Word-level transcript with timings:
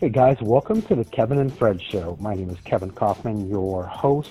Hey 0.00 0.08
guys, 0.08 0.38
welcome 0.40 0.80
to 0.80 0.94
the 0.94 1.04
Kevin 1.04 1.36
and 1.36 1.52
Fred 1.52 1.78
Show. 1.78 2.16
My 2.18 2.34
name 2.34 2.48
is 2.48 2.56
Kevin 2.64 2.90
Kaufman, 2.90 3.50
your 3.50 3.84
host, 3.84 4.30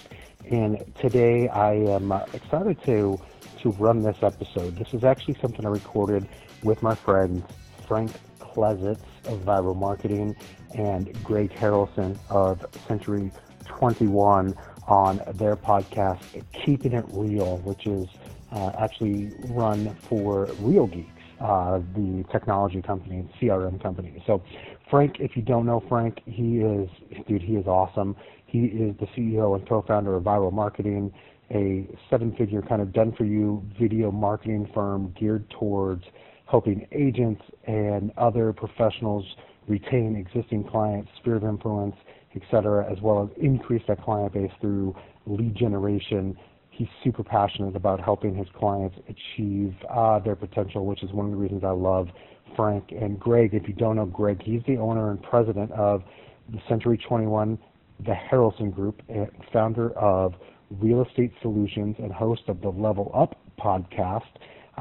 and 0.50 0.84
today 1.00 1.48
I 1.48 1.74
am 1.74 2.12
uh, 2.12 2.26
excited 2.34 2.82
to 2.86 3.22
to 3.62 3.72
run 3.74 4.02
this 4.02 4.18
episode. 4.24 4.76
This 4.78 4.96
is 4.96 5.04
actually 5.04 5.36
something 5.40 5.64
I 5.64 5.70
recorded 5.70 6.28
with 6.64 6.82
my 6.82 6.96
friends 6.96 7.44
Frank 7.88 8.10
Klesitz 8.40 9.04
of 9.26 9.42
Vyral 9.42 9.78
Marketing 9.78 10.36
and 10.74 11.14
Greg 11.24 11.52
Harrelson 11.52 12.18
of 12.32 12.66
Century 12.88 13.32
21 13.68 14.56
on 14.88 15.22
their 15.36 15.56
podcast, 15.56 16.44
Keeping 16.52 16.94
It 16.94 17.06
Real, 17.10 17.58
which 17.58 17.86
is 17.86 18.08
uh, 18.52 18.72
actually 18.80 19.32
run 19.50 19.94
for 19.98 20.46
Real 20.62 20.88
Geeks, 20.88 21.19
uh, 21.40 21.80
the 21.96 22.24
technology 22.32 22.82
company, 22.82 23.30
CRM 23.42 23.82
company. 23.82 24.22
So, 24.28 24.42
Frank, 24.90 25.18
if 25.20 25.36
you 25.36 25.42
don't 25.42 25.66
know 25.66 25.84
Frank, 25.88 26.20
he 26.26 26.60
is, 26.60 26.90
dude, 27.28 27.42
he 27.42 27.54
is 27.54 27.68
awesome. 27.68 28.16
He 28.46 28.66
is 28.66 28.96
the 29.00 29.06
CEO 29.16 29.56
and 29.58 29.68
co-founder 29.68 30.16
of 30.16 30.24
Vyral 30.24 30.52
Marketing, 30.52 31.14
a 31.52 31.88
seven-figure 32.10 32.64
kind 32.64 32.82
of 32.82 32.92
done-for-you 32.94 33.64
video 33.80 34.12
marketing 34.12 34.70
firm 34.74 35.14
geared 35.20 35.50
towards 35.52 36.04
helping 36.46 36.88
agents 36.92 37.42
and 37.68 38.12
other 38.18 38.52
professionals 38.54 39.26
retain 39.68 40.16
existing 40.16 40.64
clients, 40.64 41.10
sphere 41.22 41.36
of 41.36 41.44
influence, 41.44 41.96
et 42.36 42.42
cetera, 42.50 42.92
as 42.92 43.00
well 43.02 43.24
as 43.24 43.44
increase 43.44 43.84
that 43.88 44.02
client 44.04 44.34
base 44.34 44.52
through 44.60 44.96
lead 45.28 45.56
generation. 45.56 46.36
He's 46.80 46.88
super 47.04 47.26
passionate 47.26 47.76
about 47.76 48.00
helping 48.00 48.34
his 48.34 48.48
clients 48.58 48.96
achieve 49.10 49.76
uh, 49.90 50.20
their 50.20 50.38
potential, 50.38 50.86
which 50.86 51.04
is 51.04 51.12
one 51.12 51.26
of 51.26 51.32
the 51.34 51.38
reasons 51.38 51.66
I 51.66 51.72
love 51.72 52.08
Frank 52.56 52.94
and 52.94 53.20
Greg. 53.20 53.54
If 53.54 53.68
you 53.68 53.74
don't 53.74 53.98
know 53.98 54.06
Greg, 54.06 54.42
he's 54.42 54.62
the 54.66 54.78
owner 54.78 55.12
and 55.12 55.22
president 55.22 55.74
of 55.74 56.04
the 56.50 56.60
Century 56.70 56.98
21, 56.98 57.60
the 58.06 58.14
Harrelson 58.32 58.74
Group, 58.74 59.02
and 59.10 59.28
founder 59.52 59.92
of 60.00 60.36
Real 60.72 61.04
Estate 61.04 61.34
Solutions 61.42 61.98
and 62.00 62.14
host 62.14 62.44
of 62.48 62.62
the 62.62 62.70
Level 62.70 63.12
Up 63.14 63.38
podcast, 63.60 64.22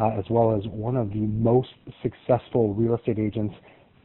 uh, 0.01 0.11
as 0.17 0.25
well 0.31 0.57
as 0.57 0.63
one 0.69 0.97
of 0.97 1.11
the 1.11 1.17
most 1.17 1.71
successful 2.01 2.75
real 2.75 2.95
estate 2.95 3.19
agents 3.19 3.57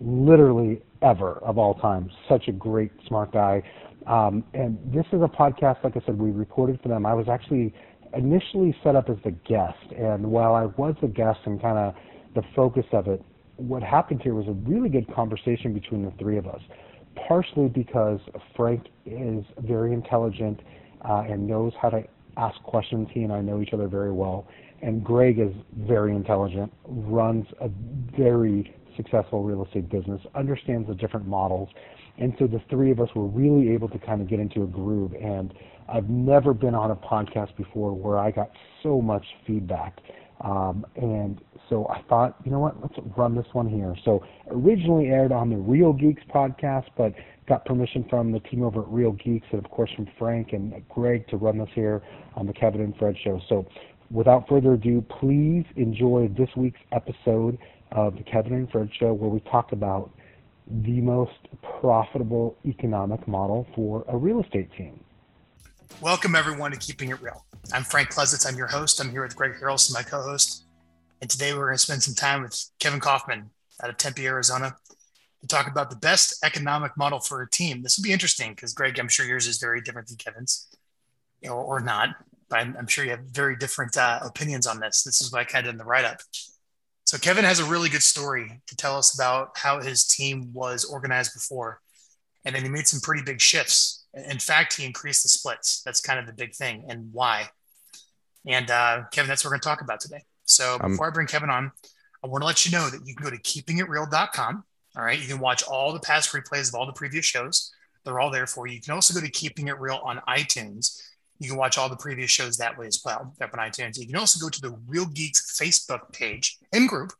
literally 0.01 0.81
ever 1.03 1.33
of 1.43 1.59
all 1.59 1.75
time. 1.75 2.09
Such 2.27 2.47
a 2.47 2.51
great, 2.51 2.91
smart 3.07 3.31
guy. 3.31 3.61
Um, 4.07 4.43
and 4.53 4.77
this 4.93 5.05
is 5.13 5.21
a 5.21 5.27
podcast, 5.27 5.83
like 5.83 5.95
I 5.95 6.01
said, 6.05 6.17
we 6.19 6.31
recorded 6.31 6.79
for 6.81 6.89
them. 6.89 7.05
I 7.05 7.13
was 7.13 7.27
actually 7.29 7.73
initially 8.15 8.75
set 8.83 8.95
up 8.95 9.09
as 9.09 9.17
the 9.23 9.31
guest, 9.31 9.91
and 9.97 10.25
while 10.25 10.55
I 10.55 10.65
was 10.65 10.95
the 11.01 11.07
guest 11.07 11.39
and 11.45 11.61
kind 11.61 11.77
of 11.77 11.95
the 12.35 12.43
focus 12.55 12.85
of 12.91 13.07
it, 13.07 13.21
what 13.57 13.83
happened 13.83 14.21
here 14.21 14.33
was 14.33 14.47
a 14.47 14.69
really 14.69 14.89
good 14.89 15.11
conversation 15.13 15.73
between 15.73 16.03
the 16.03 16.11
three 16.19 16.37
of 16.37 16.47
us. 16.47 16.61
Partially 17.27 17.69
because 17.69 18.19
Frank 18.55 18.87
is 19.05 19.45
very 19.59 19.93
intelligent 19.93 20.59
uh, 21.07 21.23
and 21.29 21.47
knows 21.47 21.71
how 21.79 21.89
to 21.89 22.03
ask 22.37 22.61
questions. 22.63 23.07
He 23.11 23.21
and 23.21 23.31
I 23.31 23.41
know 23.41 23.61
each 23.61 23.73
other 23.73 23.87
very 23.87 24.11
well. 24.11 24.47
And 24.81 25.03
Greg 25.03 25.39
is 25.39 25.53
very 25.77 26.15
intelligent, 26.15 26.73
runs 26.85 27.45
a 27.61 27.69
very 28.17 28.75
successful 28.97 29.43
real 29.43 29.63
estate 29.65 29.89
business, 29.89 30.21
understands 30.35 30.87
the 30.87 30.95
different 30.95 31.27
models. 31.27 31.69
And 32.17 32.33
so 32.37 32.47
the 32.47 32.61
three 32.69 32.91
of 32.91 32.99
us 32.99 33.09
were 33.15 33.25
really 33.25 33.71
able 33.71 33.89
to 33.89 33.99
kind 33.99 34.21
of 34.21 34.29
get 34.29 34.39
into 34.39 34.63
a 34.63 34.67
groove. 34.67 35.13
And 35.13 35.53
I've 35.89 36.09
never 36.09 36.53
been 36.53 36.75
on 36.75 36.91
a 36.91 36.95
podcast 36.95 37.55
before 37.57 37.93
where 37.93 38.17
I 38.17 38.31
got 38.31 38.51
so 38.81 39.01
much 39.01 39.25
feedback. 39.45 39.99
Um, 40.41 40.85
and 40.95 41.41
so 41.69 41.87
I 41.87 42.01
thought, 42.09 42.35
you 42.43 42.51
know 42.51 42.59
what, 42.59 42.79
let's 42.81 42.95
run 43.17 43.35
this 43.35 43.45
one 43.53 43.67
here. 43.67 43.95
So 44.03 44.23
originally 44.51 45.07
aired 45.07 45.31
on 45.31 45.49
the 45.49 45.55
Real 45.55 45.93
Geeks 45.93 46.21
podcast, 46.33 46.85
but 46.97 47.13
got 47.47 47.65
permission 47.65 48.05
from 48.09 48.31
the 48.31 48.39
team 48.39 48.63
over 48.63 48.81
at 48.81 48.87
Real 48.87 49.11
Geeks 49.13 49.47
and 49.51 49.63
of 49.63 49.69
course 49.71 49.89
from 49.95 50.07
Frank 50.17 50.53
and 50.53 50.73
Greg 50.89 51.27
to 51.29 51.37
run 51.37 51.57
this 51.57 51.69
here 51.73 52.01
on 52.35 52.45
the 52.45 52.53
Kevin 52.53 52.81
and 52.81 52.95
Fred 52.97 53.15
show. 53.23 53.39
So 53.49 53.65
without 54.11 54.47
further 54.47 54.73
ado, 54.73 55.03
please 55.19 55.65
enjoy 55.75 56.29
this 56.37 56.49
week's 56.55 56.79
episode 56.91 57.57
of 57.91 58.15
the 58.15 58.23
Kevin 58.23 58.53
and 58.53 58.69
Fred 58.69 58.89
Show, 58.99 59.13
where 59.13 59.29
we 59.29 59.39
talk 59.41 59.71
about 59.71 60.11
the 60.81 61.01
most 61.01 61.37
profitable 61.79 62.57
economic 62.65 63.27
model 63.27 63.67
for 63.75 64.03
a 64.07 64.17
real 64.17 64.41
estate 64.41 64.71
team. 64.75 64.99
Welcome, 66.01 66.35
everyone, 66.35 66.71
to 66.71 66.77
Keeping 66.77 67.09
It 67.09 67.21
Real. 67.21 67.45
I'm 67.71 67.83
Frank 67.83 68.09
Klesitz. 68.09 68.47
I'm 68.47 68.57
your 68.57 68.67
host. 68.67 68.99
I'm 68.99 69.11
here 69.11 69.21
with 69.21 69.35
Greg 69.35 69.53
Harrelson, 69.61 69.93
my 69.93 70.01
co 70.01 70.23
host. 70.23 70.65
And 71.21 71.29
today 71.29 71.53
we're 71.53 71.67
going 71.67 71.75
to 71.75 71.77
spend 71.77 72.01
some 72.01 72.15
time 72.15 72.41
with 72.41 72.59
Kevin 72.79 72.99
Kaufman 72.99 73.51
out 73.83 73.91
of 73.91 73.97
Tempe, 73.97 74.25
Arizona, 74.25 74.75
to 75.41 75.47
talk 75.47 75.67
about 75.69 75.91
the 75.91 75.95
best 75.95 76.43
economic 76.43 76.97
model 76.97 77.19
for 77.19 77.43
a 77.43 77.49
team. 77.49 77.83
This 77.83 77.97
will 77.97 78.03
be 78.03 78.11
interesting 78.11 78.53
because, 78.53 78.73
Greg, 78.73 78.99
I'm 78.99 79.09
sure 79.09 79.27
yours 79.27 79.45
is 79.45 79.59
very 79.59 79.79
different 79.79 80.07
than 80.07 80.17
Kevin's, 80.17 80.69
or, 81.43 81.51
or 81.51 81.79
not, 81.81 82.15
but 82.49 82.61
I'm, 82.61 82.75
I'm, 82.79 82.87
sure 82.87 83.05
you 83.05 83.11
have 83.11 83.25
very 83.25 83.55
different 83.55 83.95
uh, 83.95 84.21
opinions 84.23 84.65
on 84.65 84.79
this. 84.79 85.03
This 85.03 85.21
is 85.21 85.31
what 85.31 85.41
I 85.41 85.43
kind 85.43 85.67
of 85.67 85.71
did 85.71 85.75
in 85.75 85.77
the 85.77 85.85
write 85.85 86.05
up. 86.05 86.17
So 87.13 87.19
Kevin 87.19 87.45
has 87.45 87.59
a 87.59 87.65
really 87.65 87.89
good 87.89 88.01
story 88.01 88.59
to 88.65 88.75
tell 88.75 88.97
us 88.97 89.13
about 89.13 89.55
how 89.55 89.79
his 89.79 90.03
team 90.03 90.49
was 90.51 90.83
organized 90.83 91.35
before. 91.35 91.79
And 92.43 92.55
then 92.55 92.63
he 92.63 92.69
made 92.69 92.87
some 92.87 93.01
pretty 93.01 93.21
big 93.21 93.39
shifts. 93.39 94.05
In 94.15 94.39
fact, 94.39 94.75
he 94.75 94.83
increased 94.83 95.21
the 95.21 95.29
splits. 95.29 95.83
That's 95.83 96.01
kind 96.01 96.19
of 96.19 96.25
the 96.25 96.33
big 96.33 96.55
thing 96.55 96.85
and 96.89 97.13
why. 97.13 97.49
And 98.47 98.71
uh, 98.71 99.03
Kevin, 99.11 99.27
that's 99.27 99.45
what 99.45 99.49
we're 99.49 99.57
going 99.57 99.61
to 99.61 99.69
talk 99.69 99.81
about 99.81 99.99
today. 99.99 100.23
So 100.45 100.79
um, 100.81 100.93
before 100.93 101.05
I 101.05 101.11
bring 101.11 101.27
Kevin 101.27 101.51
on, 101.51 101.71
I 102.23 102.27
want 102.27 102.41
to 102.41 102.47
let 102.47 102.65
you 102.65 102.71
know 102.71 102.89
that 102.89 103.05
you 103.05 103.13
can 103.13 103.23
go 103.23 103.29
to 103.29 103.39
keepingitreal.com. 103.43 104.63
All 104.97 105.03
right. 105.03 105.19
You 105.19 105.27
can 105.27 105.39
watch 105.39 105.61
all 105.67 105.93
the 105.93 105.99
past 105.99 106.33
replays 106.33 106.69
of 106.69 106.73
all 106.73 106.87
the 106.87 106.93
previous 106.93 107.25
shows. 107.25 107.71
They're 108.05 108.19
all 108.19 108.31
there 108.31 108.47
for 108.47 108.65
you. 108.65 108.73
You 108.73 108.81
can 108.81 108.95
also 108.95 109.13
go 109.13 109.23
to 109.23 109.31
Keeping 109.31 109.67
It 109.67 109.79
Real 109.79 110.01
on 110.03 110.19
iTunes 110.27 110.99
you 111.39 111.49
can 111.49 111.57
watch 111.57 111.77
all 111.77 111.89
the 111.89 111.95
previous 111.95 112.31
shows 112.31 112.57
that 112.57 112.77
way 112.77 112.87
as 112.87 113.01
well 113.03 113.33
up 113.41 113.53
on 113.53 113.59
iTunes. 113.59 113.97
You 113.97 114.07
can 114.07 114.15
also 114.15 114.39
go 114.39 114.49
to 114.49 114.61
the 114.61 114.77
Real 114.87 115.05
Geeks 115.05 115.59
Facebook 115.59 116.11
page 116.13 116.57
and 116.71 116.87
group. 116.87 117.11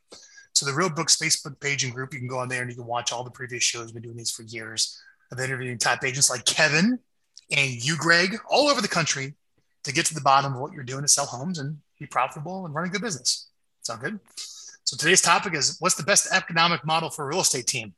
So 0.54 0.66
the 0.66 0.74
Real 0.74 0.90
Geeks 0.90 1.18
Facebook 1.18 1.60
page 1.60 1.84
and 1.84 1.94
group, 1.94 2.14
you 2.14 2.20
can 2.20 2.28
go 2.28 2.40
on 2.40 2.48
there 2.48 2.62
and 2.62 2.70
you 2.70 2.78
can 2.78 2.86
watch 2.86 3.12
all 3.12 3.24
the 3.24 3.32
previous 3.32 3.64
shows. 3.64 3.86
We've 3.86 3.96
been 3.96 4.04
doing 4.04 4.18
these 4.18 4.32
for 4.32 4.44
years 4.44 5.02
of 5.32 5.40
interviewing 5.40 5.78
top 5.78 6.04
agents 6.04 6.30
like 6.30 6.46
Kevin 6.46 7.00
and 7.52 7.72
you, 7.72 7.98
Greg, 7.98 8.38
all 8.50 8.70
over 8.70 8.82
the 8.82 8.88
country 8.88 9.34
to 9.84 9.94
get 9.94 10.06
to 10.06 10.14
the 10.14 10.22
bottom 10.22 10.54
of 10.54 10.62
what 10.62 10.74
you're 10.74 10.84
doing 10.84 11.02
to 11.02 11.08
sell 11.08 11.26
homes 11.26 11.60
and 11.60 11.78
be 12.00 12.06
profitable 12.06 12.66
and 12.66 12.74
run 12.74 12.86
a 12.86 12.90
good 12.90 13.02
business. 13.02 13.48
Sound 13.82 14.02
good? 14.02 14.20
So 14.86 14.96
today's 14.96 15.22
topic 15.22 15.56
is 15.56 15.78
what's 15.80 15.96
the 15.96 16.04
best 16.04 16.28
economic 16.32 16.86
model 16.86 17.10
for 17.10 17.26
a 17.26 17.28
real 17.28 17.42
estate 17.42 17.68
team? 17.68 17.94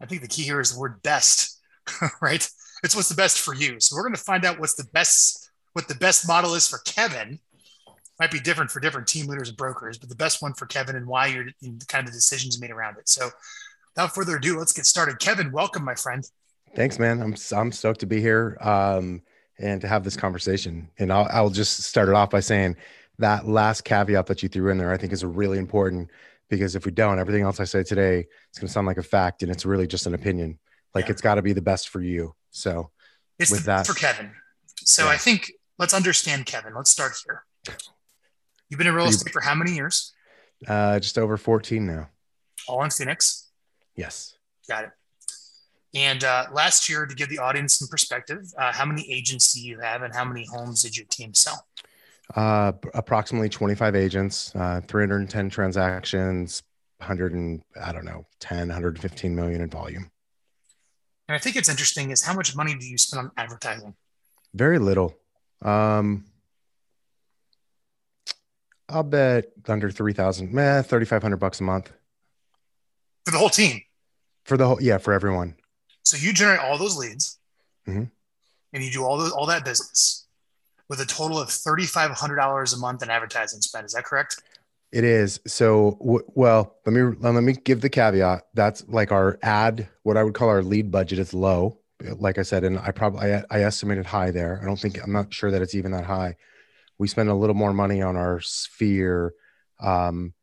I 0.00 0.06
think 0.06 0.22
the 0.22 0.28
key 0.28 0.42
here 0.42 0.60
is 0.60 0.72
the 0.72 0.78
word 0.78 1.02
best, 1.02 1.60
right? 2.20 2.48
It's 2.82 2.94
what's 2.94 3.08
the 3.08 3.14
best 3.14 3.38
for 3.40 3.54
you. 3.54 3.80
So 3.80 3.96
we're 3.96 4.02
going 4.02 4.14
to 4.14 4.20
find 4.20 4.44
out 4.44 4.60
what's 4.60 4.74
the 4.74 4.88
best 4.92 5.45
what 5.76 5.88
the 5.88 5.94
best 5.94 6.26
model 6.26 6.54
is 6.54 6.66
for 6.66 6.78
Kevin 6.86 7.38
might 8.18 8.30
be 8.30 8.40
different 8.40 8.70
for 8.70 8.80
different 8.80 9.06
team 9.06 9.26
leaders 9.26 9.50
and 9.50 9.58
brokers, 9.58 9.98
but 9.98 10.08
the 10.08 10.14
best 10.14 10.40
one 10.40 10.54
for 10.54 10.64
Kevin 10.64 10.96
and 10.96 11.06
why 11.06 11.26
you're 11.26 11.48
in 11.60 11.78
kind 11.86 12.08
of 12.08 12.14
the 12.14 12.16
decisions 12.16 12.58
made 12.58 12.70
around 12.70 12.96
it. 12.96 13.06
So 13.10 13.28
without 13.94 14.14
further 14.14 14.36
ado, 14.36 14.58
let's 14.58 14.72
get 14.72 14.86
started. 14.86 15.18
Kevin, 15.18 15.52
welcome, 15.52 15.84
my 15.84 15.94
friend. 15.94 16.24
Thanks, 16.74 16.98
man. 16.98 17.20
I'm, 17.20 17.34
I'm 17.54 17.70
stoked 17.72 18.00
to 18.00 18.06
be 18.06 18.22
here 18.22 18.56
um, 18.62 19.20
and 19.58 19.78
to 19.82 19.86
have 19.86 20.02
this 20.02 20.16
conversation. 20.16 20.88
And 20.98 21.12
I'll, 21.12 21.28
I'll 21.30 21.50
just 21.50 21.82
start 21.82 22.08
it 22.08 22.14
off 22.14 22.30
by 22.30 22.40
saying 22.40 22.76
that 23.18 23.46
last 23.46 23.84
caveat 23.84 24.24
that 24.28 24.42
you 24.42 24.48
threw 24.48 24.70
in 24.70 24.78
there, 24.78 24.94
I 24.94 24.96
think 24.96 25.12
is 25.12 25.26
really 25.26 25.58
important 25.58 26.08
because 26.48 26.74
if 26.74 26.86
we 26.86 26.90
don't, 26.90 27.18
everything 27.18 27.42
else 27.42 27.60
I 27.60 27.64
say 27.64 27.82
today, 27.82 28.26
it's 28.48 28.58
going 28.58 28.68
to 28.68 28.72
sound 28.72 28.86
like 28.86 28.96
a 28.96 29.02
fact 29.02 29.42
and 29.42 29.52
it's 29.52 29.66
really 29.66 29.86
just 29.86 30.06
an 30.06 30.14
opinion. 30.14 30.58
Like 30.94 31.04
yeah. 31.04 31.10
it's 31.10 31.20
got 31.20 31.34
to 31.34 31.42
be 31.42 31.52
the 31.52 31.60
best 31.60 31.90
for 31.90 32.00
you. 32.00 32.34
So 32.50 32.92
it's 33.38 33.50
with 33.50 33.64
that 33.64 33.86
for 33.86 33.92
Kevin. 33.92 34.30
So 34.78 35.04
yeah. 35.04 35.10
I 35.10 35.16
think 35.18 35.52
let's 35.78 35.94
understand 35.94 36.46
Kevin. 36.46 36.74
Let's 36.74 36.90
start 36.90 37.12
here. 37.24 37.44
You've 38.68 38.78
been 38.78 38.86
in 38.86 38.94
real 38.94 39.06
estate 39.06 39.32
for 39.32 39.40
how 39.40 39.54
many 39.54 39.74
years? 39.74 40.12
Uh, 40.66 40.98
just 40.98 41.18
over 41.18 41.36
14 41.36 41.86
now. 41.86 42.08
All 42.68 42.82
in 42.82 42.90
Phoenix? 42.90 43.50
Yes. 43.94 44.36
Got 44.68 44.84
it. 44.84 44.90
And 45.94 46.24
uh, 46.24 46.46
last 46.52 46.88
year, 46.88 47.06
to 47.06 47.14
give 47.14 47.28
the 47.28 47.38
audience 47.38 47.78
some 47.78 47.88
perspective, 47.88 48.44
uh, 48.58 48.72
how 48.72 48.84
many 48.84 49.10
agents 49.10 49.52
do 49.54 49.60
you 49.62 49.78
have 49.80 50.02
and 50.02 50.14
how 50.14 50.24
many 50.24 50.46
homes 50.46 50.82
did 50.82 50.96
your 50.96 51.06
team 51.06 51.32
sell? 51.32 51.66
Uh, 52.34 52.72
approximately 52.94 53.48
25 53.48 53.94
agents, 53.94 54.54
uh, 54.56 54.80
310 54.86 55.48
transactions, 55.48 56.62
100 56.98 57.32
and 57.34 57.62
I 57.82 57.92
don't 57.92 58.04
know, 58.04 58.26
10, 58.40 58.68
115 58.68 59.34
million 59.34 59.60
in 59.60 59.70
volume. 59.70 60.10
And 61.28 61.36
I 61.36 61.38
think 61.38 61.56
it's 61.56 61.68
interesting 61.68 62.10
is 62.10 62.22
how 62.22 62.34
much 62.34 62.54
money 62.56 62.74
do 62.74 62.86
you 62.86 62.98
spend 62.98 63.26
on 63.26 63.30
advertising? 63.36 63.94
Very 64.54 64.78
little. 64.78 65.16
Um, 65.62 66.24
I'll 68.88 69.02
bet 69.02 69.46
under 69.66 69.90
3000, 69.90 70.52
meh, 70.52 70.82
3500 70.82 71.36
bucks 71.36 71.60
a 71.60 71.64
month. 71.64 71.92
For 73.24 73.32
the 73.32 73.38
whole 73.38 73.48
team? 73.48 73.82
For 74.44 74.56
the 74.56 74.66
whole, 74.66 74.80
yeah, 74.80 74.98
for 74.98 75.12
everyone. 75.12 75.56
So 76.04 76.16
you 76.16 76.32
generate 76.32 76.60
all 76.60 76.78
those 76.78 76.96
leads 76.96 77.38
mm-hmm. 77.88 78.04
and 78.72 78.84
you 78.84 78.90
do 78.92 79.04
all 79.04 79.18
those, 79.18 79.32
all 79.32 79.46
that 79.46 79.64
business 79.64 80.26
with 80.88 81.00
a 81.00 81.06
total 81.06 81.38
of 81.38 81.48
$3,500 81.48 82.74
a 82.74 82.78
month 82.78 83.02
in 83.02 83.10
advertising 83.10 83.60
spend. 83.60 83.86
Is 83.86 83.92
that 83.92 84.04
correct? 84.04 84.40
It 84.92 85.02
is. 85.02 85.40
So, 85.46 85.96
w- 86.00 86.24
well, 86.34 86.76
let 86.86 86.92
me 86.92 87.16
let 87.18 87.42
me 87.42 87.54
give 87.54 87.80
the 87.80 87.90
caveat. 87.90 88.46
That's 88.54 88.86
like 88.88 89.10
our 89.10 89.38
ad, 89.42 89.88
what 90.04 90.16
I 90.16 90.22
would 90.22 90.34
call 90.34 90.48
our 90.48 90.62
lead 90.62 90.92
budget 90.92 91.18
is 91.18 91.34
low. 91.34 91.80
Like 92.00 92.38
I 92.38 92.42
said, 92.42 92.64
and 92.64 92.78
I 92.78 92.90
probably 92.90 93.34
I, 93.34 93.44
I 93.50 93.62
estimated 93.62 94.06
high 94.06 94.30
there. 94.30 94.60
I 94.62 94.66
don't 94.66 94.78
think 94.78 95.02
I'm 95.02 95.12
not 95.12 95.32
sure 95.32 95.50
that 95.50 95.62
it's 95.62 95.74
even 95.74 95.92
that 95.92 96.04
high. 96.04 96.36
We 96.98 97.08
spend 97.08 97.28
a 97.28 97.34
little 97.34 97.54
more 97.54 97.72
money 97.72 98.02
on 98.02 98.16
our 98.16 98.40
sphere, 98.40 99.34
um, 99.80 100.34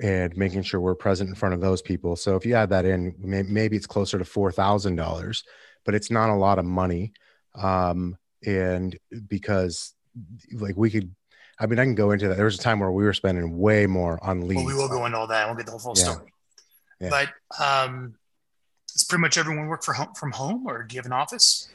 and 0.00 0.36
making 0.36 0.62
sure 0.62 0.80
we're 0.80 0.94
present 0.94 1.28
in 1.28 1.34
front 1.34 1.54
of 1.54 1.60
those 1.60 1.82
people. 1.82 2.16
So 2.16 2.36
if 2.36 2.46
you 2.46 2.54
add 2.54 2.70
that 2.70 2.84
in, 2.84 3.14
may, 3.18 3.42
maybe 3.42 3.76
it's 3.76 3.86
closer 3.86 4.18
to 4.18 4.24
four 4.24 4.52
thousand 4.52 4.96
dollars, 4.96 5.44
but 5.84 5.94
it's 5.94 6.10
not 6.10 6.30
a 6.30 6.34
lot 6.34 6.58
of 6.58 6.64
money. 6.64 7.12
Um, 7.54 8.16
and 8.46 8.96
because 9.28 9.94
like 10.52 10.76
we 10.76 10.90
could 10.90 11.14
I 11.60 11.66
mean, 11.66 11.78
I 11.78 11.84
can 11.84 11.94
go 11.94 12.10
into 12.12 12.28
that. 12.28 12.36
There 12.36 12.46
was 12.46 12.58
a 12.58 12.62
time 12.62 12.80
where 12.80 12.90
we 12.90 13.04
were 13.04 13.12
spending 13.12 13.58
way 13.58 13.86
more 13.86 14.18
on 14.24 14.48
leads. 14.48 14.64
Well, 14.64 14.66
we 14.66 14.74
will 14.74 14.88
go 14.88 15.04
into 15.04 15.18
all 15.18 15.26
that. 15.26 15.46
We'll 15.46 15.56
get 15.56 15.66
the 15.66 15.72
whole 15.72 15.92
yeah. 15.94 16.04
story. 16.04 16.32
Yeah. 17.00 17.10
But 17.10 17.62
um, 17.62 18.14
does 19.00 19.08
pretty 19.08 19.22
much 19.22 19.38
everyone 19.38 19.66
work 19.66 19.82
for 19.82 19.94
home, 19.94 20.12
from 20.14 20.32
home, 20.32 20.66
or 20.66 20.82
do 20.82 20.94
you 20.94 20.98
have 20.98 21.06
an 21.06 21.12
office? 21.12 21.68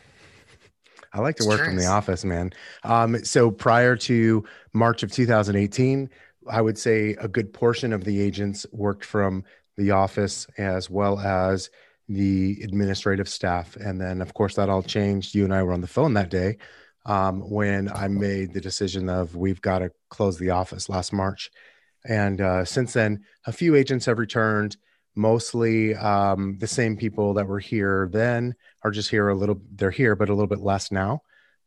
I 1.13 1.22
like 1.22 1.36
to 1.38 1.39
Just 1.39 1.50
work 1.50 1.57
curious. 1.60 1.74
from 1.74 1.83
the 1.83 1.89
office, 1.89 2.25
man. 2.25 2.51
Um, 2.83 3.24
so 3.24 3.50
prior 3.50 3.95
to 3.98 4.44
March 4.74 5.01
of 5.01 5.12
2018, 5.12 6.10
I 6.50 6.62
would 6.62 6.77
say 6.77 7.12
a 7.19 7.27
good 7.27 7.54
portion 7.54 7.94
of 7.94 8.04
the 8.04 8.19
agents 8.22 8.66
worked 8.72 9.06
from 9.06 9.44
the 9.77 9.92
office 9.92 10.45
as 10.57 10.89
well 10.89 11.19
as 11.19 11.69
the 12.07 12.60
administrative 12.63 13.27
staff. 13.27 13.75
And 13.77 14.00
then, 14.00 14.22
of 14.22 14.33
course, 14.33 14.56
that 14.56 14.69
all 14.69 14.83
changed. 14.83 15.33
You 15.33 15.45
and 15.45 15.54
I 15.54 15.63
were 15.63 15.74
on 15.74 15.81
the 15.81 15.88
phone 15.88 16.13
that 16.13 16.30
day 16.30 16.57
um, 17.06 17.39
when 17.50 17.89
I 17.92 18.07
made 18.07 18.54
the 18.54 18.62
decision 18.62 19.10
of 19.10 19.36
we've 19.36 19.62
got 19.62 19.80
to 19.80 19.92
close 20.10 20.38
the 20.38 20.51
office 20.51 20.89
last 20.89 21.13
March. 21.13 21.50
And 22.07 22.42
uh, 22.42 22.66
since 22.66 22.94
then, 22.94 23.24
a 23.45 23.51
few 23.51 23.75
agents 23.75 24.06
have 24.06 24.19
returned. 24.19 24.77
Mostly 25.15 25.95
um, 25.95 26.57
the 26.59 26.67
same 26.67 26.97
people 26.97 27.33
that 27.35 27.47
were 27.47 27.59
here 27.59 28.09
then 28.12 28.56
are 28.83 28.91
just 28.91 29.09
here 29.09 29.29
a 29.29 29.35
little. 29.35 29.62
They're 29.71 29.91
here, 29.91 30.15
but 30.15 30.29
a 30.29 30.33
little 30.33 30.47
bit 30.47 30.59
less 30.59 30.91
now. 30.91 31.21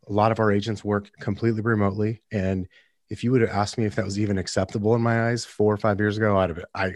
A 0.08 0.12
lot 0.12 0.32
of 0.32 0.40
our 0.40 0.52
agents 0.52 0.84
work 0.84 1.10
completely 1.20 1.62
remotely, 1.62 2.22
and 2.30 2.68
if 3.08 3.24
you 3.24 3.32
would 3.32 3.40
have 3.40 3.50
asked 3.50 3.78
me 3.78 3.86
if 3.86 3.94
that 3.94 4.04
was 4.04 4.18
even 4.18 4.38
acceptable 4.38 4.94
in 4.94 5.00
my 5.00 5.28
eyes 5.28 5.44
four 5.44 5.72
or 5.72 5.78
five 5.78 5.98
years 5.98 6.18
ago, 6.18 6.36
I'd 6.36 6.50
have 6.50 6.64
I 6.74 6.92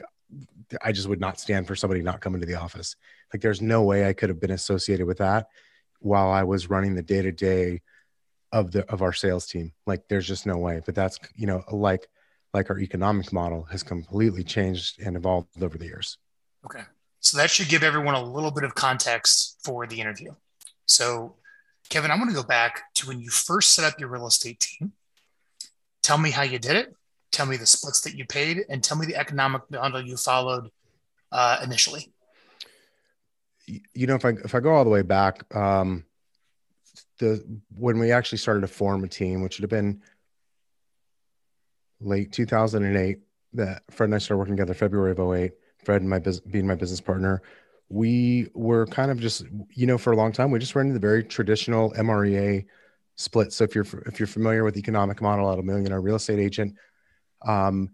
I 0.82 0.92
just 0.92 1.08
would 1.08 1.20
not 1.20 1.40
stand 1.40 1.66
for 1.66 1.76
somebody 1.76 2.02
not 2.02 2.20
coming 2.20 2.40
to 2.40 2.46
the 2.46 2.54
office. 2.54 2.96
Like 3.32 3.42
there's 3.42 3.62
no 3.62 3.82
way 3.82 4.06
I 4.06 4.12
could 4.12 4.28
have 4.28 4.40
been 4.40 4.50
associated 4.50 5.06
with 5.06 5.18
that 5.18 5.48
while 6.00 6.30
I 6.30 6.42
was 6.42 6.68
running 6.68 6.94
the 6.94 7.02
day 7.02 7.22
to 7.22 7.32
day 7.32 7.80
of 8.52 8.70
the 8.70 8.84
of 8.90 9.02
our 9.02 9.12
sales 9.12 9.46
team 9.46 9.72
like 9.86 10.02
there's 10.08 10.28
just 10.28 10.46
no 10.46 10.58
way 10.58 10.80
but 10.84 10.94
that's 10.94 11.18
you 11.34 11.46
know 11.46 11.62
like 11.70 12.06
like 12.52 12.68
our 12.68 12.78
economic 12.78 13.32
model 13.32 13.64
has 13.64 13.82
completely 13.82 14.44
changed 14.44 15.00
and 15.00 15.16
evolved 15.16 15.62
over 15.62 15.78
the 15.78 15.86
years 15.86 16.18
okay. 16.64 16.82
So 17.20 17.38
that 17.38 17.50
should 17.50 17.68
give 17.68 17.82
everyone 17.82 18.14
a 18.14 18.22
little 18.22 18.50
bit 18.50 18.64
of 18.64 18.74
context 18.74 19.58
for 19.62 19.86
the 19.86 20.00
interview. 20.00 20.32
So 20.86 21.36
kevin 21.88 22.10
i 22.10 22.16
want 22.16 22.30
to 22.30 22.34
go 22.34 22.42
back 22.42 22.84
to 22.94 23.06
when 23.06 23.20
you 23.20 23.28
first 23.28 23.74
set 23.74 23.84
up 23.84 24.00
your 24.00 24.08
real 24.08 24.26
estate 24.26 24.60
team. 24.60 24.92
Tell 26.02 26.18
me 26.18 26.30
how 26.30 26.42
you 26.42 26.58
did 26.58 26.76
it. 26.76 26.96
Tell 27.32 27.46
me 27.46 27.56
the 27.56 27.66
splits 27.66 28.00
that 28.02 28.14
you 28.14 28.24
paid 28.24 28.64
and 28.68 28.82
tell 28.82 28.96
me 28.96 29.06
the 29.06 29.16
economic 29.16 29.62
model 29.70 30.00
you 30.00 30.16
followed 30.16 30.70
uh, 31.30 31.58
initially. 31.62 32.10
You 33.66 34.06
know 34.06 34.14
if 34.14 34.24
i 34.24 34.30
if 34.30 34.54
i 34.54 34.60
go 34.60 34.74
all 34.74 34.84
the 34.84 34.90
way 34.90 35.02
back 35.02 35.54
um 35.54 36.04
the 37.18 37.44
when 37.76 37.98
we 37.98 38.12
actually 38.12 38.38
started 38.38 38.62
to 38.62 38.66
form 38.66 39.04
a 39.04 39.08
team, 39.08 39.42
which 39.42 39.58
would 39.58 39.62
have 39.62 39.70
been 39.70 40.02
late 42.00 42.32
2008, 42.32 43.18
that 43.54 43.82
Fred 43.90 44.06
and 44.06 44.14
I 44.14 44.18
started 44.18 44.38
working 44.38 44.56
together 44.56 44.74
February 44.74 45.12
of 45.12 45.20
08. 45.20 45.52
Fred 45.84 46.02
and 46.02 46.10
my 46.10 46.20
being 46.50 46.66
my 46.66 46.74
business 46.74 47.00
partner, 47.00 47.42
we 47.88 48.48
were 48.54 48.86
kind 48.86 49.10
of 49.10 49.20
just 49.20 49.44
you 49.74 49.86
know 49.86 49.98
for 49.98 50.12
a 50.12 50.16
long 50.16 50.32
time 50.32 50.50
we 50.50 50.58
just 50.58 50.74
ran 50.74 50.86
into 50.86 50.94
the 50.94 51.06
very 51.06 51.24
traditional 51.24 51.92
MREA 51.92 52.64
split. 53.16 53.52
So 53.52 53.64
if 53.64 53.74
you're 53.74 53.86
if 54.06 54.18
you're 54.18 54.26
familiar 54.26 54.64
with 54.64 54.76
economic 54.76 55.20
model 55.20 55.50
at 55.52 55.58
a 55.58 55.62
millionaire 55.62 56.00
real 56.00 56.16
estate 56.16 56.38
agent, 56.38 56.76
um, 57.46 57.90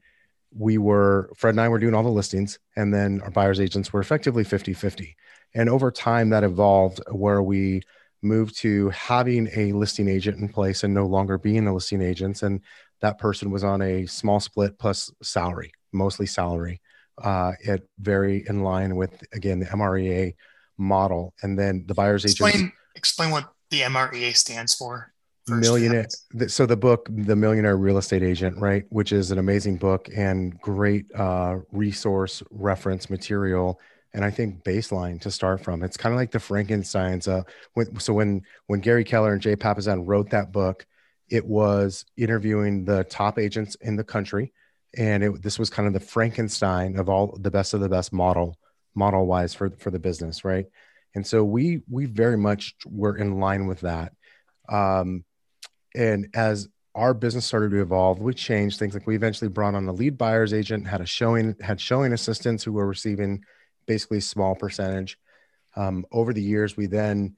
we 0.55 0.79
were 0.79 1.31
Fred 1.37 1.51
and 1.51 1.61
I 1.61 1.69
were 1.69 1.79
doing 1.79 1.95
all 1.95 2.03
the 2.03 2.09
listings, 2.09 2.59
and 2.77 2.93
then 2.93 3.21
our 3.23 3.31
buyers 3.31 3.61
agents 3.61 3.93
were 3.93 4.01
effectively 4.01 4.45
50 4.45 4.73
50. 4.73 5.17
And 5.55 5.69
over 5.69 5.91
time, 5.91 6.31
that 6.31 6.45
evolved 6.45 7.01
where 7.11 7.43
we 7.43 7.83
moved 8.23 8.59
to 8.59 8.89
having 8.91 9.49
a 9.55 9.73
listing 9.73 10.09
agent 10.09 10.39
in 10.39 10.49
place 10.49 10.85
and 10.85 10.93
no 10.93 11.07
longer 11.07 11.39
being 11.39 11.67
a 11.67 11.75
listing 11.75 12.03
agent. 12.03 12.43
And 12.43 12.61
that 13.01 13.19
person 13.19 13.51
was 13.51 13.65
on 13.65 13.81
a 13.81 14.07
small 14.07 14.41
split 14.41 14.79
plus 14.79 15.11
salary, 15.23 15.73
mostly 15.93 16.27
salary, 16.27 16.81
uh, 17.23 17.53
it 17.61 17.89
very 17.99 18.45
in 18.49 18.63
line 18.63 18.97
with, 18.97 19.23
again, 19.33 19.59
the 19.59 19.67
MREA 19.67 20.35
model. 20.77 21.35
And 21.43 21.59
then 21.59 21.85
the 21.87 21.95
buyer's 21.95 22.25
explain, 22.25 22.55
agent. 22.55 22.73
Explain 22.95 23.31
what 23.31 23.53
the 23.71 23.81
MREA 23.81 24.37
stands 24.37 24.75
for. 24.75 25.13
Millionaire. 25.49 26.07
So 26.49 26.67
the 26.67 26.77
book, 26.77 27.09
The 27.11 27.35
Millionaire 27.35 27.79
Real 27.79 27.97
Estate 27.97 28.23
Agent, 28.23 28.59
right, 28.59 28.85
which 28.91 29.13
is 29.13 29.31
an 29.31 29.39
amazing 29.39 29.77
book 29.77 30.11
and 30.15 30.61
great 30.61 31.07
uh, 31.15 31.57
resource 31.73 32.43
reference 32.51 33.09
material 33.09 33.81
and 34.15 34.25
I 34.25 34.31
think 34.31 34.65
baseline 34.65 35.21
to 35.21 35.31
start 35.31 35.63
from. 35.63 35.83
It's 35.83 35.97
kind 35.97 36.13
of 36.13 36.19
like 36.19 36.31
the 36.31 36.41
Frankenstein's. 36.41 37.29
Uh, 37.29 37.43
when, 37.75 37.99
so 38.01 38.13
when 38.13 38.43
when 38.67 38.81
Gary 38.81 39.05
Keller 39.05 39.33
and 39.33 39.43
Jay 39.43 39.57
Papasan 39.57 40.03
wrote 40.07 40.31
that 40.31 40.53
book, 40.53 40.87
it 41.29 41.45
was 41.47 42.05
interviewing 42.17 42.85
the 42.85 43.05
top 43.05 43.39
agents 43.39 43.77
in 43.77 43.97
the 43.97 44.05
country, 44.05 44.53
and 44.99 45.23
it, 45.23 45.43
this 45.43 45.59
was 45.59 45.71
kind 45.71 45.87
of 45.87 45.95
the 45.95 46.01
Frankenstein 46.01 46.99
of 46.99 47.09
all 47.09 47.39
the 47.41 47.51
best 47.51 47.73
of 47.73 47.81
the 47.81 47.89
best 47.89 48.13
model 48.13 48.59
model 48.95 49.27
wise 49.27 49.55
for 49.55 49.71
for 49.79 49.91
the 49.91 49.99
business, 49.99 50.45
right? 50.45 50.67
And 51.15 51.27
so 51.27 51.45
we 51.45 51.83
we 51.89 52.05
very 52.07 52.37
much 52.37 52.75
were 52.85 53.17
in 53.17 53.39
line 53.39 53.67
with 53.67 53.81
that. 53.81 54.13
Um, 54.69 55.25
and 55.95 56.29
as 56.35 56.69
our 56.95 57.15
business 57.15 57.47
started 57.47 57.71
to 57.71 57.81
evolve, 57.81 58.19
we 58.19 58.35
changed 58.35 58.79
things. 58.79 58.93
Like 58.93 59.07
we 59.07 59.15
eventually 59.15 59.49
brought 59.49 59.77
on 59.77 59.89
a 59.89 59.93
lead 59.93 60.19
buyer's 60.19 60.53
agent, 60.53 60.89
had 60.89 61.01
a 61.01 61.07
showing 61.07 61.55
had 61.61 61.81
showing 61.81 62.13
assistants 62.13 62.65
who 62.65 62.73
were 62.73 62.87
receiving 62.87 63.45
basically 63.87 64.21
small 64.21 64.57
percentage. 64.57 65.17
Um, 65.77 66.05
over 66.11 66.33
the 66.33 66.43
years, 66.43 66.77
we 66.77 66.87
then 66.87 67.37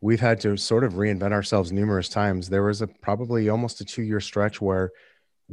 we've 0.00 0.20
had 0.20 0.40
to 0.40 0.56
sort 0.56 0.84
of 0.84 0.94
reinvent 0.94 1.32
ourselves 1.32 1.72
numerous 1.72 2.08
times. 2.08 2.48
There 2.48 2.62
was 2.62 2.80
a 2.80 2.86
probably 2.86 3.48
almost 3.48 3.80
a 3.80 3.84
two 3.84 4.02
year 4.02 4.20
stretch 4.20 4.60
where 4.60 4.92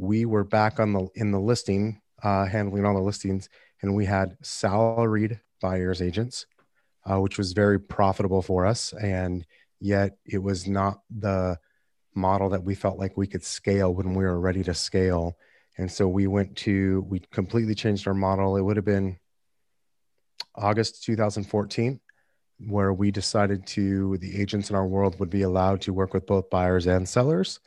we 0.00 0.24
were 0.24 0.44
back 0.44 0.80
on 0.80 0.92
the 0.92 1.08
in 1.14 1.30
the 1.30 1.38
listing, 1.38 2.00
uh, 2.22 2.46
handling 2.46 2.86
all 2.86 2.94
the 2.94 3.00
listings, 3.00 3.48
and 3.82 3.94
we 3.94 4.06
had 4.06 4.36
salaried 4.42 5.40
buyers 5.60 6.00
agents, 6.00 6.46
uh, 7.04 7.20
which 7.20 7.36
was 7.36 7.52
very 7.52 7.78
profitable 7.78 8.40
for 8.40 8.64
us, 8.64 8.94
and 8.94 9.46
yet 9.78 10.16
it 10.24 10.38
was 10.38 10.66
not 10.66 11.02
the 11.10 11.58
model 12.14 12.48
that 12.50 12.64
we 12.64 12.74
felt 12.74 12.98
like 12.98 13.16
we 13.16 13.26
could 13.26 13.44
scale 13.44 13.94
when 13.94 14.14
we 14.14 14.24
were 14.24 14.40
ready 14.40 14.62
to 14.64 14.74
scale. 14.74 15.36
And 15.78 15.90
so 15.90 16.08
we 16.08 16.26
went 16.26 16.56
to 16.58 17.06
we 17.08 17.20
completely 17.30 17.74
changed 17.74 18.08
our 18.08 18.14
model. 18.14 18.56
It 18.56 18.62
would 18.62 18.76
have 18.76 18.84
been 18.84 19.18
August 20.54 21.04
2014, 21.04 22.00
where 22.68 22.92
we 22.92 23.10
decided 23.10 23.66
to, 23.66 24.16
the 24.18 24.40
agents 24.40 24.70
in 24.70 24.76
our 24.76 24.86
world 24.86 25.18
would 25.20 25.30
be 25.30 25.42
allowed 25.42 25.82
to 25.82 25.92
work 25.92 26.14
with 26.14 26.26
both 26.26 26.50
buyers 26.50 26.86
and 26.86 27.08
sellers. 27.08 27.60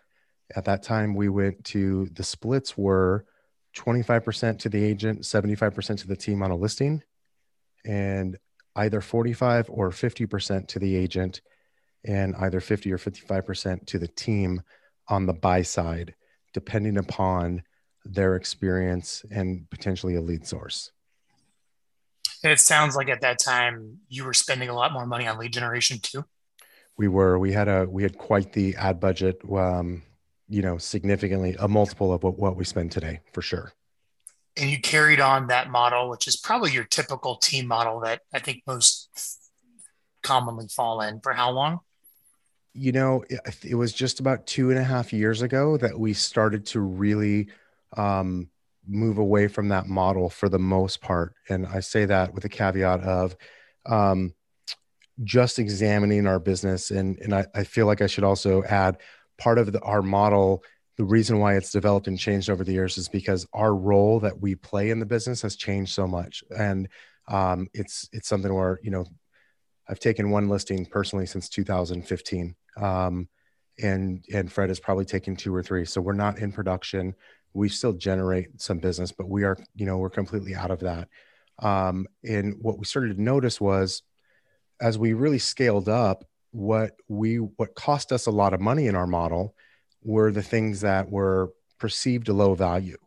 At 0.55 0.65
that 0.65 0.83
time, 0.83 1.15
we 1.15 1.29
went 1.29 1.63
to 1.65 2.05
the 2.13 2.23
splits 2.23 2.77
were 2.77 3.25
25% 3.75 4.59
to 4.59 4.69
the 4.69 4.83
agent, 4.83 5.21
75% 5.21 5.99
to 5.99 6.07
the 6.07 6.15
team 6.15 6.43
on 6.43 6.51
a 6.51 6.55
listing, 6.55 7.01
and 7.85 8.37
either 8.75 9.01
45 9.01 9.69
or 9.69 9.89
50% 9.89 10.67
to 10.67 10.79
the 10.79 10.95
agent, 10.95 11.41
and 12.05 12.35
either 12.35 12.59
50 12.59 12.91
or 12.91 12.97
55% 12.97 13.85
to 13.87 13.99
the 13.99 14.07
team 14.07 14.61
on 15.07 15.25
the 15.25 15.33
buy 15.33 15.61
side, 15.61 16.15
depending 16.53 16.97
upon 16.97 17.63
their 18.05 18.35
experience 18.35 19.23
and 19.31 19.69
potentially 19.69 20.15
a 20.15 20.21
lead 20.21 20.45
source. 20.45 20.91
It 22.43 22.59
sounds 22.59 22.95
like 22.95 23.09
at 23.09 23.21
that 23.21 23.39
time 23.39 23.99
you 24.09 24.25
were 24.25 24.33
spending 24.33 24.67
a 24.67 24.73
lot 24.73 24.91
more 24.91 25.05
money 25.05 25.27
on 25.27 25.37
lead 25.37 25.53
generation 25.53 25.99
too. 26.01 26.25
We 26.97 27.07
were. 27.07 27.39
We 27.39 27.53
had 27.53 27.69
a 27.69 27.85
we 27.89 28.03
had 28.03 28.17
quite 28.17 28.51
the 28.51 28.75
ad 28.75 28.99
budget. 28.99 29.41
Um, 29.49 30.03
you 30.47 30.61
know, 30.61 30.77
significantly 30.77 31.55
a 31.59 31.67
multiple 31.67 32.13
of 32.13 32.23
what, 32.23 32.37
what 32.37 32.55
we 32.55 32.65
spend 32.65 32.91
today 32.91 33.21
for 33.31 33.41
sure. 33.41 33.73
And 34.55 34.69
you 34.69 34.79
carried 34.79 35.19
on 35.19 35.47
that 35.47 35.69
model, 35.71 36.09
which 36.09 36.27
is 36.27 36.37
probably 36.37 36.71
your 36.71 36.83
typical 36.83 37.37
team 37.37 37.65
model 37.65 38.01
that 38.01 38.21
I 38.33 38.39
think 38.39 38.61
most 38.67 39.09
commonly 40.21 40.67
fall 40.67 41.01
in. 41.01 41.21
For 41.21 41.33
how 41.33 41.51
long? 41.51 41.79
You 42.73 42.91
know, 42.91 43.23
it, 43.29 43.39
it 43.63 43.75
was 43.75 43.93
just 43.93 44.19
about 44.19 44.45
two 44.45 44.69
and 44.69 44.79
a 44.79 44.83
half 44.83 45.11
years 45.13 45.41
ago 45.41 45.77
that 45.77 45.99
we 45.99 46.13
started 46.13 46.65
to 46.67 46.81
really 46.81 47.49
um, 47.97 48.49
move 48.87 49.17
away 49.17 49.47
from 49.47 49.69
that 49.69 49.87
model 49.87 50.29
for 50.29 50.49
the 50.49 50.59
most 50.59 51.01
part. 51.01 51.33
And 51.49 51.65
I 51.65 51.79
say 51.79 52.05
that 52.05 52.33
with 52.33 52.45
a 52.45 52.49
caveat 52.49 53.01
of 53.01 53.35
um, 53.85 54.33
just 55.23 55.59
examining 55.59 56.27
our 56.27 56.39
business. 56.39 56.91
And, 56.91 57.17
and 57.19 57.33
I, 57.33 57.45
I 57.53 57.63
feel 57.63 57.85
like 57.85 58.01
I 58.01 58.07
should 58.07 58.23
also 58.23 58.63
add 58.63 58.97
part 59.37 59.57
of 59.57 59.71
the, 59.71 59.79
our 59.81 60.01
model 60.01 60.63
the 60.97 61.03
reason 61.03 61.39
why 61.39 61.55
it's 61.55 61.71
developed 61.71 62.07
and 62.07 62.19
changed 62.19 62.49
over 62.49 62.63
the 62.63 62.73
years 62.73 62.97
is 62.97 63.09
because 63.09 63.47
our 63.53 63.73
role 63.73 64.19
that 64.19 64.39
we 64.39 64.55
play 64.55 64.91
in 64.91 64.99
the 64.99 65.05
business 65.05 65.41
has 65.41 65.55
changed 65.55 65.91
so 65.91 66.05
much. 66.05 66.43
And 66.55 66.87
um, 67.27 67.67
it's 67.73 68.09
it's 68.11 68.27
something 68.27 68.53
where 68.53 68.79
you 68.83 68.91
know 68.91 69.05
i've 69.87 69.99
taken 69.99 70.29
one 70.29 70.49
listing 70.49 70.85
personally 70.85 71.25
since 71.25 71.47
2015 71.49 72.55
um, 72.77 73.29
and 73.81 74.23
and 74.33 74.51
fred 74.51 74.69
has 74.69 74.79
probably 74.79 75.05
taken 75.05 75.35
two 75.35 75.55
or 75.55 75.63
three. 75.63 75.85
So 75.85 76.01
we're 76.01 76.13
not 76.13 76.39
in 76.39 76.51
production. 76.51 77.15
We 77.53 77.69
still 77.69 77.93
generate 77.93 78.61
some 78.61 78.79
business 78.79 79.11
but 79.11 79.29
we 79.29 79.43
are 79.45 79.57
you 79.75 79.85
know 79.85 79.97
we're 79.97 80.09
completely 80.09 80.53
out 80.53 80.71
of 80.71 80.79
that. 80.81 81.07
Um, 81.59 82.07
and 82.23 82.55
what 82.59 82.77
we 82.77 82.85
started 82.85 83.15
to 83.15 83.21
notice 83.21 83.61
was 83.61 84.03
as 84.81 84.97
we 84.97 85.13
really 85.13 85.39
scaled 85.39 85.87
up 85.87 86.25
what 86.53 86.91
we 87.07 87.37
what 87.37 87.75
cost 87.75 88.11
us 88.11 88.27
a 88.27 88.31
lot 88.31 88.53
of 88.53 88.61
money 88.61 88.87
in 88.87 88.95
our 88.95 89.07
model 89.07 89.55
were 90.03 90.31
the 90.31 90.43
things 90.43 90.81
that 90.81 91.09
were 91.09 91.51
perceived 91.79 92.29
a 92.29 92.33
low 92.33 92.53
value 92.55 92.97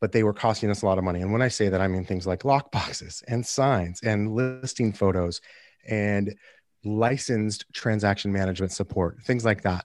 but 0.00 0.12
they 0.12 0.22
were 0.22 0.32
costing 0.32 0.70
us 0.70 0.82
a 0.82 0.86
lot 0.86 0.98
of 0.98 1.04
money. 1.04 1.20
And 1.20 1.32
when 1.32 1.42
i 1.42 1.48
say 1.48 1.68
that 1.68 1.80
i 1.80 1.88
mean 1.88 2.04
things 2.04 2.26
like 2.26 2.44
lock 2.44 2.70
boxes 2.72 3.22
and 3.28 3.44
signs 3.46 4.00
and 4.02 4.34
listing 4.34 4.92
photos 4.92 5.40
and 5.88 6.34
licensed 6.84 7.64
transaction 7.72 8.32
management 8.32 8.72
support 8.72 9.18
things 9.24 9.44
like 9.44 9.62
that. 9.62 9.84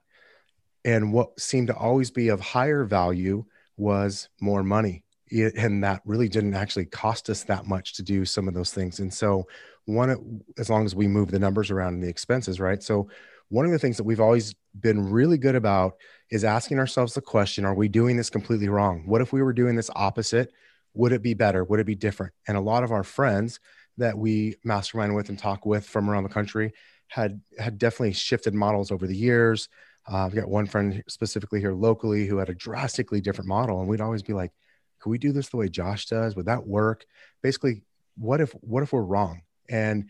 And 0.85 1.13
what 1.13 1.39
seemed 1.39 1.67
to 1.67 1.75
always 1.75 2.11
be 2.11 2.27
of 2.29 2.41
higher 2.41 2.83
value 2.83 3.45
was 3.77 4.29
more 4.41 4.63
money. 4.63 5.03
And 5.31 5.83
that 5.83 6.01
really 6.05 6.29
didn't 6.29 6.53
actually 6.53 6.85
cost 6.85 7.29
us 7.29 7.43
that 7.45 7.65
much 7.65 7.93
to 7.95 8.03
do 8.03 8.25
some 8.25 8.47
of 8.47 8.53
those 8.53 8.71
things. 8.71 8.99
And 8.99 9.11
so 9.11 9.47
one 9.85 10.41
as 10.57 10.69
long 10.69 10.85
as 10.85 10.95
we 10.95 11.07
move 11.07 11.31
the 11.31 11.39
numbers 11.39 11.71
around 11.71 11.95
and 11.95 12.03
the 12.03 12.09
expenses 12.09 12.59
right? 12.59 12.81
So 12.81 13.09
one 13.49 13.65
of 13.65 13.71
the 13.71 13.79
things 13.79 13.97
that 13.97 14.03
we've 14.03 14.19
always 14.19 14.55
been 14.79 15.11
really 15.11 15.37
good 15.37 15.55
about 15.55 15.97
is 16.31 16.43
asking 16.43 16.79
ourselves 16.79 17.13
the 17.13 17.21
question 17.21 17.65
are 17.65 17.75
we 17.75 17.87
doing 17.87 18.17
this 18.17 18.29
completely 18.29 18.69
wrong? 18.69 19.03
What 19.05 19.21
if 19.21 19.31
we 19.31 19.43
were 19.43 19.53
doing 19.53 19.75
this 19.75 19.91
opposite? 19.95 20.51
Would 20.95 21.11
it 21.11 21.21
be 21.21 21.33
better? 21.33 21.63
Would 21.63 21.79
it 21.79 21.85
be 21.85 21.95
different? 21.95 22.33
And 22.47 22.57
a 22.57 22.61
lot 22.61 22.83
of 22.83 22.91
our 22.91 23.03
friends 23.03 23.59
that 23.97 24.17
we 24.17 24.55
mastermind 24.63 25.15
with 25.15 25.29
and 25.29 25.37
talk 25.37 25.65
with 25.65 25.85
from 25.85 26.09
around 26.09 26.23
the 26.23 26.29
country 26.29 26.73
had 27.07 27.41
had 27.59 27.77
definitely 27.77 28.13
shifted 28.13 28.53
models 28.53 28.91
over 28.91 29.05
the 29.05 29.15
years. 29.15 29.69
Uh, 30.11 30.25
i've 30.25 30.35
got 30.35 30.49
one 30.49 30.65
friend 30.65 31.03
specifically 31.07 31.59
here 31.59 31.73
locally 31.73 32.25
who 32.25 32.37
had 32.37 32.49
a 32.49 32.55
drastically 32.55 33.21
different 33.21 33.47
model 33.47 33.79
and 33.79 33.87
we'd 33.87 34.01
always 34.01 34.23
be 34.23 34.33
like 34.33 34.51
could 34.99 35.11
we 35.11 35.17
do 35.17 35.31
this 35.31 35.49
the 35.49 35.57
way 35.57 35.69
josh 35.69 36.07
does? 36.07 36.35
Would 36.35 36.47
that 36.47 36.65
work? 36.65 37.05
Basically 37.41 37.83
what 38.17 38.41
if 38.41 38.51
what 38.61 38.83
if 38.83 38.93
we're 38.93 39.01
wrong 39.01 39.43
and 39.69 40.09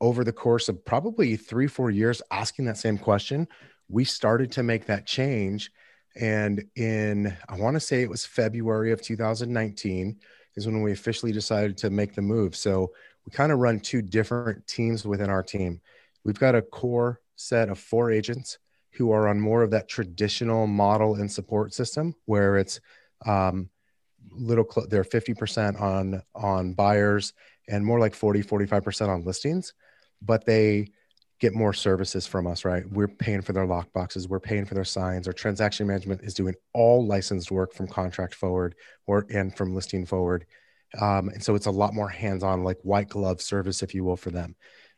over 0.00 0.24
the 0.24 0.32
course 0.32 0.68
of 0.68 0.84
probably 0.84 1.36
three, 1.36 1.66
four 1.66 1.90
years 1.90 2.22
asking 2.30 2.66
that 2.66 2.78
same 2.78 2.98
question, 2.98 3.48
we 3.88 4.04
started 4.04 4.52
to 4.52 4.62
make 4.62 4.86
that 4.86 5.06
change. 5.06 5.70
And 6.16 6.64
in, 6.76 7.36
I 7.48 7.56
want 7.56 7.74
to 7.74 7.80
say 7.80 8.02
it 8.02 8.10
was 8.10 8.24
February 8.24 8.92
of 8.92 9.02
2019 9.02 10.18
is 10.56 10.66
when 10.66 10.82
we 10.82 10.92
officially 10.92 11.32
decided 11.32 11.76
to 11.78 11.90
make 11.90 12.14
the 12.14 12.22
move. 12.22 12.54
So 12.56 12.92
we 13.24 13.30
kind 13.30 13.52
of 13.52 13.58
run 13.58 13.80
two 13.80 14.02
different 14.02 14.66
teams 14.66 15.04
within 15.04 15.30
our 15.30 15.42
team. 15.42 15.80
We've 16.24 16.38
got 16.38 16.54
a 16.54 16.62
core 16.62 17.20
set 17.36 17.68
of 17.68 17.78
four 17.78 18.10
agents 18.10 18.58
who 18.92 19.12
are 19.12 19.28
on 19.28 19.40
more 19.40 19.62
of 19.62 19.70
that 19.70 19.88
traditional 19.88 20.66
model 20.66 21.14
and 21.16 21.30
support 21.30 21.72
system 21.72 22.14
where 22.24 22.56
it's 22.56 22.80
um, 23.26 23.68
little, 24.30 24.66
cl- 24.68 24.88
they're 24.88 25.04
50% 25.04 25.80
on, 25.80 26.22
on 26.34 26.74
buyers 26.74 27.32
and 27.68 27.84
more 27.84 28.00
like 28.00 28.14
40, 28.14 28.42
45% 28.42 29.08
on 29.08 29.24
listings, 29.24 29.74
but 30.22 30.44
they 30.44 30.88
get 31.40 31.54
more 31.54 31.72
services 31.72 32.26
from 32.26 32.46
us, 32.46 32.64
right? 32.64 32.84
We're 32.90 33.08
paying 33.08 33.42
for 33.42 33.52
their 33.52 33.66
lock 33.66 33.92
boxes, 33.92 34.28
we're 34.28 34.40
paying 34.40 34.64
for 34.64 34.74
their 34.74 34.84
signs. 34.84 35.26
Our 35.26 35.32
transaction 35.32 35.86
management 35.86 36.22
is 36.22 36.34
doing 36.34 36.54
all 36.72 37.06
licensed 37.06 37.50
work 37.50 37.72
from 37.72 37.86
contract 37.86 38.34
forward 38.34 38.74
or 39.06 39.26
and 39.30 39.54
from 39.56 39.74
listing 39.74 40.04
forward. 40.04 40.46
Um, 41.00 41.28
and 41.28 41.42
so 41.42 41.54
it's 41.54 41.66
a 41.66 41.70
lot 41.70 41.94
more 41.94 42.08
hands-on, 42.08 42.64
like 42.64 42.78
white 42.82 43.08
glove 43.08 43.40
service, 43.40 43.82
if 43.82 43.94
you 43.94 44.04
will, 44.04 44.16
for 44.16 44.30
them. 44.30 44.56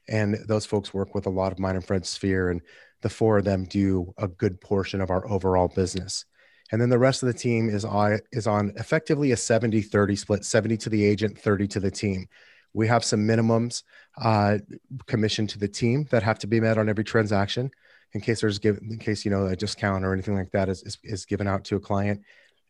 And 0.08 0.38
those 0.46 0.64
folks 0.64 0.94
work 0.94 1.14
with 1.14 1.26
a 1.26 1.30
lot 1.30 1.52
of 1.52 1.58
mine 1.58 1.76
and 1.76 1.84
Fred's 1.84 2.08
sphere, 2.08 2.50
and 2.50 2.62
the 3.02 3.10
four 3.10 3.38
of 3.38 3.44
them 3.44 3.64
do 3.64 4.12
a 4.18 4.28
good 4.28 4.60
portion 4.60 5.00
of 5.00 5.10
our 5.10 5.28
overall 5.28 5.68
business. 5.68 6.24
And 6.72 6.80
then 6.80 6.90
the 6.90 6.98
rest 6.98 7.22
of 7.22 7.26
the 7.26 7.38
team 7.38 7.68
is 7.68 7.84
on 7.84 8.20
is 8.32 8.46
on 8.46 8.72
effectively 8.76 9.32
a 9.32 9.36
70-30 9.36 10.18
split, 10.18 10.44
70 10.44 10.76
to 10.78 10.90
the 10.90 11.04
agent, 11.04 11.38
30 11.38 11.66
to 11.68 11.80
the 11.80 11.90
team. 11.90 12.26
We 12.72 12.86
have 12.88 13.04
some 13.04 13.26
minimums 13.26 13.82
uh, 14.20 14.58
commission 15.06 15.46
to 15.48 15.58
the 15.58 15.68
team 15.68 16.06
that 16.10 16.22
have 16.22 16.38
to 16.40 16.46
be 16.46 16.60
met 16.60 16.78
on 16.78 16.88
every 16.88 17.04
transaction 17.04 17.70
in 18.12 18.20
case 18.20 18.40
there's 18.40 18.58
given 18.58 18.88
in 18.90 18.98
case 18.98 19.24
you 19.24 19.30
know 19.30 19.46
a 19.46 19.56
discount 19.56 20.04
or 20.04 20.12
anything 20.12 20.34
like 20.34 20.50
that 20.52 20.68
is, 20.68 20.82
is, 20.82 20.98
is 21.04 21.24
given 21.24 21.46
out 21.46 21.64
to 21.64 21.76
a 21.76 21.80
client. 21.80 22.20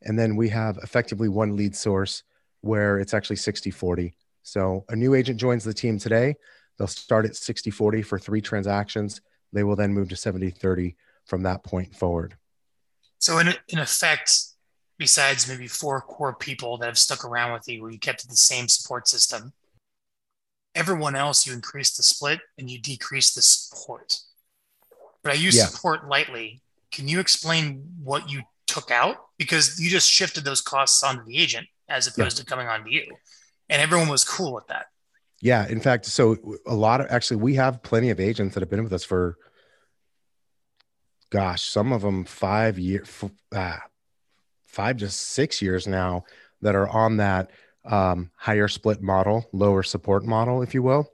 And 0.03 0.19
then 0.19 0.37
we 0.37 0.49
have 0.49 0.79
effectively 0.79 1.29
one 1.29 1.57
lead 1.57 1.77
source 1.77 2.23
where 2.63 2.99
it's 2.99 3.15
actually 3.15 3.37
60 3.37 3.71
40. 3.71 4.15
So 4.43 4.85
a 4.89 4.97
new 4.97 5.15
agent 5.15 5.39
joins 5.39 5.65
the 5.65 5.75
team 5.75 5.99
today. 5.99 6.37
They'll 6.79 6.87
start 6.87 7.27
at 7.27 7.37
60 7.37 7.71
40 7.71 8.03
for 8.03 8.19
three 8.19 8.41
transactions. 8.41 9.21
They 9.53 9.65
will 9.65 9.77
then 9.77 9.93
move 9.93 10.09
to 10.11 10.17
70 10.17 10.51
30 10.51 10.97
from 11.27 11.43
that 11.43 11.63
point 11.63 11.95
forward. 11.95 12.37
So, 13.19 13.39
in, 13.39 13.55
in 13.69 13.79
effect, 13.79 14.45
besides 14.99 15.47
maybe 15.47 15.69
four 15.69 16.01
core 16.01 16.35
people 16.35 16.79
that 16.79 16.87
have 16.87 16.99
stuck 16.99 17.25
around 17.25 17.53
with 17.53 17.69
you 17.69 17.83
where 17.83 17.91
you 17.91 17.99
kept 17.99 18.27
the 18.29 18.37
same 18.37 18.67
support 18.67 19.07
system, 19.07 19.53
everyone 20.75 21.17
else 21.17 21.47
you 21.47 21.53
increase 21.53 21.97
the 21.97 22.03
split 22.03 22.41
and 22.59 22.71
you 22.71 22.79
decrease 22.81 23.35
the 23.35 23.43
support. 23.43 24.19
But 25.23 25.33
I 25.33 25.35
use 25.37 25.57
yeah. 25.57 25.67
support 25.67 26.09
lightly. 26.09 26.63
Can 26.93 27.09
you 27.09 27.21
explain 27.21 27.85
what 28.03 28.31
you 28.31 28.43
took 28.67 28.91
out? 28.91 29.17
Because 29.39 29.81
you 29.81 29.91
just 29.91 30.11
shifted 30.11 30.45
those 30.45 30.61
costs 30.61 31.03
onto 31.03 31.25
the 31.25 31.39
agent 31.39 31.67
as 31.89 32.07
opposed 32.07 32.39
yeah. 32.39 32.45
to 32.45 32.47
coming 32.47 32.69
onto 32.69 32.91
you. 32.91 33.05
And 33.69 33.83
everyone 33.83 34.09
was 34.09 34.25
cool 34.25 34.53
with 34.53 34.67
that. 34.69 34.87
Yeah. 35.41 35.67
In 35.69 35.81
fact, 35.81 36.07
so 36.07 36.37
a 36.67 36.75
lot 36.75 37.01
of 37.01 37.07
actually, 37.11 37.39
we 37.39 37.55
have 37.55 37.83
plenty 37.83 38.11
of 38.11 38.21
agents 38.21 38.55
that 38.55 38.61
have 38.61 38.71
been 38.71 38.85
with 38.85 38.93
us 38.93 39.05
for, 39.05 39.37
gosh, 41.31 41.63
some 41.63 41.93
of 41.93 42.03
them 42.03 42.25
five 42.25 42.79
years, 42.79 43.09
ah, 43.55 43.81
five 44.65 44.99
to 44.99 45.09
six 45.09 45.61
years 45.63 45.87
now 45.87 46.25
that 46.63 46.75
are 46.75 46.89
on 46.89 47.17
that 47.19 47.51
um, 47.85 48.31
higher 48.37 48.69
split 48.69 49.03
model, 49.03 49.49
lower 49.53 49.83
support 49.83 50.25
model, 50.25 50.63
if 50.63 50.75
you 50.75 50.83
will. 50.83 51.09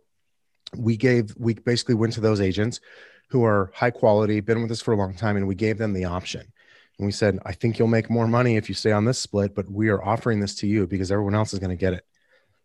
We 0.76 0.96
gave, 0.96 1.34
we 1.38 1.54
basically 1.54 1.94
went 1.94 2.12
to 2.14 2.20
those 2.20 2.40
agents 2.40 2.80
who 3.28 3.44
are 3.44 3.70
high 3.74 3.90
quality, 3.90 4.40
been 4.40 4.62
with 4.62 4.70
us 4.70 4.82
for 4.82 4.92
a 4.92 4.96
long 4.96 5.14
time, 5.14 5.36
and 5.36 5.48
we 5.48 5.54
gave 5.54 5.78
them 5.78 5.92
the 5.92 6.04
option. 6.04 6.52
And 6.98 7.06
we 7.06 7.12
said, 7.12 7.38
I 7.44 7.52
think 7.52 7.78
you'll 7.78 7.88
make 7.88 8.10
more 8.10 8.26
money 8.26 8.56
if 8.56 8.68
you 8.68 8.74
stay 8.74 8.92
on 8.92 9.04
this 9.04 9.18
split, 9.18 9.54
but 9.54 9.70
we 9.70 9.88
are 9.88 10.02
offering 10.02 10.40
this 10.40 10.54
to 10.56 10.66
you 10.66 10.86
because 10.86 11.12
everyone 11.12 11.34
else 11.34 11.52
is 11.52 11.58
going 11.58 11.70
to 11.70 11.76
get 11.76 11.92
it. 11.92 12.04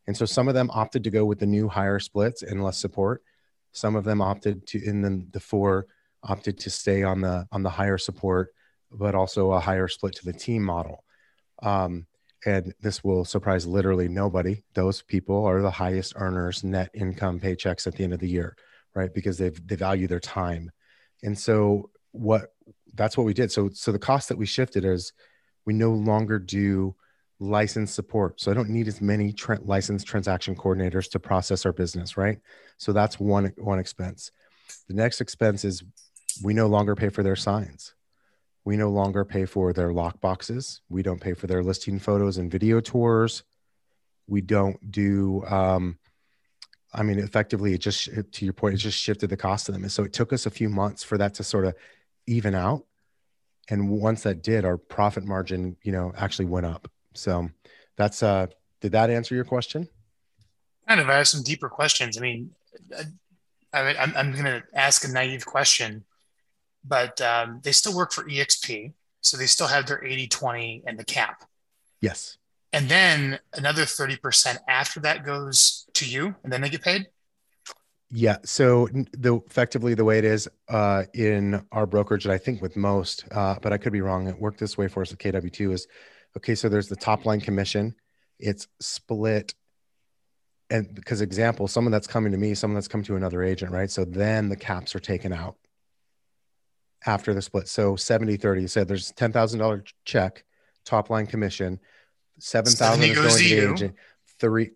And 0.08 0.16
so 0.16 0.26
some 0.26 0.48
of 0.48 0.54
them 0.54 0.72
opted 0.74 1.04
to 1.04 1.10
go 1.10 1.26
with 1.26 1.40
the 1.40 1.46
new 1.46 1.68
higher 1.68 2.00
splits 2.00 2.42
and 2.42 2.64
less 2.64 2.78
support. 2.78 3.24
Some 3.72 3.96
of 3.96 4.04
them 4.04 4.22
opted 4.22 4.66
to, 4.68 4.84
in 4.84 5.02
the, 5.02 5.26
the 5.32 5.40
four 5.40 5.88
opted 6.24 6.60
to 6.60 6.70
stay 6.70 7.04
on 7.04 7.22
the 7.22 7.48
on 7.52 7.64
the 7.64 7.70
higher 7.70 7.98
support, 7.98 8.54
but 8.92 9.16
also 9.16 9.52
a 9.52 9.60
higher 9.60 9.88
split 9.88 10.16
to 10.16 10.26
the 10.26 10.34
team 10.34 10.64
model. 10.64 11.04
Um, 11.64 12.06
and 12.46 12.74
this 12.82 13.04
will 13.04 13.26
surprise 13.26 13.68
literally 13.68 14.08
nobody. 14.08 14.64
Those 14.74 15.02
people 15.02 15.46
are 15.46 15.62
the 15.62 15.72
highest 15.72 16.14
earners 16.16 16.64
net 16.64 16.90
income 16.94 17.40
paychecks 17.40 17.88
at 17.88 17.96
the 17.96 18.04
end 18.04 18.14
of 18.14 18.20
the 18.20 18.30
year 18.30 18.56
right? 18.94 19.14
Because 19.14 19.38
they've 19.38 19.68
they 19.68 19.76
value 19.76 20.08
their 20.08 20.20
time. 20.20 20.72
And 21.24 21.38
so 21.38 21.90
what 22.12 22.54
that's 22.94 23.18
what 23.18 23.26
we 23.26 23.34
did. 23.34 23.52
So 23.52 23.70
so 23.74 23.92
the 23.92 24.00
cost 24.00 24.30
that 24.30 24.38
we 24.38 24.46
shifted 24.46 24.86
is 24.86 25.14
we 25.66 25.74
no 25.74 25.92
longer 25.92 26.40
do 26.40 26.96
license 27.40 27.92
support. 27.92 28.40
So 28.40 28.52
i 28.52 28.54
don't 28.54 28.70
need 28.70 28.88
as 28.88 29.02
many 29.02 29.34
tra- 29.34 29.60
licensed 29.62 30.08
transaction 30.08 30.56
coordinators 30.56 31.10
to 31.12 31.20
process 31.20 31.66
our 31.66 31.74
business 31.74 32.18
right? 32.18 32.40
So 32.78 32.94
that's 32.94 33.20
one 33.20 33.54
one 33.58 33.80
expense. 33.80 34.32
The 34.88 34.94
next 34.94 35.22
expense 35.22 35.66
is 35.66 35.84
we 36.44 36.54
no 36.54 36.68
longer 36.68 36.96
pay 36.96 37.10
for 37.10 37.24
their 37.24 37.36
signs 37.36 37.94
we 38.64 38.78
no 38.78 38.90
longer 38.90 39.26
pay 39.26 39.46
for 39.46 39.74
their 39.74 39.92
lock 39.92 40.22
boxes. 40.22 40.82
We 40.90 41.02
don't 41.02 41.20
pay 41.20 41.34
for 41.34 41.48
their 41.48 41.64
listing 41.64 42.00
photos 42.00 42.38
and 42.38 42.52
video 42.52 42.80
tours. 42.80 43.44
We 44.28 44.42
don't 44.42 44.92
do, 44.92 45.44
um, 45.46 45.98
I 46.94 47.04
mean, 47.04 47.20
effectively, 47.20 47.74
it 47.74 47.80
just, 47.80 48.10
to 48.32 48.46
your 48.46 48.54
point, 48.54 48.76
it 48.76 48.78
just 48.78 49.00
shifted 49.00 49.30
the 49.30 49.38
cost 49.38 49.68
of 49.68 49.74
them. 49.74 49.84
And 49.84 49.92
so 49.92 50.04
it 50.04 50.14
took 50.14 50.32
us 50.32 50.46
a 50.46 50.52
few 50.52 50.70
months 50.70 51.04
for 51.04 51.18
that 51.18 51.34
to 51.36 51.44
sort 51.44 51.66
of 51.66 51.74
even 52.28 52.54
out. 52.54 52.86
And 53.70 53.90
once 53.90 54.24
that 54.24 54.44
did, 54.44 54.66
our 54.66 54.78
profit 54.78 55.24
margin, 55.24 55.78
you 55.84 55.92
know, 55.92 56.14
actually 56.18 56.46
went 56.46 56.66
up. 56.66 56.90
So 57.14 57.50
that's, 57.98 58.22
uh, 58.22 58.48
did 58.80 58.92
that 58.92 59.10
answer 59.10 59.36
your 59.36 59.46
question? 59.46 59.88
Kind 60.88 61.00
of. 61.00 61.10
I 61.10 61.18
have 61.18 61.28
some 61.28 61.44
deeper 61.44 61.70
questions. 61.70 62.18
I 62.18 62.22
mean, 62.22 62.52
I, 63.74 63.96
I'm, 63.96 64.14
I'm 64.16 64.32
going 64.34 64.46
to 64.46 64.64
ask 64.74 65.04
a 65.04 65.08
naive 65.08 65.46
question 65.46 66.04
but 66.84 67.20
um, 67.22 67.62
they 67.64 67.72
still 67.72 67.96
work 67.96 68.12
for 68.12 68.24
EXP. 68.24 68.94
So 69.22 69.38
they 69.38 69.46
still 69.46 69.68
have 69.68 69.86
their 69.86 70.04
80 70.04 70.28
20 70.28 70.84
and 70.88 70.98
the 70.98 71.04
cap. 71.04 71.44
Yes. 72.02 72.38
And 72.74 72.90
then 72.90 73.40
another 73.54 73.84
30% 73.84 74.58
after 74.68 75.00
that 75.02 75.26
goes 75.26 75.86
to 75.94 76.06
you 76.06 76.36
and 76.44 76.52
then 76.52 76.62
they 76.62 76.70
get 76.70 76.82
paid? 76.82 77.08
Yeah. 78.10 78.38
So 78.44 78.88
the 79.14 79.38
effectively 79.48 79.94
the 79.94 80.04
way 80.04 80.18
it 80.18 80.26
is 80.26 80.50
uh, 80.70 81.04
in 81.14 81.66
our 81.72 81.86
brokerage, 81.86 82.26
and 82.26 82.34
I 82.34 82.38
think 82.38 82.62
with 82.62 82.76
most, 82.76 83.26
uh, 83.32 83.56
but 83.62 83.72
I 83.72 83.78
could 83.78 83.94
be 83.94 84.02
wrong. 84.02 84.28
It 84.28 84.40
worked 84.40 84.60
this 84.60 84.78
way 84.78 84.88
for 84.88 85.02
us 85.02 85.14
at 85.14 85.20
KW2 85.20 85.74
is 85.74 85.88
okay. 86.36 86.56
So 86.56 86.68
there's 86.68 86.90
the 86.90 86.96
top 86.96 87.26
line 87.26 87.40
commission. 87.40 87.96
It's 88.40 88.68
split. 88.82 89.54
And 90.70 90.94
because 90.94 91.22
example, 91.22 91.68
someone 91.68 91.92
that's 91.92 92.08
coming 92.08 92.32
to 92.32 92.38
me, 92.38 92.54
someone 92.54 92.76
that's 92.76 92.88
come 92.88 93.04
to 93.04 93.16
another 93.18 93.44
agent, 93.44 93.72
right? 93.72 93.92
So 93.92 94.06
then 94.06 94.50
the 94.50 94.56
caps 94.56 94.96
are 94.96 95.00
taken 95.00 95.34
out 95.34 95.58
after 97.06 97.34
the 97.34 97.42
split. 97.42 97.68
So 97.68 97.96
70, 97.96 98.38
30, 98.38 98.62
you 98.62 98.68
said 98.68 98.88
there's 98.88 99.12
$10,000 99.14 99.92
check, 100.06 100.44
top 100.86 101.10
line 101.10 101.28
commission, 101.28 101.80
7,000 102.40 103.04
is 103.04 103.16
going 103.16 103.30
to 103.30 103.38
the 103.38 103.74
agent. 103.74 103.96
Three, 104.40 104.72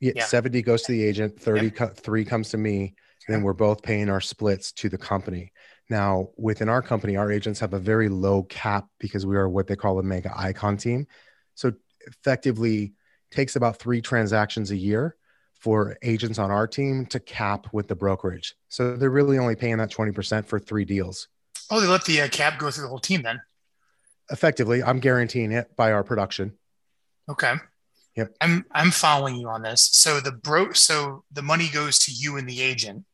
yeah, 0.00 0.12
yeah, 0.16 0.24
70 0.24 0.62
goes 0.62 0.82
to 0.82 0.92
the 0.92 1.02
agent, 1.02 1.38
30 1.40 1.70
co- 1.70 1.88
three 1.88 2.24
comes 2.24 2.50
to 2.50 2.58
me. 2.58 2.94
Then 3.28 3.42
we're 3.42 3.54
both 3.54 3.82
paying 3.82 4.08
our 4.08 4.20
splits 4.20 4.70
to 4.72 4.88
the 4.88 4.98
company. 4.98 5.52
Now, 5.90 6.28
within 6.36 6.68
our 6.68 6.80
company, 6.80 7.16
our 7.16 7.32
agents 7.32 7.58
have 7.58 7.74
a 7.74 7.78
very 7.78 8.08
low 8.08 8.44
cap 8.44 8.86
because 9.00 9.26
we 9.26 9.36
are 9.36 9.48
what 9.48 9.66
they 9.66 9.74
call 9.74 9.98
a 9.98 10.02
mega 10.02 10.32
icon 10.36 10.76
team. 10.76 11.08
So 11.56 11.72
effectively 12.06 12.94
takes 13.32 13.56
about 13.56 13.78
three 13.78 14.00
transactions 14.00 14.70
a 14.70 14.76
year 14.76 15.16
for 15.58 15.96
agents 16.02 16.38
on 16.38 16.50
our 16.50 16.66
team 16.66 17.06
to 17.06 17.18
cap 17.18 17.66
with 17.72 17.88
the 17.88 17.96
brokerage. 17.96 18.54
So 18.68 18.96
they're 18.96 19.10
really 19.10 19.38
only 19.38 19.56
paying 19.56 19.78
that 19.78 19.90
20% 19.90 20.44
for 20.44 20.58
three 20.58 20.84
deals. 20.84 21.28
Oh, 21.70 21.80
they 21.80 21.86
let 21.86 22.04
the 22.04 22.22
uh, 22.22 22.28
cap 22.28 22.58
go 22.58 22.70
through 22.70 22.84
the 22.84 22.88
whole 22.88 22.98
team 22.98 23.22
then? 23.22 23.40
Effectively, 24.30 24.82
I'm 24.82 25.00
guaranteeing 25.00 25.52
it 25.52 25.74
by 25.76 25.92
our 25.92 26.04
production. 26.04 26.52
Okay. 27.28 27.54
Yep. 28.16 28.34
I'm 28.40 28.64
I'm 28.72 28.90
following 28.90 29.36
you 29.36 29.48
on 29.48 29.62
this. 29.62 29.90
So 29.92 30.20
the 30.20 30.32
bro 30.32 30.72
so 30.72 31.24
the 31.30 31.42
money 31.42 31.68
goes 31.68 31.98
to 32.00 32.12
you 32.12 32.36
and 32.36 32.48
the 32.48 32.62
agent 32.62 33.04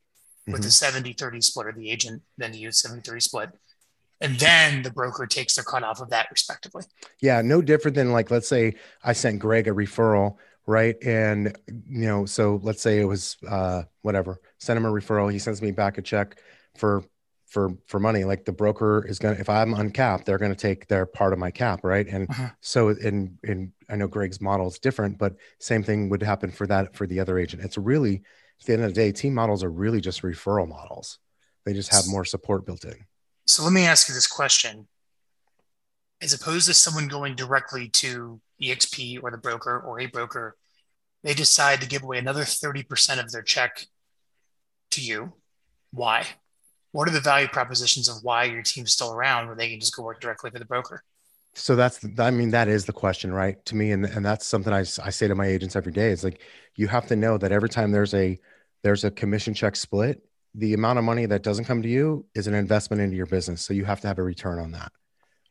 with 0.47 0.57
mm-hmm. 0.57 0.63
the 0.63 0.71
70 0.71 1.13
30 1.15 1.41
split 1.41 1.67
or 1.67 1.73
the 1.73 1.91
agent 1.91 2.23
then 2.39 2.55
you 2.55 2.71
70 2.71 3.03
30 3.03 3.21
split. 3.21 3.51
And 4.21 4.39
then 4.39 4.83
the 4.83 4.93
broker 4.93 5.27
takes 5.27 5.57
their 5.57 5.65
cut 5.65 5.83
off 5.83 6.01
of 6.01 6.11
that 6.11 6.29
respectively. 6.31 6.85
Yeah, 7.21 7.43
no 7.43 7.61
different 7.61 7.97
than 7.97 8.13
like 8.13 8.31
let's 8.31 8.49
say 8.49 8.75
I 9.03 9.13
sent 9.13 9.41
Greg 9.41 9.67
a 9.67 9.73
referral, 9.73 10.37
right? 10.67 10.95
And 11.03 11.57
you 11.67 12.07
know, 12.07 12.25
so 12.25 12.61
let's 12.63 12.81
say 12.81 13.01
it 13.01 13.05
was 13.05 13.37
uh 13.49 13.83
whatever, 14.03 14.41
send 14.59 14.77
him 14.77 14.87
a 14.87 14.93
referral, 14.93 15.33
he 15.33 15.41
sends 15.41 15.61
me 15.61 15.73
back 15.73 15.99
a 15.99 16.03
check 16.03 16.39
for 16.77 17.03
for 17.53 17.77
for 17.87 18.01
money 18.01 18.25
like 18.25 18.47
the 18.47 18.53
broker 18.53 19.05
is 19.07 19.19
going 19.19 19.35
to 19.35 19.41
if 19.41 19.51
i'm 19.51 19.75
uncapped 19.75 20.25
they're 20.25 20.39
going 20.39 20.51
to 20.51 20.57
take 20.57 20.89
their 20.89 21.05
part 21.05 21.35
of 21.35 21.39
my 21.39 21.51
cap 21.51 21.81
right? 21.83 22.09
And 22.09 22.29
uh-huh. 22.31 22.49
so 22.61 22.89
in 22.89 23.39
in 23.45 23.73
i 23.91 23.97
know 23.97 24.09
greg's 24.09 24.41
model 24.41 24.69
is 24.69 24.79
different 24.79 25.19
but 25.19 25.37
same 25.61 25.83
thing 25.83 26.09
would 26.09 26.23
happen 26.23 26.51
for 26.51 26.67
that 26.67 26.97
for 26.97 27.07
the 27.07 27.21
other 27.21 27.39
agent. 27.39 27.63
It's 27.63 27.77
really 27.77 28.23
at 28.61 28.67
the 28.67 28.73
end 28.73 28.85
of 28.85 28.95
the 28.95 28.95
day 28.95 29.13
team 29.13 29.35
models 29.35 29.63
are 29.63 29.71
really 29.71 30.01
just 30.01 30.23
referral 30.23 30.67
models. 30.67 31.19
They 31.67 31.75
just 31.75 31.93
have 31.93 32.05
more 32.09 32.25
support 32.25 32.65
built 32.65 32.85
in. 32.85 32.97
So 33.47 33.63
let 33.63 33.73
me 33.73 33.85
ask 33.85 34.09
you 34.09 34.15
this 34.15 34.27
question. 34.27 34.89
As 36.23 36.33
opposed 36.33 36.67
to 36.69 36.75
someone 36.75 37.09
going 37.09 37.35
directly 37.35 37.89
to 37.89 38.41
exp 38.63 39.23
or 39.23 39.31
the 39.31 39.39
broker 39.39 39.79
or 39.79 40.01
a 40.01 40.07
broker 40.07 40.57
they 41.25 41.35
decide 41.35 41.81
to 41.81 41.89
give 41.89 42.03
away 42.03 42.19
another 42.19 42.43
30% 42.43 43.21
of 43.21 43.31
their 43.31 43.43
check 43.43 43.87
to 44.93 45.01
you. 45.01 45.35
Why 45.93 46.27
what 46.93 47.09
are 47.09 47.13
the 47.13 47.21
value 47.21 47.49
propositions 47.49 48.09
of 48.09 48.23
why 48.23 48.45
your 48.45 48.63
team's 48.63 48.93
still 48.93 49.13
around 49.13 49.47
where 49.47 49.57
they 49.57 49.69
can 49.69 49.81
just 49.81 49.97
go 49.97 50.03
work 50.03 50.21
directly 50.21 50.51
for 50.51 50.59
the 50.59 50.65
broker? 50.65 51.03
So 51.55 51.77
that's, 51.77 52.01
I 52.19 52.31
mean, 52.31 52.51
that 52.51 52.69
is 52.69 52.87
the 52.87 52.93
question, 52.93 53.33
right? 53.33 53.63
To 53.67 53.75
me, 53.75 53.93
and, 53.93 54.07
and 54.07 54.25
that's 54.25 54.47
something 54.47 54.73
I, 54.73 54.81
I 54.81 55.11
say 55.11 55.29
to 55.29 55.35
my 55.35 55.47
agents 55.47 55.77
every 55.77 55.93
day 55.93 56.11
is 56.11 56.25
like, 56.25 56.41
you 56.77 56.89
have 56.89 57.07
to 57.09 57.17
know 57.17 57.37
that 57.37 57.53
every 57.53 57.69
time 57.69 57.91
there's 57.91 58.15
a, 58.15 58.39
there's 58.83 59.05
a 59.05 59.11
commission 59.11 59.53
check 59.53 59.77
split, 59.77 60.25
the 60.55 60.75
amount 60.75 60.99
of 60.99 61.05
money 61.05 61.27
that 61.27 61.43
doesn't 61.43 61.65
come 61.65 61.83
to 61.83 61.89
you 61.89 62.25
is 62.35 62.47
an 62.47 62.55
investment 62.55 63.03
into 63.03 63.17
your 63.17 63.27
business. 63.27 63.63
So 63.63 63.75
you 63.75 63.85
have 63.85 64.01
to 64.01 64.09
have 64.09 64.19
a 64.19 64.23
return 64.23 64.59
on 64.59 64.73
that. 64.73 64.93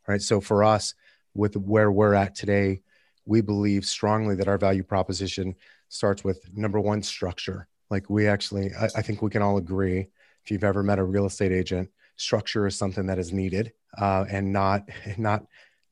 Right. 0.08 0.22
So 0.22 0.42
for 0.42 0.64
us, 0.64 0.96
with 1.34 1.56
where 1.56 1.92
we're 1.92 2.16
at 2.16 2.36
today, 2.36 2.82
we 3.26 3.42
believe 3.42 3.86
strongly 3.86 4.36
that 4.36 4.48
our 4.48 4.58
value 4.58 4.84
proposition 4.84 5.56
starts 5.90 6.24
with 6.24 6.40
number 6.56 6.80
one 6.80 7.04
structure. 7.04 7.68
Like 7.90 8.10
we 8.10 8.28
actually, 8.28 8.72
I, 8.74 8.90
I 8.96 9.02
think 9.02 9.22
we 9.22 9.30
can 9.30 9.42
all 9.42 9.58
agree 9.58 10.08
if 10.44 10.52
you've 10.52 10.64
ever 10.64 10.84
met 10.84 11.00
a 11.00 11.04
real 11.04 11.26
estate 11.26 11.52
agent, 11.52 11.90
structure 12.16 12.68
is 12.68 12.76
something 12.76 13.08
that 13.08 13.20
is 13.20 13.34
needed 13.34 13.74
uh, 13.98 14.26
and 14.30 14.52
not 14.52 14.88
not 15.18 15.44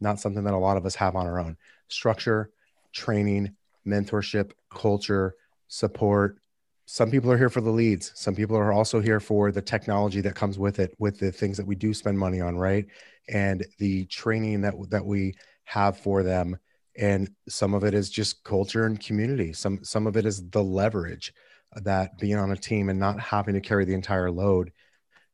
not 0.01 0.19
something 0.19 0.43
that 0.43 0.53
a 0.53 0.57
lot 0.57 0.77
of 0.77 0.85
us 0.85 0.95
have 0.95 1.15
on 1.15 1.27
our 1.27 1.39
own. 1.39 1.57
Structure, 1.89 2.51
training, 2.93 3.55
mentorship, 3.85 4.51
culture, 4.71 5.35
support. 5.67 6.37
Some 6.85 7.11
people 7.11 7.31
are 7.31 7.37
here 7.37 7.49
for 7.49 7.61
the 7.61 7.69
leads. 7.69 8.11
Some 8.15 8.33
people 8.33 8.55
are 8.55 8.71
also 8.71 8.99
here 8.99 9.19
for 9.19 9.51
the 9.51 9.61
technology 9.61 10.21
that 10.21 10.35
comes 10.35 10.57
with 10.57 10.79
it, 10.79 10.95
with 10.97 11.19
the 11.19 11.31
things 11.31 11.57
that 11.57 11.67
we 11.67 11.75
do 11.75 11.93
spend 11.93 12.17
money 12.17 12.41
on, 12.41 12.57
right? 12.57 12.85
And 13.27 13.65
the 13.77 14.05
training 14.05 14.61
that 14.61 14.73
that 14.89 15.05
we 15.05 15.35
have 15.65 15.97
for 15.97 16.23
them. 16.23 16.57
And 16.97 17.29
some 17.47 17.73
of 17.73 17.83
it 17.83 17.93
is 17.93 18.09
just 18.09 18.43
culture 18.43 18.85
and 18.85 18.99
community. 18.99 19.53
Some 19.53 19.83
some 19.83 20.07
of 20.07 20.17
it 20.17 20.25
is 20.25 20.49
the 20.49 20.63
leverage 20.63 21.33
that 21.75 22.17
being 22.17 22.37
on 22.37 22.51
a 22.51 22.57
team 22.57 22.89
and 22.89 22.99
not 22.99 23.19
having 23.19 23.53
to 23.53 23.61
carry 23.61 23.85
the 23.85 23.93
entire 23.93 24.31
load. 24.31 24.71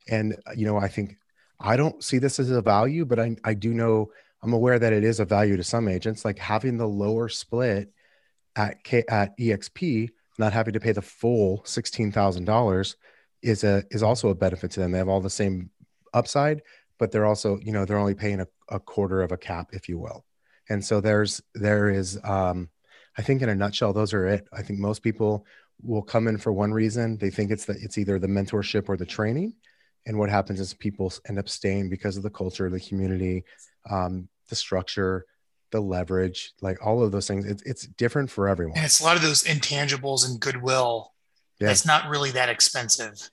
And, 0.10 0.36
you 0.56 0.66
know, 0.66 0.78
I 0.78 0.88
think 0.88 1.18
I 1.60 1.78
don't 1.78 2.04
see 2.04 2.18
this 2.18 2.40
as 2.40 2.52
a 2.52 2.62
value, 2.62 3.06
but 3.06 3.20
I, 3.20 3.36
I 3.44 3.54
do 3.54 3.74
know 3.74 4.12
I'm 4.44 4.54
aware 4.54 4.78
that 4.78 4.94
it 4.94 5.04
is 5.04 5.20
a 5.20 5.26
value 5.26 5.58
to 5.58 5.64
some 5.64 5.88
agents, 5.88 6.26
like 6.26 6.38
having 6.38 6.78
the 6.78 6.88
lower 6.88 7.30
split 7.30 7.92
at 8.56 8.84
K, 8.84 9.04
at 9.10 9.38
EXP, 9.38 10.10
not 10.38 10.54
having 10.54 10.74
to 10.74 10.80
pay 10.80 10.92
the 10.92 11.02
full 11.02 11.64
$16,000 11.66 12.96
is 13.42 13.64
a, 13.64 13.84
is 13.90 14.04
also 14.04 14.30
a 14.30 14.36
benefit 14.36 14.72
to 14.72 14.80
them. 14.80 14.92
They 14.92 14.98
have 14.98 15.10
all 15.10 15.22
the 15.22 15.30
same 15.30 15.70
upside, 16.14 16.62
but 17.00 17.12
they're 17.12 17.26
also, 17.26 17.60
you 17.62 17.72
know, 17.72 17.86
they're 17.86 17.98
only 17.98 18.14
paying 18.14 18.42
a, 18.42 18.48
a 18.70 18.80
quarter 18.80 19.22
of 19.22 19.32
a 19.32 19.38
cap, 19.38 19.70
if 19.72 19.90
you 19.90 19.98
will. 19.98 20.26
And 20.70 20.84
so 20.84 21.00
there's, 21.00 21.42
there 21.54 21.90
is, 21.90 22.20
um, 22.24 22.70
I 23.18 23.22
think 23.22 23.42
in 23.42 23.50
a 23.50 23.56
nutshell, 23.56 23.94
those 23.94 24.14
are 24.14 24.28
it. 24.28 24.48
I 24.52 24.62
think 24.62 24.80
most 24.80 25.02
people 25.02 25.46
will 25.82 26.02
come 26.02 26.28
in 26.28 26.38
for 26.38 26.52
one 26.52 26.72
reason. 26.72 27.18
They 27.18 27.30
think 27.30 27.52
it's 27.52 27.66
that 27.66 27.78
it's 27.82 27.98
either 27.98 28.20
the 28.20 28.28
mentorship 28.28 28.90
or 28.90 28.98
the 28.98 29.06
training. 29.06 29.54
And 30.06 30.20
what 30.20 30.30
happens 30.30 30.60
is 30.60 30.74
people 30.74 31.12
end 31.28 31.40
up 31.40 31.50
staying 31.50 31.90
because 31.90 32.18
of 32.18 32.24
the 32.24 32.30
culture, 32.30 32.70
the 32.70 32.80
community, 32.80 33.44
um, 33.90 34.28
the 34.50 34.56
structure, 34.56 35.26
the 35.72 35.80
leverage, 35.80 36.54
like 36.62 36.86
all 36.86 37.04
of 37.04 37.12
those 37.12 37.28
things. 37.28 37.46
It's, 37.46 37.64
it's 37.64 37.88
different 37.88 38.30
for 38.30 38.48
everyone. 38.48 38.78
And 38.78 38.86
it's 38.86 39.00
a 39.00 39.04
lot 39.04 39.16
of 39.16 39.22
those 39.22 39.44
intangibles 39.44 40.30
and 40.30 40.40
goodwill. 40.40 41.12
Yeah. 41.60 41.72
It's 41.72 41.86
not 41.86 42.10
really 42.10 42.32
that 42.32 42.50
expensive. 42.50 43.14
It's, 43.14 43.32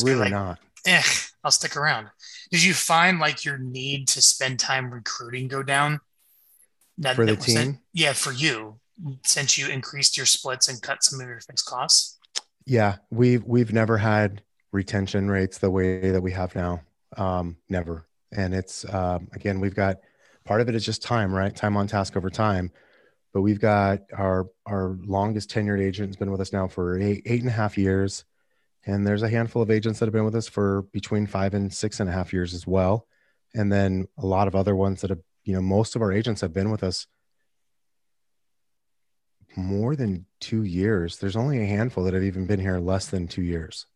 it's 0.00 0.04
really 0.04 0.20
like, 0.20 0.32
not. 0.32 0.58
Eh, 0.86 1.02
I'll 1.44 1.50
stick 1.50 1.76
around. 1.76 2.08
Did 2.50 2.62
you 2.62 2.74
find 2.74 3.18
like 3.18 3.44
your 3.44 3.58
need 3.58 4.08
to 4.08 4.22
spend 4.22 4.58
time 4.58 4.92
recruiting 4.92 5.48
go 5.48 5.62
down? 5.62 6.00
That, 6.98 7.16
for 7.16 7.26
the 7.26 7.34
team? 7.34 7.80
yeah, 7.92 8.12
for 8.12 8.32
you 8.32 8.78
since 9.24 9.58
you 9.58 9.68
increased 9.68 10.16
your 10.16 10.26
splits 10.26 10.68
and 10.68 10.80
cut 10.80 11.02
some 11.02 11.20
of 11.20 11.26
your 11.26 11.40
fixed 11.40 11.66
costs? 11.66 12.18
Yeah, 12.66 12.96
we've 13.10 13.44
we've 13.44 13.72
never 13.72 13.98
had 13.98 14.42
retention 14.72 15.30
rates 15.30 15.58
the 15.58 15.70
way 15.70 16.10
that 16.10 16.22
we 16.22 16.32
have 16.32 16.54
now. 16.54 16.82
Um, 17.16 17.56
never. 17.68 18.06
And 18.32 18.54
it's 18.54 18.84
um, 18.92 19.28
again, 19.32 19.60
we've 19.60 19.74
got 19.74 19.98
part 20.44 20.60
of 20.60 20.68
it 20.68 20.74
is 20.74 20.84
just 20.84 21.02
time, 21.02 21.32
right? 21.32 21.54
Time 21.54 21.76
on 21.76 21.86
task 21.86 22.16
over 22.16 22.30
time. 22.30 22.72
But 23.32 23.42
we've 23.42 23.60
got 23.60 24.00
our 24.16 24.48
our 24.66 24.96
longest 25.04 25.50
tenured 25.50 25.80
agent 25.80 26.08
has 26.08 26.16
been 26.16 26.30
with 26.30 26.40
us 26.40 26.52
now 26.52 26.68
for 26.68 26.98
eight 26.98 27.22
eight 27.26 27.40
and 27.40 27.48
a 27.48 27.52
half 27.52 27.76
years. 27.76 28.24
And 28.86 29.06
there's 29.06 29.22
a 29.22 29.30
handful 29.30 29.62
of 29.62 29.70
agents 29.70 29.98
that 29.98 30.06
have 30.06 30.12
been 30.12 30.26
with 30.26 30.34
us 30.34 30.46
for 30.46 30.82
between 30.92 31.26
five 31.26 31.54
and 31.54 31.72
six 31.72 32.00
and 32.00 32.08
a 32.08 32.12
half 32.12 32.32
years 32.32 32.52
as 32.52 32.66
well. 32.66 33.06
And 33.54 33.72
then 33.72 34.06
a 34.18 34.26
lot 34.26 34.46
of 34.46 34.54
other 34.54 34.76
ones 34.76 35.00
that 35.00 35.10
have, 35.10 35.20
you 35.44 35.54
know, 35.54 35.62
most 35.62 35.96
of 35.96 36.02
our 36.02 36.12
agents 36.12 36.42
have 36.42 36.52
been 36.52 36.70
with 36.70 36.82
us 36.82 37.06
more 39.56 39.96
than 39.96 40.26
two 40.40 40.64
years. 40.64 41.18
There's 41.18 41.36
only 41.36 41.62
a 41.62 41.66
handful 41.66 42.04
that 42.04 42.14
have 42.14 42.22
even 42.22 42.46
been 42.46 42.60
here 42.60 42.78
less 42.78 43.06
than 43.06 43.28
two 43.28 43.42
years. 43.42 43.86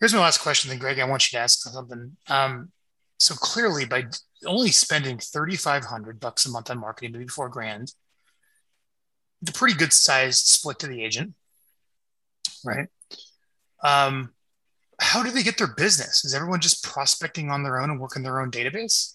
Here's 0.00 0.14
my 0.14 0.20
last 0.20 0.38
question, 0.38 0.68
then, 0.68 0.78
Greg. 0.78 0.98
I 0.98 1.04
want 1.04 1.30
you 1.30 1.36
to 1.36 1.42
ask 1.42 1.60
something. 1.60 2.16
Um, 2.28 2.72
so 3.18 3.34
clearly, 3.34 3.84
by 3.84 4.06
only 4.46 4.70
spending 4.70 5.18
3,500 5.18 6.18
bucks 6.18 6.44
a 6.44 6.50
month 6.50 6.70
on 6.70 6.78
marketing, 6.80 7.12
maybe 7.12 7.28
four 7.28 7.48
grand, 7.48 7.92
the 9.42 9.52
pretty 9.52 9.74
good 9.74 9.92
sized 9.92 10.46
split 10.46 10.80
to 10.80 10.88
the 10.88 11.04
agent, 11.04 11.34
right? 12.64 12.88
Um, 13.84 14.32
how 14.98 15.22
do 15.22 15.30
they 15.30 15.42
get 15.42 15.58
their 15.58 15.74
business? 15.74 16.24
Is 16.24 16.34
everyone 16.34 16.60
just 16.60 16.84
prospecting 16.84 17.50
on 17.50 17.62
their 17.62 17.80
own 17.80 17.90
and 17.90 18.00
working 18.00 18.22
their 18.22 18.40
own 18.40 18.50
database? 18.50 19.14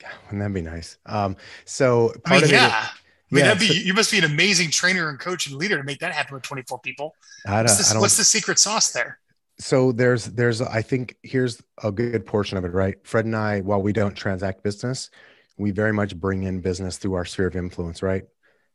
God, 0.00 0.12
wouldn't 0.24 0.42
that 0.42 0.52
be 0.52 0.62
nice? 0.62 0.98
Um, 1.06 1.36
so 1.64 2.08
part 2.24 2.26
I 2.26 2.34
mean, 2.36 2.44
of 2.44 2.50
yeah. 2.50 2.84
it, 2.84 2.90
mean, 3.34 3.44
yeah, 3.44 3.54
that'd 3.54 3.68
be 3.68 3.74
you 3.74 3.94
must 3.94 4.10
be 4.10 4.18
an 4.18 4.24
amazing 4.24 4.70
trainer 4.70 5.08
and 5.08 5.18
coach 5.18 5.46
and 5.46 5.56
leader 5.56 5.76
to 5.76 5.84
make 5.84 6.00
that 6.00 6.12
happen 6.12 6.34
with 6.34 6.42
24 6.42 6.80
people. 6.80 7.14
I 7.46 7.62
what's, 7.62 7.90
the, 7.90 7.96
I 7.96 8.00
what's 8.00 8.16
the 8.16 8.24
secret 8.24 8.58
sauce 8.58 8.92
there? 8.92 9.18
So 9.58 9.92
there's 9.92 10.26
there's 10.26 10.60
I 10.60 10.82
think 10.82 11.16
here's 11.22 11.62
a 11.82 11.92
good 11.92 12.26
portion 12.26 12.58
of 12.58 12.64
it, 12.64 12.72
right? 12.72 12.96
Fred 13.04 13.24
and 13.24 13.36
I, 13.36 13.60
while 13.60 13.82
we 13.82 13.92
don't 13.92 14.14
transact 14.14 14.62
business, 14.62 15.10
we 15.56 15.70
very 15.70 15.92
much 15.92 16.16
bring 16.16 16.42
in 16.42 16.60
business 16.60 16.98
through 16.98 17.14
our 17.14 17.24
sphere 17.24 17.46
of 17.46 17.56
influence, 17.56 18.02
right? 18.02 18.24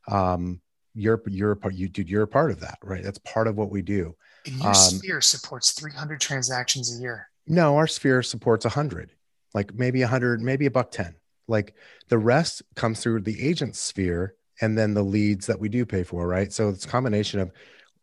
Um, 0.08 0.62
you're 0.98 1.22
you're 1.28 1.52
a 1.52 1.56
part 1.56 1.76
you 1.76 1.88
dude 1.88 2.10
you're 2.10 2.24
a 2.24 2.28
part 2.28 2.50
of 2.50 2.60
that 2.60 2.80
right 2.84 3.04
that's 3.04 3.20
part 3.20 3.48
of 3.48 3.56
what 3.56 3.70
we 3.70 3.82
do 3.82 4.15
and 4.46 4.56
your 4.56 4.70
um, 4.70 4.74
sphere 4.74 5.22
supports 5.22 5.72
300 5.72 6.20
transactions 6.20 6.98
a 6.98 7.02
year 7.02 7.30
no 7.46 7.78
our 7.78 7.88
sphere 7.88 8.24
supports 8.24 8.65
100 8.65 9.12
like 9.54 9.74
maybe 9.76 10.02
100 10.02 10.41
maybe 10.41 10.65
a 10.65 10.72
buck 10.72 10.89
10 10.89 11.15
like 11.48 11.76
the 12.10 12.17
rest 12.17 12.63
comes 12.76 13.00
through 13.00 13.22
the 13.22 13.48
agent 13.48 13.76
sphere 13.76 14.34
and 14.62 14.78
then 14.78 14.93
the 14.93 15.04
leads 15.04 15.46
that 15.48 15.60
we 15.60 15.70
do 15.70 15.86
pay 15.86 16.04
for 16.04 16.28
right? 16.28 16.52
So 16.52 16.70
it's 16.70 16.86
a 16.86 16.89
combination 16.89 17.39
of 17.39 17.52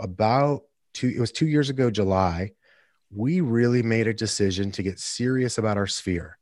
about 0.01 0.62
two 0.93 1.09
it 1.09 1.21
was 1.21 1.33
two 1.33 1.47
years 1.47 1.71
ago 1.71 1.90
july 1.90 2.51
we 3.14 3.40
really 3.40 3.83
made 3.83 4.07
a 4.07 4.14
decision 4.14 4.71
to 4.73 4.83
get 4.83 4.99
serious 4.99 5.59
about 5.59 5.77
our 5.77 5.87
sphere 5.87 6.37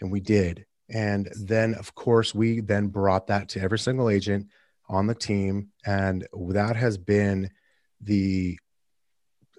and 0.00 0.10
we 0.10 0.20
did. 0.20 0.66
And 0.88 1.30
then 1.40 1.74
of 1.74 1.94
course 1.94 2.34
we 2.34 2.60
then 2.60 2.88
brought 2.88 3.28
that 3.28 3.48
to 3.50 3.60
every 3.60 3.78
single 3.78 4.10
agent 4.10 4.48
on 4.88 5.06
the 5.06 5.14
team 5.14 5.68
and 5.86 6.26
that 6.50 6.76
has 6.76 6.98
been 6.98 7.50
the 8.00 8.58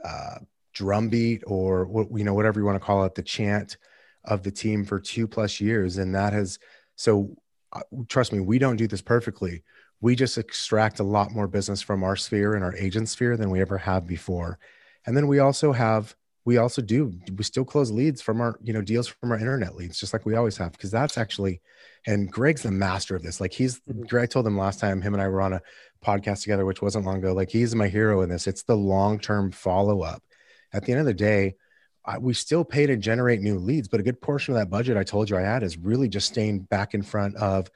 uh, 0.04 0.40
drumbeat 0.74 1.44
or 1.48 1.86
what 1.86 2.08
you 2.16 2.24
know 2.24 2.34
whatever 2.34 2.60
you 2.60 2.66
want 2.66 2.76
to 2.76 2.86
call 2.86 3.06
it 3.06 3.16
the 3.16 3.22
chant 3.22 3.78
of 4.26 4.44
the 4.44 4.52
team 4.52 4.84
for 4.84 5.00
two 5.00 5.28
plus 5.28 5.60
years. 5.60 5.98
And 5.98 6.16
that 6.16 6.34
has 6.34 6.60
so 6.96 7.36
uh, 7.72 7.82
trust 8.10 8.34
me 8.34 8.40
we 8.40 8.60
don't 8.60 8.76
do 8.76 8.88
this 8.88 9.02
perfectly 9.02 9.64
we 10.02 10.16
just 10.16 10.38
extract 10.38 11.00
a 11.00 11.04
lot 11.04 11.32
more 11.32 11.48
business 11.48 11.82
from 11.82 12.04
our 12.04 12.16
sphere 12.16 12.56
and 12.56 12.64
our 12.64 12.76
agent 12.76 13.08
sphere 13.08 13.38
than 13.38 13.52
we 13.52 13.62
ever 13.62 13.78
have 13.78 14.08
before. 14.08 14.58
And 15.06 15.16
then 15.16 15.28
we 15.28 15.40
also 15.40 15.72
have 15.72 16.16
we 16.44 16.58
also 16.58 16.82
do 16.82 17.14
we 17.36 17.44
still 17.44 17.64
close 17.64 17.92
leads 17.92 18.20
from 18.20 18.42
our 18.42 18.58
you 18.64 18.74
know 18.74 18.82
deals 18.82 19.08
from 19.08 19.32
our 19.32 19.38
internet 19.38 19.76
leads 19.76 20.00
just 20.00 20.12
like 20.12 20.26
we 20.26 20.36
always 20.36 20.58
have 20.58 20.72
because 20.72 20.90
that's 20.90 21.16
actually 21.16 21.62
and 22.08 22.32
greg's 22.32 22.64
the 22.64 22.72
master 22.72 23.16
of 23.16 23.22
this. 23.22 23.40
Like 23.40 23.54
he's 23.54 23.80
mm-hmm. 23.82 24.02
greg 24.04 24.32
told 24.32 24.48
him 24.48 24.58
last 24.58 24.80
time 24.80 25.02
him 25.02 25.14
and 25.14 25.22
i 25.22 25.28
were 25.28 25.42
on 25.42 25.54
a 25.54 25.62
podcast 26.04 26.42
together 26.42 26.66
which 26.66 26.82
wasn't 26.82 27.06
long 27.06 27.18
ago 27.18 27.34
like 27.34 27.52
he's 27.52 27.76
my 27.76 27.88
hero 27.88 28.22
in 28.22 28.30
this. 28.30 28.48
It's 28.48 28.64
the 28.64 28.76
long-term 28.76 29.52
follow-up. 29.52 30.24
At 30.74 30.84
the 30.86 30.94
end 30.94 31.02
of 31.02 31.06
the 31.06 31.14
day 31.14 31.56
I, 32.04 32.18
we 32.18 32.34
still 32.34 32.66
pay 32.66 32.88
to 32.88 32.98
generate 32.98 33.42
new 33.42 33.60
leads 33.60 33.88
but 33.88 34.00
a 34.00 34.04
good 34.04 34.20
portion 34.20 34.56
of 34.56 34.60
that 34.60 34.72
budget 34.72 34.98
i 34.98 35.04
told 35.04 35.30
you 35.30 35.38
i 35.38 35.42
had 35.42 35.62
is 35.62 35.78
really 35.78 36.10
just 36.10 36.28
staying 36.28 36.62
back 36.62 36.96
in 36.96 37.04
front 37.04 37.36
of 37.36 37.70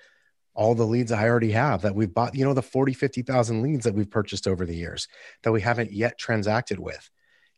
all 0.56 0.74
the 0.74 0.86
leads 0.86 1.12
i 1.12 1.28
already 1.28 1.52
have 1.52 1.82
that 1.82 1.94
we've 1.94 2.13
bought 2.13 2.34
you 2.34 2.46
know 2.46 2.54
the 2.54 2.62
40 2.62 2.94
50000 2.94 3.62
leads 3.62 3.84
that 3.84 3.94
we've 3.94 4.10
purchased 4.10 4.48
over 4.48 4.65
the 4.65 4.76
years 4.76 5.08
that 5.44 5.52
we 5.52 5.62
haven't 5.62 5.91
yet 5.91 6.18
transacted 6.18 6.80
with 6.80 7.10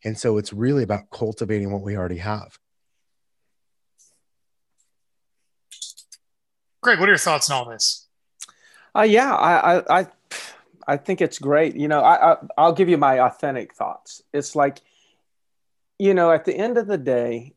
and 0.04 0.16
so 0.16 0.38
it's 0.38 0.52
really 0.52 0.82
about 0.82 1.10
cultivating 1.10 1.72
what 1.72 1.82
we 1.82 1.96
already 1.96 2.18
have. 2.18 2.58
Greg, 6.80 7.00
what 7.00 7.08
are 7.08 7.12
your 7.12 7.18
thoughts 7.18 7.50
on 7.50 7.56
all 7.56 7.70
this? 7.70 8.06
Uh, 8.94 9.02
yeah, 9.02 9.34
I, 9.34 10.00
I, 10.00 10.06
I 10.86 10.96
think 10.96 11.20
it's 11.20 11.38
great. 11.38 11.74
You 11.76 11.88
know, 11.88 12.00
I, 12.00 12.32
I, 12.32 12.36
I'll 12.56 12.72
give 12.72 12.88
you 12.88 12.96
my 12.96 13.20
authentic 13.20 13.74
thoughts. 13.74 14.22
It's 14.32 14.54
like, 14.54 14.80
you 15.98 16.14
know, 16.14 16.30
at 16.30 16.44
the 16.44 16.56
end 16.56 16.78
of 16.78 16.86
the 16.86 16.98
day, 16.98 17.54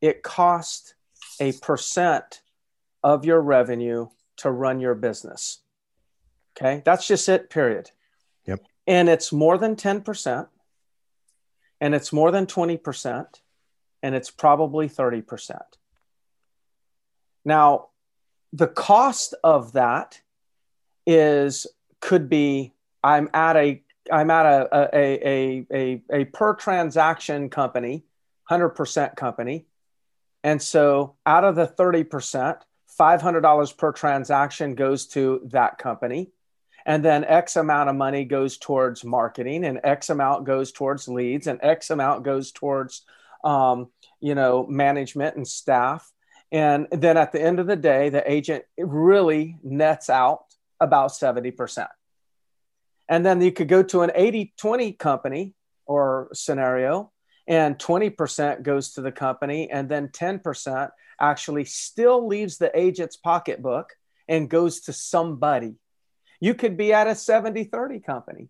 it 0.00 0.22
costs 0.22 0.94
a 1.40 1.52
percent 1.52 2.42
of 3.04 3.24
your 3.24 3.40
revenue 3.40 4.08
to 4.38 4.50
run 4.50 4.80
your 4.80 4.94
business. 4.94 5.60
Okay. 6.56 6.82
That's 6.84 7.06
just 7.06 7.28
it, 7.28 7.50
period. 7.50 7.90
Yep. 8.46 8.64
And 8.86 9.08
it's 9.08 9.32
more 9.32 9.58
than 9.58 9.76
10% 9.76 10.48
and 11.82 11.96
it's 11.96 12.12
more 12.12 12.30
than 12.30 12.46
20%, 12.46 13.26
and 14.04 14.14
it's 14.14 14.30
probably 14.30 14.88
30%. 14.88 15.60
Now, 17.44 17.88
the 18.52 18.68
cost 18.68 19.34
of 19.42 19.72
that 19.72 20.20
is 21.08 21.66
could 22.00 22.28
be 22.28 22.72
I'm 23.02 23.28
at 23.34 23.56
a 23.56 23.82
I'm 24.12 24.30
at 24.30 24.46
a 24.46 24.68
a, 24.72 25.28
a, 25.28 25.66
a, 25.72 26.02
a 26.12 26.24
per 26.26 26.54
transaction 26.54 27.50
company, 27.50 28.04
100% 28.48 29.16
company. 29.16 29.66
And 30.44 30.62
so 30.62 31.16
out 31.26 31.42
of 31.42 31.56
the 31.56 31.66
30%, 31.66 32.60
$500 32.98 33.76
per 33.76 33.92
transaction 33.92 34.74
goes 34.74 35.06
to 35.08 35.40
that 35.52 35.78
company. 35.78 36.30
And 36.84 37.04
then 37.04 37.24
x 37.24 37.56
amount 37.56 37.90
of 37.90 37.96
money 37.96 38.24
goes 38.24 38.58
towards 38.58 39.04
marketing 39.04 39.64
and 39.64 39.80
x 39.84 40.10
amount 40.10 40.44
goes 40.44 40.72
towards 40.72 41.06
leads 41.06 41.46
and 41.46 41.60
x 41.62 41.90
amount 41.90 42.24
goes 42.24 42.50
towards 42.50 43.02
um, 43.44 43.88
you 44.20 44.34
know 44.34 44.66
management 44.66 45.36
and 45.36 45.46
staff. 45.46 46.10
And 46.50 46.88
then 46.90 47.16
at 47.16 47.32
the 47.32 47.40
end 47.40 47.60
of 47.60 47.66
the 47.66 47.76
day 47.76 48.08
the 48.08 48.28
agent 48.30 48.64
really 48.76 49.58
nets 49.62 50.10
out 50.10 50.44
about 50.80 51.12
70% 51.12 51.86
and 53.12 53.26
then 53.26 53.42
you 53.42 53.52
could 53.52 53.68
go 53.68 53.82
to 53.82 54.00
an 54.00 54.10
80-20 54.16 54.98
company 54.98 55.54
or 55.86 56.28
scenario 56.32 57.12
and 57.46 57.78
20% 57.78 58.62
goes 58.62 58.94
to 58.94 59.02
the 59.02 59.12
company 59.12 59.70
and 59.70 59.86
then 59.88 60.08
10% 60.08 60.90
actually 61.22 61.64
still 61.64 62.26
leaves 62.26 62.58
the 62.58 62.76
agent's 62.78 63.16
pocketbook 63.16 63.94
and 64.28 64.50
goes 64.50 64.80
to 64.80 64.92
somebody 64.92 65.76
you 66.42 66.54
could 66.54 66.76
be 66.76 66.92
at 66.92 67.06
a 67.06 67.14
70 67.14 67.62
30 67.62 68.00
company, 68.00 68.48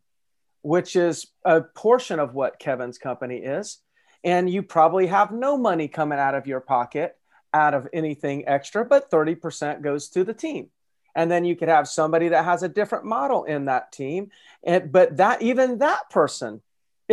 which 0.62 0.96
is 0.96 1.26
a 1.44 1.61
portion 1.61 2.20
of 2.20 2.32
what 2.32 2.58
Kevin's 2.58 2.96
company 2.96 3.37
is. 3.37 3.80
And 4.24 4.48
you 4.48 4.62
probably 4.62 5.08
have 5.08 5.30
no 5.30 5.58
money 5.58 5.88
coming 5.88 6.18
out 6.18 6.35
of 6.35 6.46
your 6.46 6.61
pocket 6.61 7.14
out 7.52 7.74
of 7.74 7.87
anything 7.92 8.48
extra, 8.48 8.82
but 8.82 9.11
30% 9.11 9.82
goes 9.82 10.08
to 10.08 10.24
the 10.24 10.32
team. 10.32 10.70
And 11.14 11.30
then 11.30 11.44
you 11.44 11.54
could 11.54 11.68
have 11.68 11.87
somebody 11.87 12.28
that 12.28 12.46
has 12.46 12.62
a 12.62 12.68
different 12.68 13.04
model 13.04 13.44
in 13.44 13.66
that 13.66 13.92
team. 13.92 14.30
And, 14.64 14.90
but 14.90 15.18
that 15.18 15.42
even 15.42 15.80
that 15.80 16.08
person 16.08 16.62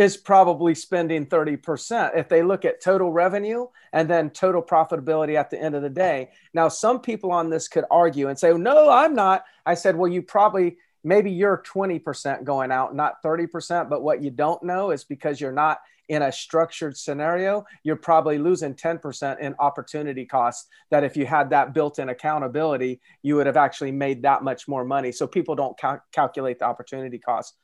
is 0.00 0.16
probably 0.16 0.74
spending 0.74 1.26
30% 1.26 2.16
if 2.16 2.26
they 2.26 2.42
look 2.42 2.64
at 2.64 2.80
total 2.80 3.12
revenue 3.12 3.66
and 3.92 4.08
then 4.08 4.30
total 4.30 4.62
profitability 4.62 5.34
at 5.34 5.50
the 5.50 5.60
end 5.60 5.74
of 5.74 5.82
the 5.82 5.90
day. 5.90 6.30
Now, 6.54 6.68
some 6.68 7.00
people 7.00 7.30
on 7.30 7.50
this 7.50 7.68
could 7.68 7.84
argue 7.90 8.28
and 8.28 8.38
say, 8.38 8.50
no, 8.54 8.88
I'm 8.88 9.14
not. 9.14 9.44
I 9.66 9.74
said, 9.74 9.94
well, 9.94 10.10
you 10.10 10.22
probably, 10.22 10.78
maybe 11.04 11.30
you're 11.30 11.62
20% 11.66 12.44
going 12.44 12.72
out, 12.72 12.96
not 12.96 13.22
30%. 13.22 13.90
But 13.90 14.02
what 14.02 14.22
you 14.22 14.30
don't 14.30 14.62
know 14.62 14.90
is 14.90 15.04
because 15.04 15.38
you're 15.38 15.52
not 15.52 15.80
in 16.08 16.22
a 16.22 16.32
structured 16.32 16.96
scenario, 16.96 17.66
you're 17.84 17.94
probably 17.94 18.38
losing 18.38 18.72
10% 18.74 19.38
in 19.38 19.54
opportunity 19.58 20.24
costs. 20.24 20.66
That 20.90 21.04
if 21.04 21.14
you 21.14 21.26
had 21.26 21.50
that 21.50 21.74
built 21.74 21.98
in 21.98 22.08
accountability, 22.08 23.02
you 23.22 23.36
would 23.36 23.46
have 23.46 23.58
actually 23.58 23.92
made 23.92 24.22
that 24.22 24.42
much 24.42 24.66
more 24.66 24.86
money. 24.86 25.12
So 25.12 25.26
people 25.26 25.56
don't 25.56 25.78
cal- 25.78 26.02
calculate 26.10 26.58
the 26.58 26.64
opportunity 26.64 27.18
costs 27.18 27.58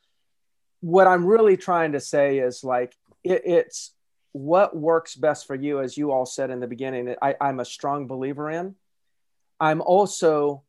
what 0.81 1.07
I'm 1.07 1.27
really 1.27 1.57
trying 1.57 1.93
to 1.93 2.01
say 2.01 2.39
is 2.39 2.63
like 2.63 2.97
it, 3.25 3.43
it's 3.45 3.93
what 4.33 4.77
works 4.77 5.15
best 5.15 5.47
for 5.47 5.55
you, 5.55 5.81
as 5.81 5.97
you 5.97 6.13
all 6.13 6.27
said 6.27 6.51
in 6.51 6.61
the 6.61 6.67
beginning. 6.67 7.15
I, 7.23 7.35
I'm 7.41 7.61
a 7.61 7.65
strong 7.65 8.07
believer 8.07 8.51
in. 8.51 8.75
I'm 9.59 9.81
also 9.81 10.63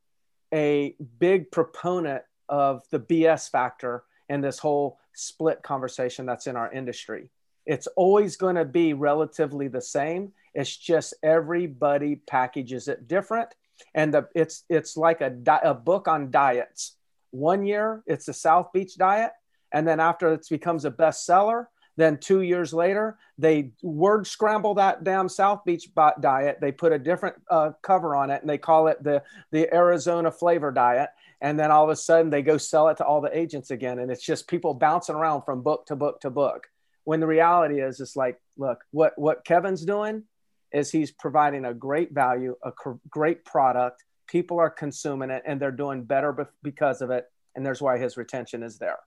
a 0.53 0.95
big 1.19 1.51
proponent 1.51 2.23
of 2.47 2.83
the 2.91 2.99
BS 2.99 3.49
factor 3.51 4.03
in 4.29 4.41
this 4.41 4.59
whole 4.59 4.99
split 5.13 5.61
conversation 5.63 6.25
that's 6.25 6.47
in 6.47 6.55
our 6.55 6.71
industry. 6.71 7.29
It's 7.65 7.87
always 7.97 8.37
going 8.37 8.55
to 8.55 8.65
be 8.65 8.93
relatively 8.93 9.67
the 9.67 9.81
same. 9.81 10.31
It's 10.53 10.75
just 10.75 11.13
everybody 11.21 12.15
packages 12.15 12.87
it 12.87 13.07
different, 13.07 13.49
and 13.93 14.13
the, 14.13 14.29
it's 14.33 14.63
it's 14.69 14.95
like 14.95 15.21
a, 15.21 15.29
di- 15.29 15.59
a 15.61 15.73
book 15.73 16.07
on 16.07 16.31
diets. 16.31 16.95
One 17.31 17.65
year 17.65 18.03
it's 18.07 18.25
the 18.25 18.33
South 18.33 18.71
Beach 18.71 18.95
diet. 18.95 19.31
And 19.73 19.87
then 19.87 19.99
after 19.99 20.33
it 20.33 20.47
becomes 20.49 20.85
a 20.85 20.91
bestseller, 20.91 21.67
then 21.97 22.19
two 22.19 22.41
years 22.41 22.73
later, 22.73 23.17
they 23.39 23.71
word 23.81 24.27
scramble 24.27 24.75
that 24.75 25.03
damn 25.03 25.27
South 25.27 25.65
Beach 25.65 25.89
diet. 26.21 26.59
They 26.61 26.71
put 26.71 26.93
a 26.93 26.99
different 26.99 27.35
uh, 27.49 27.71
cover 27.81 28.15
on 28.15 28.29
it 28.29 28.41
and 28.41 28.49
they 28.49 28.59
call 28.59 28.87
it 28.87 29.03
the, 29.03 29.23
the 29.51 29.73
Arizona 29.73 30.31
flavor 30.31 30.71
diet. 30.71 31.09
And 31.41 31.59
then 31.59 31.71
all 31.71 31.83
of 31.83 31.89
a 31.89 31.95
sudden 31.95 32.29
they 32.29 32.43
go 32.43 32.57
sell 32.57 32.87
it 32.89 32.97
to 32.97 33.05
all 33.05 33.19
the 33.19 33.35
agents 33.35 33.71
again. 33.71 33.97
And 33.99 34.11
it's 34.11 34.23
just 34.23 34.47
people 34.47 34.75
bouncing 34.75 35.15
around 35.15 35.41
from 35.41 35.63
book 35.63 35.87
to 35.87 35.95
book 35.95 36.21
to 36.21 36.29
book. 36.29 36.67
When 37.03 37.19
the 37.19 37.27
reality 37.27 37.81
is, 37.81 37.99
it's 37.99 38.15
like, 38.15 38.39
look, 38.57 38.83
what, 38.91 39.13
what 39.17 39.43
Kevin's 39.43 39.83
doing 39.83 40.23
is 40.71 40.91
he's 40.91 41.11
providing 41.11 41.65
a 41.65 41.73
great 41.73 42.11
value, 42.11 42.55
a 42.63 42.71
great 43.09 43.43
product. 43.43 44.03
People 44.27 44.59
are 44.59 44.69
consuming 44.69 45.31
it 45.31 45.41
and 45.47 45.59
they're 45.59 45.71
doing 45.71 46.03
better 46.03 46.47
because 46.61 47.01
of 47.01 47.09
it. 47.09 47.25
And 47.55 47.65
there's 47.65 47.81
why 47.81 47.97
his 47.97 48.17
retention 48.17 48.61
is 48.61 48.77
there. 48.77 48.99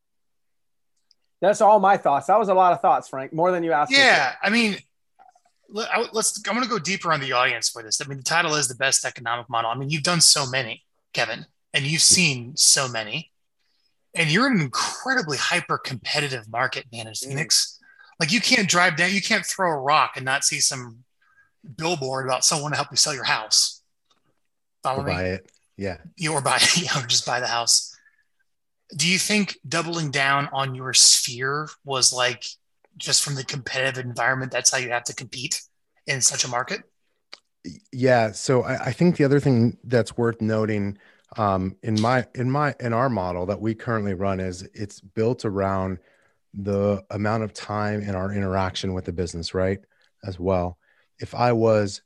That's 1.40 1.60
all 1.60 1.80
my 1.80 1.96
thoughts. 1.96 2.26
That 2.26 2.38
was 2.38 2.48
a 2.48 2.54
lot 2.54 2.72
of 2.72 2.80
thoughts, 2.80 3.08
Frank, 3.08 3.32
more 3.32 3.50
than 3.50 3.64
you 3.64 3.72
asked. 3.72 3.92
Yeah, 3.92 4.34
I 4.42 4.50
mean, 4.50 4.76
let's. 5.68 6.42
I'm 6.46 6.54
going 6.54 6.64
to 6.64 6.70
go 6.70 6.78
deeper 6.78 7.12
on 7.12 7.20
the 7.20 7.32
audience 7.32 7.68
for 7.68 7.82
this. 7.82 8.00
I 8.00 8.08
mean, 8.08 8.18
the 8.18 8.24
title 8.24 8.54
is 8.54 8.68
the 8.68 8.74
best 8.74 9.04
economic 9.04 9.48
model. 9.48 9.70
I 9.70 9.74
mean, 9.74 9.90
you've 9.90 10.02
done 10.02 10.20
so 10.20 10.46
many, 10.46 10.84
Kevin, 11.14 11.46
and 11.72 11.84
you've 11.84 12.02
seen 12.02 12.56
so 12.56 12.88
many, 12.88 13.30
and 14.14 14.30
you're 14.30 14.46
in 14.46 14.56
an 14.56 14.60
incredibly 14.60 15.38
hyper 15.38 15.78
competitive 15.78 16.50
market, 16.50 16.86
man, 16.92 17.06
in 17.06 17.14
mm. 17.14 17.26
Phoenix. 17.26 17.76
Mm. 17.76 17.80
Like 18.20 18.32
you 18.32 18.40
can't 18.40 18.68
drive 18.68 18.96
down, 18.96 19.12
you 19.12 19.22
can't 19.22 19.46
throw 19.46 19.70
a 19.70 19.80
rock 19.80 20.12
and 20.16 20.26
not 20.26 20.44
see 20.44 20.60
some 20.60 21.04
billboard 21.76 22.26
about 22.26 22.44
someone 22.44 22.72
to 22.72 22.76
help 22.76 22.88
you 22.90 22.98
sell 22.98 23.14
your 23.14 23.24
house. 23.24 23.80
Follow 24.82 25.00
or 25.00 25.06
me? 25.06 25.12
Buy 25.12 25.24
it, 25.24 25.52
yeah. 25.78 25.96
You 26.16 26.34
or 26.34 26.42
buy 26.42 26.56
it, 26.56 26.82
yeah, 26.82 26.98
or 26.98 27.06
just 27.06 27.24
buy 27.24 27.40
the 27.40 27.46
house. 27.46 27.89
Do 28.96 29.08
you 29.08 29.18
think 29.18 29.58
doubling 29.66 30.10
down 30.10 30.48
on 30.52 30.74
your 30.74 30.92
sphere 30.94 31.68
was 31.84 32.12
like 32.12 32.44
just 32.96 33.22
from 33.22 33.34
the 33.34 33.44
competitive 33.44 34.04
environment 34.04 34.52
that's 34.52 34.70
how 34.70 34.78
you 34.78 34.90
have 34.90 35.04
to 35.04 35.14
compete 35.14 35.62
in 36.06 36.20
such 36.20 36.44
a 36.44 36.48
market? 36.48 36.82
Yeah 37.92 38.32
so 38.32 38.62
I, 38.62 38.86
I 38.86 38.92
think 38.92 39.16
the 39.16 39.24
other 39.24 39.40
thing 39.40 39.76
that's 39.84 40.16
worth 40.16 40.40
noting 40.40 40.98
um, 41.36 41.76
in 41.82 42.00
my 42.00 42.26
in 42.34 42.50
my 42.50 42.74
in 42.80 42.92
our 42.92 43.08
model 43.08 43.46
that 43.46 43.60
we 43.60 43.74
currently 43.74 44.14
run 44.14 44.40
is 44.40 44.62
it's 44.74 45.00
built 45.00 45.44
around 45.44 45.98
the 46.54 47.04
amount 47.10 47.44
of 47.44 47.52
time 47.52 48.00
in 48.00 48.16
our 48.16 48.32
interaction 48.32 48.94
with 48.94 49.04
the 49.04 49.12
business 49.12 49.54
right 49.54 49.78
as 50.24 50.40
well. 50.40 50.78
If 51.20 51.34
i 51.34 51.52
was 51.52 52.02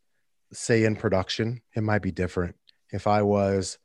say 0.52 0.84
in 0.84 0.94
production 0.94 1.62
it 1.74 1.82
might 1.82 2.02
be 2.02 2.12
different. 2.12 2.56
If 2.92 3.06
i 3.06 3.22
was 3.22 3.78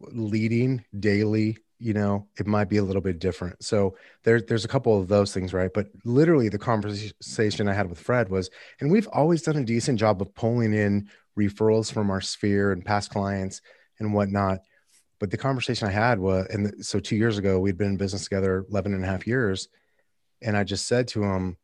leading 0.00 0.84
daily 0.98 1.58
you 1.78 1.92
know 1.92 2.26
it 2.38 2.46
might 2.46 2.68
be 2.68 2.76
a 2.76 2.84
little 2.84 3.02
bit 3.02 3.18
different. 3.18 3.62
So 3.62 3.96
there's 4.22 4.44
there's 4.44 4.64
a 4.64 4.68
couple 4.68 4.98
of 4.98 5.08
those 5.08 5.32
things 5.32 5.52
right? 5.52 5.70
But 5.72 5.88
literally 6.04 6.48
the 6.48 6.58
conversation 6.58 7.68
i 7.68 7.72
had 7.72 7.88
with 7.88 8.00
fred 8.00 8.28
was 8.28 8.50
and 8.80 8.90
we've 8.90 9.08
always 9.08 9.42
done 9.42 9.56
a 9.56 9.64
decent 9.64 9.98
job 9.98 10.22
of 10.22 10.34
pulling 10.34 10.72
in 10.72 11.08
referrals 11.38 11.92
from 11.92 12.10
our 12.10 12.20
sphere 12.20 12.72
and 12.72 12.84
past 12.84 13.10
clients 13.10 13.60
and 13.98 14.14
whatnot. 14.14 14.60
But 15.18 15.30
the 15.30 15.36
conversation 15.36 15.88
i 15.88 15.90
had 15.90 16.18
was 16.18 16.46
and 16.50 16.84
so 16.84 17.00
two 17.00 17.16
years 17.16 17.38
ago 17.38 17.58
we'd 17.58 17.78
been 17.78 17.88
in 17.88 17.96
business 17.96 18.24
together 18.24 18.64
11 18.70 18.94
and 18.94 19.04
a 19.04 19.06
half 19.06 19.26
years 19.26 19.68
and 20.42 20.56
i 20.56 20.64
just 20.64 20.86
said 20.86 21.08
to 21.08 21.22
him 21.24 21.56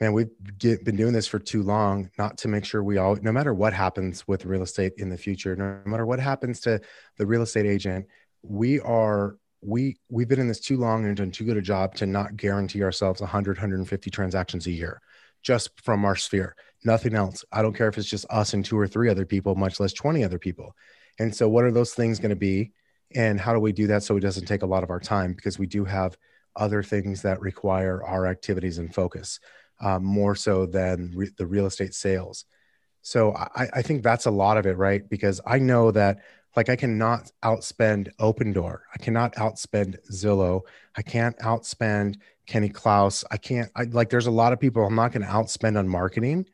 man 0.00 0.12
we've 0.12 0.30
get, 0.58 0.84
been 0.84 0.96
doing 0.96 1.12
this 1.12 1.26
for 1.26 1.38
too 1.38 1.62
long 1.62 2.10
not 2.18 2.38
to 2.38 2.48
make 2.48 2.64
sure 2.64 2.82
we 2.82 2.98
all 2.98 3.16
no 3.22 3.32
matter 3.32 3.52
what 3.52 3.72
happens 3.72 4.26
with 4.28 4.44
real 4.44 4.62
estate 4.62 4.92
in 4.98 5.08
the 5.08 5.16
future 5.16 5.56
no 5.56 5.80
matter 5.84 6.06
what 6.06 6.20
happens 6.20 6.60
to 6.60 6.80
the 7.16 7.26
real 7.26 7.42
estate 7.42 7.66
agent 7.66 8.06
we 8.42 8.80
are 8.80 9.36
we 9.62 9.96
we've 10.08 10.28
been 10.28 10.40
in 10.40 10.48
this 10.48 10.60
too 10.60 10.76
long 10.76 11.04
and 11.04 11.16
done 11.16 11.30
too 11.30 11.44
good 11.44 11.56
a 11.56 11.62
job 11.62 11.94
to 11.94 12.06
not 12.06 12.36
guarantee 12.36 12.82
ourselves 12.82 13.20
100 13.20 13.56
150 13.56 14.10
transactions 14.10 14.66
a 14.66 14.72
year 14.72 15.00
just 15.42 15.70
from 15.80 16.04
our 16.04 16.16
sphere. 16.16 16.56
Nothing 16.84 17.14
else. 17.14 17.44
I 17.52 17.62
don't 17.62 17.74
care 17.74 17.88
if 17.88 17.98
it's 17.98 18.08
just 18.08 18.26
us 18.30 18.54
and 18.54 18.64
two 18.64 18.78
or 18.78 18.88
three 18.88 19.08
other 19.08 19.26
people 19.26 19.54
much 19.54 19.80
less 19.80 19.92
20 19.92 20.24
other 20.24 20.38
people. 20.38 20.74
And 21.18 21.34
so 21.34 21.48
what 21.48 21.64
are 21.64 21.72
those 21.72 21.94
things 21.94 22.18
going 22.18 22.30
to 22.30 22.36
be? 22.36 22.72
And 23.14 23.38
how 23.38 23.52
do 23.52 23.60
we 23.60 23.72
do 23.72 23.86
that 23.88 24.02
so 24.02 24.16
it 24.16 24.20
doesn't 24.20 24.46
take 24.46 24.62
a 24.62 24.66
lot 24.66 24.82
of 24.82 24.90
our 24.90 25.00
time? 25.00 25.34
Because 25.34 25.58
we 25.58 25.66
do 25.66 25.84
have 25.84 26.16
other 26.56 26.82
things 26.82 27.22
that 27.22 27.40
require 27.40 28.02
our 28.04 28.26
activities 28.26 28.78
and 28.78 28.94
focus 28.94 29.38
um, 29.80 30.04
more 30.04 30.34
so 30.34 30.66
than 30.66 31.12
re- 31.14 31.30
the 31.36 31.46
real 31.46 31.66
estate 31.66 31.94
sales. 31.94 32.44
So 33.02 33.34
I, 33.34 33.68
I 33.74 33.82
think 33.82 34.02
that's 34.02 34.26
a 34.26 34.30
lot 34.30 34.56
of 34.56 34.66
it 34.66 34.76
right? 34.76 35.08
Because 35.08 35.40
i 35.44 35.58
know 35.58 35.90
that 35.90 36.18
like 36.56 36.68
I 36.68 36.76
cannot 36.76 37.30
outspend 37.42 38.14
Opendoor. 38.20 38.80
I 38.94 38.98
cannot 38.98 39.34
outspend 39.36 39.96
Zillow. 40.10 40.62
I 40.96 41.02
can't 41.02 41.36
outspend 41.38 42.16
Kenny 42.46 42.68
Klaus. 42.68 43.24
I 43.30 43.36
can't 43.36 43.70
I, 43.76 43.84
like 43.84 44.10
there's 44.10 44.26
a 44.26 44.30
lot 44.30 44.52
of 44.52 44.60
people 44.60 44.84
I'm 44.84 44.94
not 44.94 45.12
going 45.12 45.26
to 45.26 45.32
outspend 45.32 45.78
on 45.78 45.88
marketing 45.88 46.46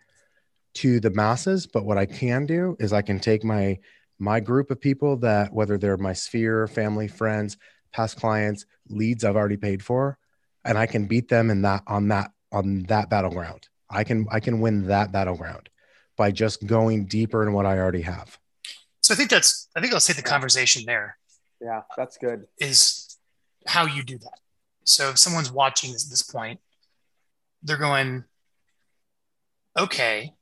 to 0.75 1.01
the 1.01 1.11
masses, 1.11 1.67
but 1.67 1.85
what 1.85 1.99
I 1.99 2.07
can 2.07 2.47
do 2.47 2.77
is 2.79 2.93
I 2.93 3.03
can 3.03 3.19
take 3.19 3.45
my 3.45 3.79
my 4.19 4.41
group 4.41 4.71
of 4.71 4.81
people 4.81 5.17
that 5.19 5.53
whether 5.53 5.79
they're 5.79 5.97
my 5.97 6.13
sphere, 6.13 6.67
family, 6.67 7.09
friends, 7.09 7.57
past 7.93 8.19
clients, 8.19 8.67
leads 8.89 9.25
I've 9.25 9.37
already 9.37 9.57
paid 9.57 9.83
for, 9.83 10.19
and 10.65 10.77
I 10.77 10.87
can 10.87 11.07
beat 11.07 11.29
them 11.29 11.51
in 11.51 11.63
that 11.63 11.83
on 11.87 12.09
that 12.09 12.31
on 12.53 12.85
that 12.85 13.11
battleground. 13.11 13.69
I 13.91 14.05
can 14.05 14.27
I 14.31 14.41
can 14.41 14.61
win 14.61 14.87
that 14.89 15.13
battleground 15.13 15.69
by 16.17 16.31
just 16.31 16.67
going 16.67 17.07
deeper 17.07 17.43
in 17.43 17.53
what 17.53 17.67
I 17.67 17.79
already 17.79 18.03
have. 18.03 18.39
So 19.09 19.15
I 19.15 19.17
think 19.17 19.31
that's 19.31 19.71
I 19.75 19.81
think 19.81 19.95
I'll 19.95 20.01
say 20.01 20.13
the 20.13 20.21
conversation 20.21 20.83
there. 20.85 21.17
Yeah, 21.63 21.81
that's 21.97 22.19
good. 22.19 22.47
Is 22.59 23.17
how 23.67 23.87
you 23.87 24.03
do 24.03 24.19
that. 24.19 24.39
So 24.85 25.09
if 25.09 25.19
someone's 25.19 25.51
watching 25.51 25.95
this 25.95 26.05
at 26.05 26.11
this 26.11 26.21
point, 26.21 26.61
they're 27.63 27.79
going, 27.79 28.25
okay, 29.79 30.35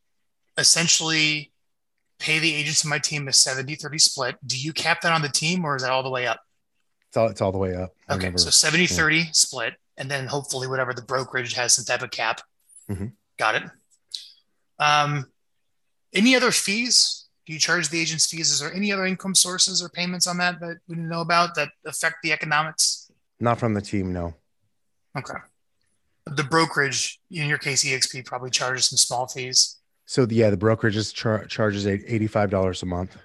essentially 0.58 1.52
pay 2.18 2.40
the 2.40 2.52
agents 2.52 2.82
in 2.82 2.90
my 2.90 2.98
team 2.98 3.28
a 3.28 3.32
70 3.32 3.76
30 3.76 3.98
split. 3.98 4.36
Do 4.44 4.58
you 4.58 4.72
cap 4.72 5.00
that 5.02 5.12
on 5.12 5.22
the 5.22 5.28
team 5.28 5.64
or 5.64 5.76
is 5.76 5.82
that 5.82 5.92
all 5.92 6.02
the 6.02 6.10
way 6.10 6.26
up? 6.26 6.40
It's 7.06 7.16
all, 7.16 7.28
it's 7.28 7.40
all 7.40 7.52
the 7.52 7.58
way 7.58 7.76
up. 7.76 7.94
Okay. 8.10 8.24
Never, 8.24 8.38
so 8.38 8.50
70 8.50 8.88
30 8.88 9.16
yeah. 9.16 9.24
split. 9.30 9.74
And 9.96 10.10
then 10.10 10.26
hopefully 10.26 10.66
whatever 10.66 10.92
the 10.92 11.02
brokerage 11.02 11.54
has 11.54 11.74
some 11.74 11.84
type 11.84 12.02
of 12.02 12.10
cap. 12.10 12.40
Mm-hmm. 12.90 13.06
Got 13.38 13.54
it. 13.54 13.62
Um, 14.80 15.26
any 16.12 16.34
other 16.34 16.50
fees 16.50 17.25
do 17.46 17.52
you 17.52 17.58
charge 17.58 17.88
the 17.88 18.00
agent's 18.00 18.26
fees? 18.26 18.50
Is 18.50 18.60
there 18.60 18.72
any 18.74 18.92
other 18.92 19.06
income 19.06 19.34
sources 19.34 19.82
or 19.82 19.88
payments 19.88 20.26
on 20.26 20.36
that 20.38 20.58
that 20.60 20.78
we 20.88 20.96
didn't 20.96 21.08
know 21.08 21.20
about 21.20 21.54
that 21.54 21.70
affect 21.86 22.16
the 22.22 22.32
economics? 22.32 23.10
Not 23.38 23.58
from 23.58 23.72
the 23.74 23.80
team, 23.80 24.12
no. 24.12 24.34
Okay. 25.16 25.38
The 26.26 26.42
brokerage, 26.42 27.20
in 27.30 27.48
your 27.48 27.58
case, 27.58 27.84
EXP 27.84 28.24
probably 28.24 28.50
charges 28.50 28.86
some 28.86 28.96
small 28.96 29.28
fees. 29.28 29.76
So 30.06 30.26
yeah, 30.28 30.50
the 30.50 30.56
brokerage 30.56 30.96
is 30.96 31.12
char- 31.12 31.46
charges 31.46 31.86
eighty-five 31.86 32.50
dollars 32.50 32.82
a 32.82 32.86
month. 32.86 33.16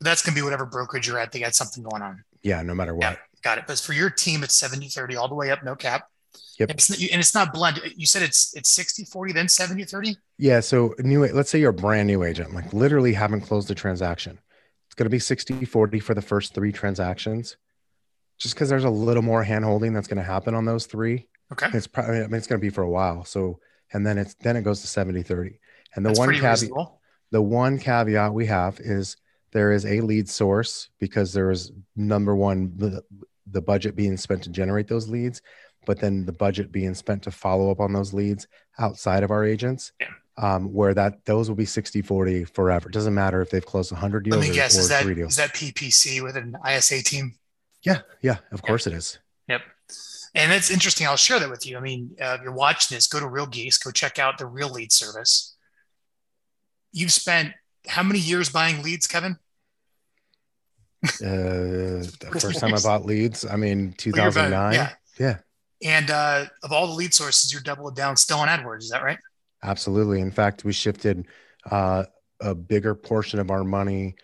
That's 0.00 0.22
gonna 0.22 0.34
be 0.34 0.42
whatever 0.42 0.66
brokerage 0.66 1.06
you're 1.06 1.18
at. 1.18 1.30
They 1.30 1.40
got 1.40 1.54
something 1.54 1.84
going 1.84 2.02
on. 2.02 2.24
Yeah, 2.42 2.62
no 2.62 2.74
matter 2.74 2.94
what. 2.94 3.02
Yeah, 3.02 3.16
got 3.42 3.58
it. 3.58 3.64
But 3.68 3.78
for 3.78 3.92
your 3.92 4.10
team, 4.10 4.42
it's 4.42 4.54
70, 4.54 4.88
30 4.88 5.14
all 5.16 5.28
the 5.28 5.34
way 5.36 5.50
up, 5.52 5.62
no 5.62 5.76
cap. 5.76 6.08
Yep. 6.58 6.70
And 6.70 6.78
it's, 6.78 6.90
and 6.90 7.20
it's 7.20 7.34
not 7.34 7.52
blend. 7.52 7.80
You 7.96 8.06
said 8.06 8.22
it's 8.22 8.54
it's 8.54 8.70
60, 8.70 9.04
40, 9.04 9.32
then 9.32 9.48
70, 9.48 9.84
30? 9.84 10.16
Yeah. 10.38 10.60
So 10.60 10.94
new, 10.98 11.26
let's 11.26 11.50
say 11.50 11.58
you're 11.58 11.70
a 11.70 11.74
brand 11.74 12.06
new 12.06 12.22
agent, 12.24 12.54
like 12.54 12.72
literally 12.72 13.12
haven't 13.12 13.42
closed 13.42 13.70
a 13.70 13.74
transaction. 13.74 14.38
It's 14.86 14.94
going 14.94 15.06
to 15.06 15.10
be 15.10 15.18
60, 15.18 15.64
40 15.64 16.00
for 16.00 16.14
the 16.14 16.22
first 16.22 16.54
three 16.54 16.70
transactions, 16.70 17.56
just 18.38 18.54
because 18.54 18.68
there's 18.68 18.84
a 18.84 18.90
little 18.90 19.22
more 19.22 19.42
hand 19.42 19.64
holding 19.64 19.94
that's 19.94 20.06
going 20.06 20.18
to 20.18 20.22
happen 20.22 20.54
on 20.54 20.64
those 20.64 20.86
three. 20.86 21.28
Okay. 21.52 21.68
It's 21.72 21.86
probably, 21.86 22.18
I 22.18 22.26
mean, 22.26 22.34
it's 22.34 22.46
going 22.46 22.60
to 22.60 22.64
be 22.64 22.70
for 22.70 22.82
a 22.82 22.90
while. 22.90 23.24
So, 23.24 23.58
and 23.92 24.06
then 24.06 24.18
it's, 24.18 24.34
then 24.34 24.56
it 24.56 24.62
goes 24.62 24.80
to 24.82 24.86
70, 24.86 25.22
30. 25.22 25.58
And 25.94 26.04
the 26.04 26.10
that's 26.10 26.18
one 26.18 26.30
caveat, 26.32 26.60
reasonable. 26.60 27.00
the 27.30 27.42
one 27.42 27.78
caveat 27.78 28.32
we 28.32 28.46
have 28.46 28.80
is 28.80 29.16
there 29.52 29.72
is 29.72 29.84
a 29.84 30.00
lead 30.00 30.28
source 30.28 30.88
because 30.98 31.32
there 31.32 31.50
is 31.50 31.72
number 31.96 32.36
one, 32.36 32.72
the, 32.76 33.02
the 33.50 33.62
budget 33.62 33.96
being 33.96 34.16
spent 34.16 34.42
to 34.44 34.50
generate 34.50 34.88
those 34.88 35.08
leads 35.08 35.42
but 35.86 36.00
then 36.00 36.24
the 36.24 36.32
budget 36.32 36.72
being 36.72 36.94
spent 36.94 37.22
to 37.24 37.30
follow 37.30 37.70
up 37.70 37.80
on 37.80 37.92
those 37.92 38.12
leads 38.12 38.46
outside 38.78 39.22
of 39.22 39.30
our 39.30 39.44
agents. 39.44 39.92
Yeah. 40.00 40.08
Um, 40.38 40.72
where 40.72 40.94
that 40.94 41.26
those 41.26 41.50
will 41.50 41.56
be 41.56 41.66
60 41.66 42.00
40 42.00 42.44
forever. 42.44 42.88
It 42.88 42.92
doesn't 42.92 43.12
matter 43.12 43.42
if 43.42 43.50
they've 43.50 43.64
closed 43.64 43.92
100 43.92 44.24
deals 44.24 44.38
Let 44.38 44.48
me 44.48 44.54
guess, 44.54 44.78
or, 44.78 44.80
is 44.80 44.88
that, 44.88 45.02
three 45.02 45.14
deals. 45.14 45.32
Is 45.32 45.36
that 45.36 45.52
PPC 45.52 46.22
with 46.22 46.38
an 46.38 46.56
ISA 46.66 47.02
team? 47.02 47.34
Yeah, 47.82 48.00
yeah, 48.22 48.38
of 48.50 48.62
course 48.62 48.86
it 48.86 48.94
is. 48.94 49.18
Yep. 49.48 49.60
And 50.34 50.50
it's 50.52 50.70
interesting. 50.70 51.06
I'll 51.06 51.16
share 51.16 51.38
that 51.38 51.50
with 51.50 51.66
you. 51.66 51.76
I 51.76 51.80
mean, 51.80 52.16
uh, 52.20 52.36
if 52.38 52.42
you're 52.42 52.52
watching 52.52 52.96
this, 52.96 53.06
go 53.06 53.20
to 53.20 53.28
Real 53.28 53.46
Geeks, 53.46 53.76
go 53.76 53.90
check 53.90 54.18
out 54.18 54.38
the 54.38 54.46
Real 54.46 54.70
Lead 54.70 54.90
service. 54.90 55.54
You've 56.92 57.12
spent 57.12 57.52
how 57.86 58.02
many 58.02 58.18
years 58.18 58.48
buying 58.48 58.82
leads, 58.82 59.06
Kevin? 59.06 59.36
Uh, 61.04 61.08
the 61.20 62.28
first 62.40 62.60
time 62.60 62.74
I 62.74 62.80
bought 62.80 63.04
leads, 63.04 63.44
I 63.44 63.56
mean, 63.56 63.94
2009. 63.98 64.72
Yeah. 64.72 64.90
yeah. 65.18 65.38
And 65.82 66.10
uh, 66.10 66.46
of 66.62 66.72
all 66.72 66.86
the 66.86 66.92
lead 66.92 67.12
sources, 67.12 67.52
you're 67.52 67.62
doubling 67.62 67.94
down 67.94 68.16
still 68.16 68.38
on 68.38 68.48
AdWords. 68.48 68.82
Is 68.82 68.90
that 68.90 69.02
right? 69.02 69.18
Absolutely. 69.62 70.20
In 70.20 70.30
fact, 70.30 70.64
we 70.64 70.72
shifted 70.72 71.26
uh, 71.70 72.04
a 72.40 72.54
bigger 72.54 72.94
portion 72.94 73.38
of 73.38 73.50
our 73.50 73.64
money 73.64 74.16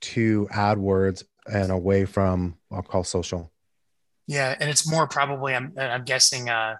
to 0.00 0.48
AdWords 0.52 1.24
and 1.46 1.70
away 1.70 2.04
from 2.04 2.56
I'll 2.70 2.82
call 2.82 3.04
social. 3.04 3.52
Yeah, 4.26 4.54
and 4.58 4.70
it's 4.70 4.90
more 4.90 5.06
probably 5.06 5.54
I'm 5.54 5.74
I'm 5.76 6.04
guessing 6.04 6.48
uh, 6.48 6.76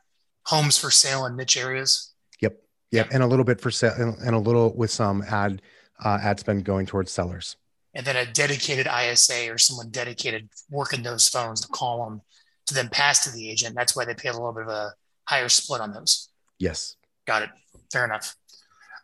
homes 0.46 0.78
for 0.78 0.90
sale 0.90 1.26
in 1.26 1.36
niche 1.36 1.56
areas. 1.56 2.12
Yep. 2.40 2.58
Yep. 2.90 3.08
And 3.12 3.22
a 3.22 3.26
little 3.26 3.44
bit 3.44 3.60
for 3.60 3.70
sale 3.70 3.92
and 3.96 4.34
a 4.34 4.38
little 4.38 4.74
with 4.74 4.90
some 4.90 5.22
ad 5.22 5.60
uh, 6.02 6.18
ad 6.22 6.40
spend 6.40 6.64
going 6.64 6.86
towards 6.86 7.12
sellers. 7.12 7.56
And 7.94 8.04
then 8.06 8.16
a 8.16 8.26
dedicated 8.26 8.88
ISA 8.88 9.50
or 9.50 9.58
someone 9.58 9.90
dedicated 9.90 10.48
working 10.68 11.02
those 11.02 11.28
phones 11.28 11.60
to 11.60 11.68
call 11.68 12.04
them 12.04 12.22
to 12.66 12.74
then 12.74 12.88
pass 12.88 13.24
to 13.24 13.30
the 13.30 13.50
agent. 13.50 13.74
That's 13.74 13.94
why 13.94 14.04
they 14.04 14.14
pay 14.14 14.28
a 14.28 14.32
little 14.32 14.52
bit 14.52 14.62
of 14.62 14.68
a 14.68 14.92
higher 15.24 15.48
split 15.48 15.80
on 15.80 15.92
those. 15.92 16.28
Yes. 16.58 16.96
Got 17.26 17.42
it. 17.42 17.50
Fair 17.92 18.04
enough. 18.04 18.34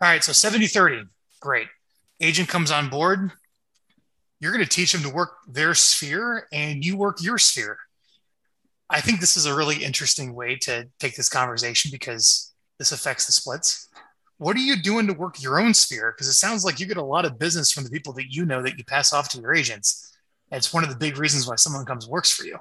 All 0.00 0.08
right. 0.08 0.22
So 0.22 0.32
70 0.32 0.66
30. 0.66 1.04
Great. 1.40 1.68
Agent 2.20 2.48
comes 2.48 2.70
on 2.70 2.88
board. 2.88 3.32
You're 4.40 4.52
going 4.52 4.64
to 4.64 4.70
teach 4.70 4.92
them 4.92 5.02
to 5.02 5.10
work 5.10 5.32
their 5.46 5.74
sphere 5.74 6.46
and 6.52 6.84
you 6.84 6.96
work 6.96 7.22
your 7.22 7.38
sphere. 7.38 7.78
I 8.88 9.00
think 9.00 9.20
this 9.20 9.36
is 9.36 9.46
a 9.46 9.54
really 9.54 9.84
interesting 9.84 10.34
way 10.34 10.56
to 10.56 10.88
take 10.98 11.14
this 11.14 11.28
conversation 11.28 11.90
because 11.92 12.52
this 12.78 12.92
affects 12.92 13.26
the 13.26 13.32
splits. 13.32 13.88
What 14.38 14.56
are 14.56 14.60
you 14.60 14.80
doing 14.82 15.06
to 15.06 15.12
work 15.12 15.42
your 15.42 15.60
own 15.60 15.74
sphere? 15.74 16.12
Because 16.12 16.26
it 16.26 16.32
sounds 16.32 16.64
like 16.64 16.80
you 16.80 16.86
get 16.86 16.96
a 16.96 17.02
lot 17.02 17.26
of 17.26 17.38
business 17.38 17.70
from 17.70 17.84
the 17.84 17.90
people 17.90 18.14
that 18.14 18.34
you 18.34 18.46
know 18.46 18.62
that 18.62 18.78
you 18.78 18.84
pass 18.84 19.12
off 19.12 19.28
to 19.30 19.40
your 19.40 19.54
agents. 19.54 20.16
And 20.50 20.58
it's 20.58 20.72
one 20.72 20.82
of 20.82 20.90
the 20.90 20.96
big 20.96 21.18
reasons 21.18 21.46
why 21.46 21.56
someone 21.56 21.84
comes 21.84 22.08
works 22.08 22.30
for 22.30 22.44
you. 22.44 22.58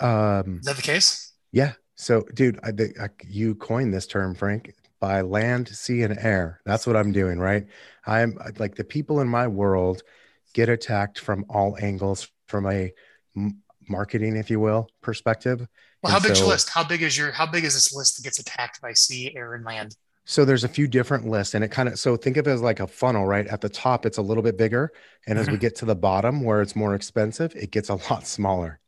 Um, 0.00 0.58
Is 0.58 0.66
that 0.66 0.76
the 0.76 0.82
case? 0.82 1.32
Yeah. 1.52 1.72
So, 1.96 2.22
dude, 2.34 2.58
I, 2.62 2.70
I, 3.02 3.08
you 3.28 3.54
coined 3.54 3.92
this 3.92 4.06
term, 4.06 4.34
Frank, 4.34 4.72
by 5.00 5.20
land, 5.20 5.68
sea, 5.68 6.02
and 6.02 6.18
air. 6.18 6.60
That's 6.64 6.86
what 6.86 6.96
I'm 6.96 7.12
doing, 7.12 7.38
right? 7.38 7.66
I'm 8.06 8.38
like 8.58 8.74
the 8.74 8.84
people 8.84 9.20
in 9.20 9.28
my 9.28 9.46
world 9.46 10.02
get 10.54 10.68
attacked 10.68 11.18
from 11.18 11.44
all 11.48 11.76
angles 11.80 12.28
from 12.46 12.66
a 12.66 12.92
marketing, 13.88 14.36
if 14.36 14.50
you 14.50 14.60
will, 14.60 14.88
perspective. 15.02 15.66
Well, 16.02 16.12
how 16.12 16.20
big's 16.20 16.38
so- 16.38 16.44
your 16.44 16.52
list? 16.52 16.70
How 16.70 16.84
big 16.84 17.02
is 17.02 17.16
your 17.16 17.32
how 17.32 17.46
big 17.46 17.64
is 17.64 17.74
this 17.74 17.94
list 17.94 18.16
that 18.16 18.22
gets 18.22 18.38
attacked 18.38 18.80
by 18.80 18.92
sea, 18.92 19.32
air, 19.36 19.54
and 19.54 19.64
land? 19.64 19.96
So 20.24 20.44
there's 20.44 20.64
a 20.64 20.68
few 20.68 20.86
different 20.86 21.26
lists, 21.26 21.54
and 21.54 21.64
it 21.64 21.68
kind 21.68 21.88
of 21.88 21.98
so 21.98 22.16
think 22.16 22.36
of 22.36 22.46
it 22.46 22.50
as 22.50 22.62
like 22.62 22.80
a 22.80 22.86
funnel, 22.86 23.26
right? 23.26 23.46
At 23.46 23.60
the 23.60 23.68
top, 23.68 24.06
it's 24.06 24.18
a 24.18 24.22
little 24.22 24.42
bit 24.42 24.56
bigger, 24.56 24.92
and 25.26 25.38
as 25.38 25.50
we 25.50 25.56
get 25.56 25.76
to 25.76 25.84
the 25.84 25.96
bottom 25.96 26.44
where 26.44 26.62
it's 26.62 26.76
more 26.76 26.94
expensive, 26.94 27.54
it 27.56 27.70
gets 27.72 27.88
a 27.88 27.96
lot 28.10 28.26
smaller. 28.26 28.80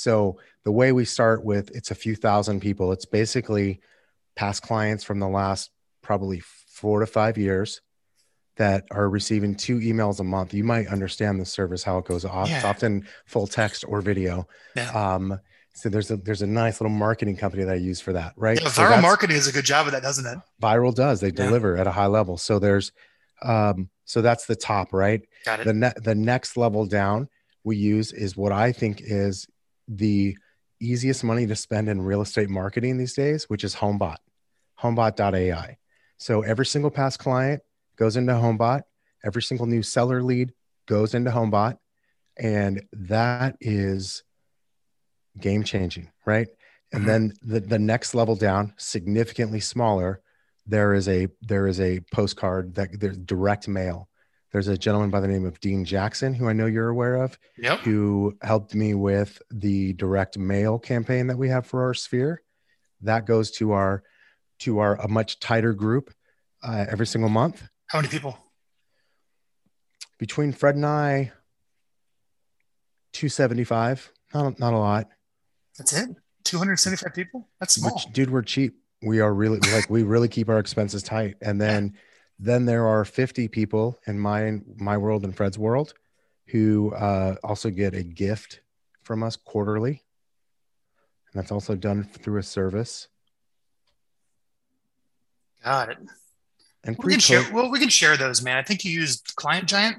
So 0.00 0.38
the 0.64 0.72
way 0.72 0.92
we 0.92 1.04
start 1.04 1.44
with 1.44 1.70
it's 1.74 1.90
a 1.90 1.94
few 1.94 2.14
thousand 2.14 2.60
people. 2.60 2.92
It's 2.92 3.04
basically 3.06 3.80
past 4.34 4.62
clients 4.62 5.02
from 5.04 5.18
the 5.20 5.28
last 5.28 5.70
probably 6.02 6.40
four 6.40 7.00
to 7.00 7.06
five 7.06 7.38
years 7.38 7.80
that 8.56 8.84
are 8.90 9.08
receiving 9.08 9.54
two 9.54 9.78
emails 9.78 10.20
a 10.20 10.24
month. 10.24 10.54
You 10.54 10.64
might 10.64 10.88
understand 10.88 11.40
the 11.40 11.44
service 11.44 11.82
how 11.82 11.98
it 11.98 12.04
goes 12.04 12.24
off. 12.24 12.50
It's 12.50 12.64
often 12.64 13.06
full 13.26 13.46
text 13.46 13.84
or 13.88 14.00
video. 14.00 14.46
Yeah. 14.76 14.90
Um, 14.90 15.40
so 15.74 15.88
there's 15.90 16.10
a 16.10 16.16
there's 16.16 16.42
a 16.42 16.46
nice 16.46 16.80
little 16.80 16.96
marketing 16.96 17.36
company 17.36 17.64
that 17.64 17.72
I 17.72 17.76
use 17.76 18.00
for 18.00 18.12
that, 18.14 18.32
right? 18.36 18.58
Yeah, 18.60 18.68
Vyral 18.68 18.76
that's- 18.88 19.02
marketing 19.02 19.36
is 19.36 19.46
a 19.46 19.52
good 19.52 19.64
job 19.64 19.86
of 19.86 19.92
that, 19.92 20.02
doesn't 20.02 20.26
it? 20.26 20.38
Vyral 20.62 20.94
does 20.94 21.20
they 21.20 21.28
Yeah. 21.28 21.32
deliver 21.46 21.76
at 21.76 21.86
a 21.86 21.90
high 21.92 22.06
level 22.06 22.38
so 22.38 22.58
there's 22.58 22.92
um 23.42 23.90
so 24.06 24.22
that's 24.22 24.46
the 24.46 24.56
top 24.56 24.94
right 24.94 25.20
Got 25.44 25.60
it. 25.60 25.64
the 25.66 25.74
ne- 25.74 25.92
the 26.02 26.14
next 26.14 26.56
level 26.56 26.86
down 26.86 27.28
we 27.64 27.76
use 27.76 28.10
is 28.12 28.34
what 28.34 28.50
i 28.50 28.72
think 28.72 29.02
is 29.04 29.46
the 29.88 30.36
easiest 30.80 31.24
money 31.24 31.46
to 31.46 31.56
spend 31.56 31.88
in 31.88 32.02
real 32.02 32.20
estate 32.20 32.50
marketing 32.50 32.98
these 32.98 33.14
days 33.14 33.44
which 33.48 33.64
is 33.64 33.74
homebot 33.76 34.16
homebot.ai 34.82 35.78
so 36.18 36.42
every 36.42 36.66
single 36.66 36.90
past 36.90 37.18
client 37.18 37.62
goes 37.96 38.16
into 38.16 38.32
homebot. 38.32 38.82
Every 39.24 39.42
single 39.42 39.66
new 39.66 39.82
seller 39.82 40.22
lead 40.22 40.52
goes 40.86 41.14
into 41.14 41.30
homebot. 41.30 41.78
And 42.38 42.82
that 42.92 43.56
is 43.60 44.22
game 45.40 45.62
changing 45.64 46.10
right? 46.24 46.48
And 46.92 47.02
Mhm. 47.02 47.06
then 47.06 47.32
the, 47.42 47.60
the 47.60 47.78
next 47.78 48.14
level 48.14 48.36
down 48.36 48.72
significantly 48.78 49.60
smaller 49.60 50.20
there 50.66 50.94
is 50.94 51.08
a 51.08 51.28
there 51.42 51.66
is 51.66 51.80
a 51.80 52.00
postcard 52.12 52.74
that 52.74 52.98
there's 52.98 53.18
direct 53.18 53.68
mail 53.68 54.08
there's 54.52 54.68
a 54.68 54.78
gentleman 54.78 55.10
by 55.10 55.20
the 55.20 55.28
name 55.28 55.44
of 55.44 55.58
dean 55.60 55.84
jackson 55.84 56.32
who 56.34 56.48
i 56.48 56.52
know 56.52 56.66
you're 56.66 56.88
aware 56.88 57.16
of 57.16 57.38
Yep. 57.58 57.80
who 57.80 58.36
helped 58.42 58.74
me 58.74 58.94
with 58.94 59.40
the 59.50 59.92
direct 59.94 60.38
mail 60.38 60.78
campaign 60.78 61.26
that 61.28 61.36
we 61.38 61.48
have 61.48 61.66
for 61.66 61.82
our 61.84 61.94
sphere 61.94 62.42
that 63.02 63.26
goes 63.26 63.50
to 63.52 63.72
our 63.72 64.02
to 64.60 64.78
our 64.78 64.94
a 65.00 65.08
much 65.08 65.38
tighter 65.40 65.72
group 65.74 66.12
uh, 66.62 66.86
every 66.88 67.06
single 67.06 67.28
month 67.30 67.62
How 67.88 67.98
many 67.98 68.08
people? 68.08 68.38
between 70.18 70.52
fred 70.52 70.74
and 70.76 70.86
i 70.86 71.32
275 73.12 74.12
not, 74.34 74.58
not 74.58 74.72
a 74.72 74.78
lot 74.78 75.08
That's 75.78 75.92
it. 75.92 76.08
275 76.44 77.12
people. 77.14 77.48
That's 77.58 77.74
small. 77.74 77.92
Which, 77.94 78.12
dude, 78.12 78.30
we're 78.30 78.42
cheap. 78.42 78.76
We 79.02 79.18
are 79.20 79.32
really 79.34 79.58
like 79.72 79.90
we 79.90 80.04
really 80.04 80.28
keep 80.28 80.48
our 80.48 80.58
expenses 80.58 81.02
tight. 81.02 81.34
And 81.42 81.60
then 81.60 81.94
then 82.38 82.66
there 82.66 82.86
are 82.86 83.04
50 83.04 83.48
people 83.48 83.98
in 84.06 84.18
my 84.18 84.60
my 84.76 84.96
world 84.96 85.24
and 85.24 85.34
Fred's 85.36 85.58
world 85.58 85.94
who 86.48 86.92
uh, 86.94 87.36
also 87.42 87.70
get 87.70 87.94
a 87.94 88.02
gift 88.02 88.60
from 89.02 89.22
us 89.22 89.36
quarterly. 89.36 90.02
And 91.32 91.40
that's 91.42 91.50
also 91.50 91.74
done 91.74 92.04
through 92.04 92.38
a 92.38 92.42
service. 92.42 93.08
Got 95.64 95.90
it. 95.90 95.98
And 96.84 96.96
We 97.02 97.12
can 97.12 97.20
share. 97.20 97.44
Well, 97.52 97.70
we 97.70 97.80
can 97.80 97.88
share 97.88 98.16
those, 98.16 98.42
man. 98.42 98.56
I 98.56 98.62
think 98.62 98.84
you 98.84 98.92
used 98.92 99.32
Client 99.36 99.68
Giant. 99.68 99.96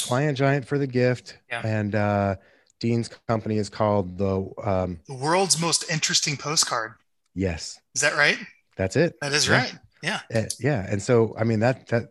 client 0.00 0.36
giant 0.36 0.66
for 0.66 0.78
the 0.78 0.86
gift. 0.88 1.38
Yeah. 1.48 1.62
And 1.64 1.94
uh, 1.94 2.36
Dean's 2.80 3.08
company 3.28 3.58
is 3.58 3.68
called 3.68 4.18
the 4.18 4.50
um, 4.64 5.00
The 5.06 5.14
world's 5.14 5.60
most 5.60 5.88
interesting 5.90 6.36
postcard. 6.36 6.94
yes, 7.34 7.78
Is 7.94 8.00
that 8.00 8.16
right? 8.16 8.38
that's 8.76 8.96
it. 8.96 9.14
That 9.20 9.32
is 9.32 9.46
Yeah. 9.46 9.58
right. 9.58 9.74
Yeah. 10.04 10.20
Uh, 10.34 10.42
yeah 10.60 10.86
and 10.88 11.00
so 11.02 11.34
i 11.38 11.44
mean 11.44 11.60
that 11.60 11.86
that 11.88 12.04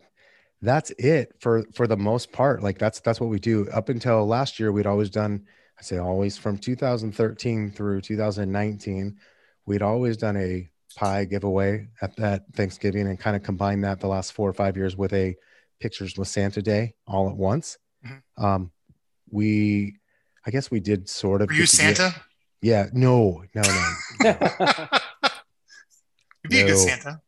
that's 0.62 0.92
it 0.98 1.34
for 1.40 1.64
for 1.76 1.86
the 1.88 1.96
most 1.98 2.32
part 2.32 2.64
like 2.64 2.78
that's 2.80 3.00
that's 3.02 3.20
what 3.22 3.30
we 3.30 3.40
do 3.40 3.68
up 3.70 3.90
until 3.90 4.26
last 4.26 4.60
year 4.60 4.72
we'd 4.72 4.88
always 4.88 5.10
done 5.12 5.46
i 5.78 5.82
say 5.84 5.98
always 6.00 6.38
from 6.38 6.58
2013 6.58 7.72
through 7.72 8.02
2019 8.02 9.16
we'd 9.68 9.82
always 9.82 10.18
done 10.18 10.38
a 10.38 10.70
pie 10.98 11.26
giveaway 11.26 11.88
at 12.02 12.16
that 12.18 12.44
thanksgiving 12.56 13.08
and 13.08 13.20
kind 13.20 13.36
of 13.36 13.44
combined 13.44 13.84
that 13.84 14.00
the 14.00 14.08
last 14.08 14.34
four 14.34 14.50
or 14.50 14.54
five 14.54 14.76
years 14.78 14.96
with 14.98 15.14
a 15.14 15.36
pictures 15.80 16.18
with 16.18 16.28
santa 16.28 16.62
day 16.62 16.94
all 17.08 17.30
at 17.30 17.36
once 17.36 17.78
Mhm. 18.06 18.22
um 18.44 18.72
we 19.32 19.98
i 20.46 20.52
guess 20.52 20.70
we 20.72 20.80
did 20.80 21.08
sort 21.10 21.42
of 21.42 21.48
Were 21.50 21.54
you 21.54 21.62
get 21.62 21.70
Santa? 21.70 22.16
yeah 22.62 22.88
no 22.94 23.44
no 23.56 23.62
no 24.22 24.30
You'd 26.44 26.50
be 26.50 26.60
a 26.62 26.68
good 26.68 26.78
Santa. 26.78 27.22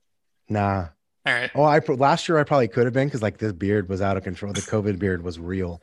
Nah 0.49 0.88
All 1.25 1.34
right. 1.34 1.51
Oh, 1.55 1.63
I 1.63 1.79
last 1.79 2.29
year 2.29 2.38
I 2.38 2.43
probably 2.43 2.67
could 2.67 2.86
have 2.86 2.93
been 2.93 3.08
because 3.08 3.21
like 3.21 3.38
this 3.38 3.53
beard 3.53 3.89
was 3.89 4.01
out 4.01 4.17
of 4.17 4.23
control. 4.23 4.53
The 4.53 4.62
COVID 4.62 4.99
beard 4.99 5.23
was 5.23 5.39
real, 5.39 5.81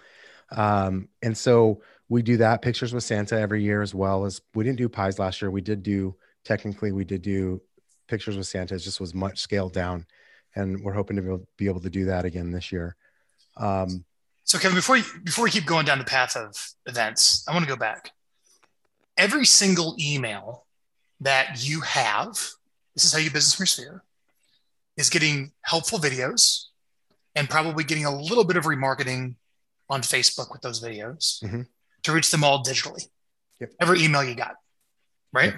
um, 0.50 1.08
and 1.22 1.36
so 1.36 1.82
we 2.08 2.22
do 2.22 2.36
that 2.36 2.62
pictures 2.62 2.92
with 2.92 3.04
Santa 3.04 3.38
every 3.38 3.62
year 3.62 3.82
as 3.82 3.94
well 3.94 4.24
as 4.24 4.40
we 4.54 4.64
didn't 4.64 4.78
do 4.78 4.88
pies 4.88 5.18
last 5.18 5.40
year. 5.40 5.50
We 5.50 5.62
did 5.62 5.82
do 5.82 6.14
technically 6.44 6.92
we 6.92 7.04
did 7.04 7.22
do 7.22 7.60
pictures 8.08 8.36
with 8.36 8.46
Santa. 8.46 8.74
It 8.74 8.80
just 8.80 9.00
was 9.00 9.14
much 9.14 9.40
scaled 9.40 9.72
down, 9.72 10.06
and 10.54 10.82
we're 10.84 10.92
hoping 10.92 11.16
to 11.16 11.22
be 11.22 11.28
able, 11.28 11.48
be 11.56 11.66
able 11.66 11.80
to 11.80 11.90
do 11.90 12.04
that 12.06 12.24
again 12.24 12.50
this 12.50 12.70
year. 12.70 12.96
Um, 13.56 14.04
So 14.44 14.58
Kevin, 14.58 14.76
before 14.76 14.96
you, 14.96 15.04
before 15.24 15.44
we 15.44 15.50
keep 15.50 15.66
going 15.66 15.86
down 15.86 15.98
the 15.98 16.04
path 16.04 16.36
of 16.36 16.54
events, 16.86 17.44
I 17.48 17.52
want 17.52 17.64
to 17.64 17.68
go 17.68 17.76
back. 17.76 18.10
Every 19.16 19.46
single 19.46 19.96
email 20.00 20.66
that 21.20 21.66
you 21.66 21.80
have, 21.80 22.32
this 22.94 23.04
is 23.04 23.12
how 23.12 23.18
you 23.18 23.30
business 23.30 23.54
from 23.54 23.62
your 23.62 23.66
sphere, 23.68 24.04
is 24.96 25.10
getting 25.10 25.52
helpful 25.62 25.98
videos 25.98 26.66
and 27.34 27.48
probably 27.48 27.84
getting 27.84 28.04
a 28.04 28.14
little 28.14 28.44
bit 28.44 28.56
of 28.56 28.64
remarketing 28.64 29.34
on 29.88 30.02
Facebook 30.02 30.50
with 30.52 30.60
those 30.62 30.82
videos 30.82 31.42
Mhm. 31.42 31.66
to 32.02 32.12
reach 32.12 32.30
them 32.30 32.44
all 32.44 32.62
digitally. 32.64 33.08
Yep. 33.60 33.72
Every 33.80 34.02
email 34.02 34.22
you 34.24 34.34
got, 34.34 34.56
right? 35.32 35.54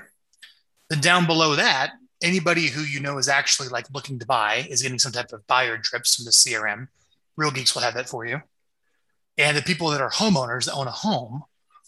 Then 0.89 1.01
down 1.01 1.27
below 1.27 1.57
that, 1.57 1.93
anybody 2.23 2.69
who 2.69 2.83
you 2.83 3.01
know 3.01 3.19
is 3.19 3.29
actually 3.29 3.69
like 3.69 3.87
looking 3.93 4.19
to 4.19 4.27
buy 4.27 4.67
is 4.71 4.83
getting 4.83 4.99
some 4.99 5.13
type 5.13 5.33
of 5.33 5.47
buyer 5.47 5.77
drips 5.77 6.15
from 6.15 6.25
the 6.25 6.33
CRM. 6.33 6.89
Real 7.37 7.51
Geeks 7.51 7.75
will 7.75 7.83
have 7.83 7.95
that 7.95 8.09
for 8.09 8.25
you. 8.25 8.43
And 9.37 9.57
the 9.57 9.63
people 9.63 9.89
that 9.91 10.01
are 10.01 10.11
homeowners 10.11 10.67
that 10.67 10.75
own 10.75 10.87
a 10.87 10.93
home 10.93 11.45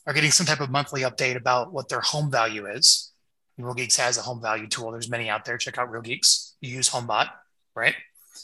are 0.06 0.12
getting 0.12 0.30
some 0.32 0.46
type 0.46 0.60
of 0.60 0.70
monthly 0.70 1.02
update 1.02 1.36
about 1.36 1.72
what 1.72 1.88
their 1.88 2.00
home 2.00 2.30
value 2.30 2.66
is. 2.66 3.12
Real 3.58 3.74
Geeks 3.74 3.96
has 3.96 4.18
a 4.18 4.22
home 4.22 4.40
value 4.40 4.66
tool. 4.66 4.90
There's 4.90 5.08
many 5.08 5.28
out 5.30 5.44
there. 5.44 5.56
Check 5.56 5.78
out 5.78 5.90
Real 5.90 6.02
Geeks. 6.02 6.54
You 6.60 6.70
use 6.74 6.90
HomeBot, 6.90 7.30
right? 7.74 7.94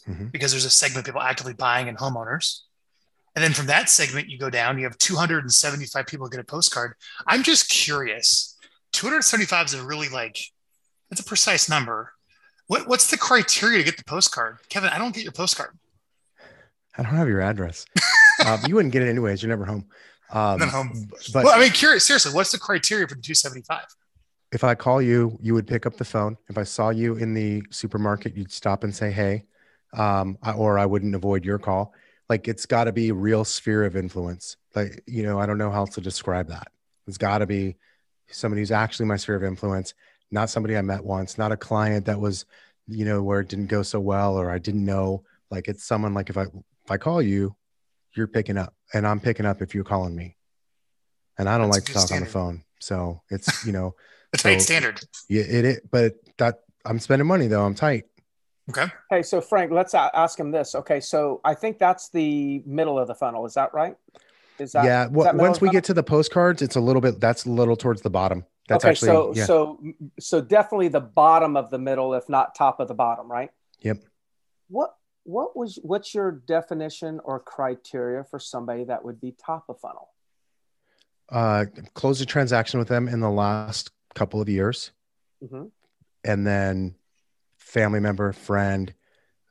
Mhm. 0.09 0.33
Because 0.33 0.53
there's 0.53 0.65
a 0.65 0.71
segment 0.71 1.01
of 1.01 1.05
people 1.07 1.21
actively 1.21 1.53
buying 1.53 1.89
and 1.89 1.99
homeowners. 1.99 2.61
And 3.35 3.43
then 3.45 3.53
from 3.53 3.67
that 3.67 3.89
segment, 3.91 4.29
you 4.29 4.39
go 4.39 4.51
down, 4.51 4.79
you 4.79 4.85
have 4.85 4.97
275 4.99 6.07
people 6.07 6.29
get 6.29 6.41
a 6.41 6.45
postcard. 6.45 6.95
I'm 7.27 7.43
just 7.43 7.69
curious. 7.69 8.57
275 8.93 9.67
is 9.67 9.75
a 9.75 9.85
really 9.85 10.09
like, 10.09 10.39
it's 11.11 11.21
a 11.21 11.25
precise 11.25 11.69
number. 11.69 12.13
What, 12.67 12.87
what's 12.89 13.11
the 13.11 13.17
criteria 13.19 13.79
to 13.79 13.85
get 13.85 13.97
the 13.97 14.05
postcard? 14.05 14.59
Kevin, 14.69 14.91
I 14.91 14.99
don't 14.99 15.15
get 15.15 15.25
your 15.25 15.33
postcard. 15.33 15.79
I 16.97 17.03
don't 17.03 17.15
have 17.15 17.29
your 17.29 17.41
address. 17.41 17.87
um, 18.47 18.61
you 18.67 18.75
wouldn't 18.75 18.93
get 18.93 19.03
it 19.03 19.09
anyways. 19.09 19.43
You're 19.43 19.49
never 19.51 19.65
home. 19.65 19.87
Um, 20.31 20.59
Not 20.59 20.69
home. 20.71 21.09
But 21.33 21.45
well, 21.45 21.55
I 21.57 21.61
mean, 21.61 21.73
curious, 21.73 22.05
seriously, 22.07 22.33
what's 22.33 22.53
the 22.53 22.59
criteria 22.59 23.07
for 23.07 23.15
the 23.15 23.23
275? 23.23 23.85
If 24.53 24.65
I 24.65 24.75
call 24.75 25.01
you, 25.01 25.39
you 25.41 25.55
would 25.55 25.67
pick 25.67 25.87
up 25.87 25.97
the 25.97 26.05
phone. 26.05 26.37
If 26.49 26.59
I 26.59 26.63
saw 26.63 26.91
you 26.91 27.17
in 27.17 27.33
the 27.33 27.63
supermarket, 27.71 28.37
you'd 28.37 28.53
stop 28.53 28.85
and 28.85 28.95
say, 28.95 29.11
"Hey," 29.11 29.45
um, 29.95 30.39
I, 30.43 30.53
or 30.53 30.79
I 30.79 30.87
wouldn't 30.87 31.15
avoid 31.15 31.45
your 31.45 31.59
call. 31.59 31.95
Like 32.29 32.49
it's 32.49 32.67
got 32.67 32.85
to 32.85 32.93
be 32.93 33.09
a 33.09 33.15
real 33.15 33.45
sphere 33.45 33.85
of 33.85 33.97
influence. 33.97 34.59
Like 34.75 35.03
you 35.07 35.23
know, 35.23 35.39
I 35.41 35.47
don't 35.47 35.59
know 35.59 35.71
how 35.71 35.81
else 35.81 35.95
to 35.95 36.03
describe 36.03 36.49
that. 36.49 36.69
It's 37.07 37.19
got 37.19 37.39
to 37.39 37.47
be 37.47 37.77
somebody 38.29 38.61
who's 38.61 38.71
actually 38.71 39.07
my 39.07 39.17
sphere 39.17 39.37
of 39.37 39.43
influence, 39.43 39.95
not 40.31 40.51
somebody 40.51 40.77
I 40.77 40.83
met 40.83 41.03
once, 41.03 41.39
not 41.39 41.53
a 41.53 41.57
client 41.57 42.07
that 42.07 42.21
was, 42.21 42.45
you 42.87 43.05
know, 43.05 43.23
where 43.23 43.41
it 43.41 43.49
didn't 43.49 43.67
go 43.67 43.83
so 43.83 44.01
well 44.01 44.37
or 44.37 44.51
I 44.51 44.59
didn't 44.59 44.85
know. 44.85 45.25
Like 45.51 45.67
it's 45.69 45.85
someone 45.85 46.15
like 46.15 46.29
if 46.29 46.37
I 46.37 46.43
if 46.43 46.91
I 46.91 46.99
call 46.99 47.23
you, 47.23 47.57
you're 48.15 48.27
picking 48.27 48.59
up, 48.59 48.75
and 48.93 49.07
I'm 49.07 49.19
picking 49.19 49.47
up 49.47 49.63
if 49.63 49.75
you're 49.75 49.85
calling 49.85 50.15
me. 50.15 50.37
And 51.39 51.49
I 51.49 51.57
don't 51.57 51.71
That's 51.71 51.79
like 51.79 51.87
to 51.87 51.95
talk 51.95 52.13
on 52.13 52.21
the 52.21 52.27
phone, 52.27 52.65
so 52.81 53.23
it's 53.31 53.65
you 53.65 53.73
know. 53.73 53.95
The 54.33 54.39
tight 54.39 54.59
So- 54.61 54.65
standard. 54.65 55.01
Yeah, 55.29 55.43
it, 55.43 55.65
it 55.65 55.91
but 55.91 56.15
that 56.39 56.61
I'm 56.85 56.99
spending 56.99 57.29
money 57.29 57.47
though. 57.47 57.65
I'm 57.65 57.75
tight. 57.75 58.05
Okay. 58.71 58.87
Hey, 59.11 59.23
so 59.23 59.41
Frank, 59.41 59.73
let's 59.73 59.93
a- 59.95 60.11
ask 60.15 60.39
him 60.39 60.51
this. 60.51 60.75
Okay, 60.75 61.01
so 61.01 61.41
I 61.45 61.55
think 61.55 61.79
that's 61.79 62.11
the 62.11 62.63
middle 62.65 62.99
of 62.99 63.09
the 63.09 63.15
funnel. 63.15 63.45
Is 63.45 63.55
that 63.55 63.75
right? 63.75 63.97
Is 64.59 64.73
that 64.73 64.85
yeah. 64.85 65.05
is 65.07 65.11
Well, 65.11 65.25
that 65.25 65.37
once 65.37 65.61
we 65.61 65.69
funnel? 65.69 65.73
get 65.73 65.85
to 65.85 65.95
the 65.95 66.03
postcards, 66.03 66.63
it's 66.63 66.77
a 66.77 66.81
little 66.81 67.03
bit. 67.03 67.21
That's 67.21 67.45
a 67.45 67.51
little 67.51 67.77
towards 67.77 68.03
the 68.03 68.11
bottom. 68.11 68.45
That's 68.69 68.85
okay, 68.85 68.93
actually 68.93 69.09
so 69.09 69.33
yeah. 69.35 69.45
so 69.45 69.81
so 70.21 70.41
definitely 70.41 70.89
the 70.89 71.01
bottom 71.01 71.57
of 71.57 71.71
the 71.71 71.79
middle, 71.79 72.15
if 72.15 72.29
not 72.29 72.55
top 72.55 72.79
of 72.81 72.89
the 72.89 72.95
bottom, 72.95 73.31
right? 73.31 73.51
Yep. 73.81 73.99
What 74.69 74.95
what 75.25 75.57
was 75.57 75.79
what's 75.83 76.15
your 76.15 76.31
definition 76.31 77.21
or 77.25 77.41
criteria 77.41 78.23
for 78.25 78.39
somebody 78.39 78.85
that 78.85 79.05
would 79.05 79.21
be 79.21 79.35
top 79.45 79.65
of 79.69 79.79
funnel? 79.81 80.09
uh, 81.31 81.65
closed 81.95 82.21
a 82.21 82.27
transaction 82.27 82.79
with 82.79 82.89
them 82.89 83.09
in 83.09 83.21
the 83.21 83.31
last 83.31 83.91
couple 84.15 84.41
of 84.41 84.49
years, 84.49 84.93
Mhm. 85.43 85.71
and 86.25 86.47
then 86.47 86.95
family 87.59 88.01
member, 88.01 88.33
friend. 88.33 88.93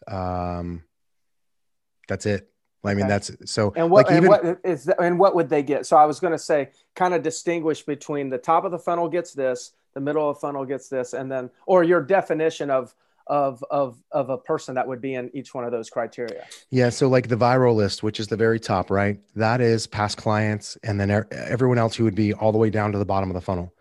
Um, 0.07 0.83
that's 2.07 2.25
it. 2.25 2.47
I 2.83 2.93
mean, 2.95 3.05
Okay. 3.05 3.09
that's 3.09 3.31
so. 3.51 3.73
And 3.75 3.91
what, 3.91 4.07
like 4.07 4.15
and 4.15 4.25
even 4.25 4.29
what 4.29 4.59
is 4.63 4.85
that, 4.85 4.99
and 5.01 5.19
what 5.19 5.35
would 5.35 5.49
they 5.49 5.61
get? 5.61 5.85
So 5.85 5.97
I 5.97 6.05
was 6.05 6.19
going 6.19 6.31
to 6.33 6.39
say, 6.39 6.69
kind 6.95 7.13
of 7.13 7.21
distinguish 7.21 7.83
between 7.85 8.29
the 8.29 8.39
top 8.39 8.63
of 8.65 8.71
the 8.71 8.79
funnel 8.79 9.07
gets 9.07 9.33
this, 9.33 9.73
the 9.93 10.01
middle 10.01 10.27
of 10.29 10.35
the 10.35 10.39
funnel 10.39 10.65
gets 10.65 10.89
this, 10.89 11.13
and 11.13 11.31
then, 11.31 11.51
or 11.67 11.83
your 11.83 12.01
definition 12.01 12.69
of 12.71 12.95
of 13.27 13.63
of 13.69 14.01
of 14.11 14.29
a 14.31 14.37
person 14.37 14.73
that 14.75 14.87
would 14.87 14.99
be 14.99 15.13
in 15.13 15.29
each 15.35 15.53
one 15.53 15.63
of 15.63 15.71
those 15.71 15.91
criteria. 15.91 16.43
Yeah. 16.71 16.89
So, 16.89 17.07
like 17.07 17.27
the 17.27 17.35
Vyral 17.37 17.75
list, 17.75 18.01
which 18.01 18.19
is 18.19 18.27
the 18.27 18.35
very 18.35 18.59
top, 18.59 18.89
right? 18.89 19.19
That 19.35 19.61
is 19.61 19.85
past 19.85 20.17
clients, 20.17 20.75
and 20.83 20.99
then 20.99 21.11
er- 21.11 21.27
everyone 21.31 21.77
else 21.77 21.95
who 21.95 22.03
would 22.03 22.15
be 22.15 22.33
all 22.33 22.51
the 22.51 22.57
way 22.57 22.71
down 22.71 22.91
to 22.93 22.97
the 22.97 23.05
bottom 23.05 23.29
of 23.29 23.35
the 23.35 23.41
funnel. 23.41 23.71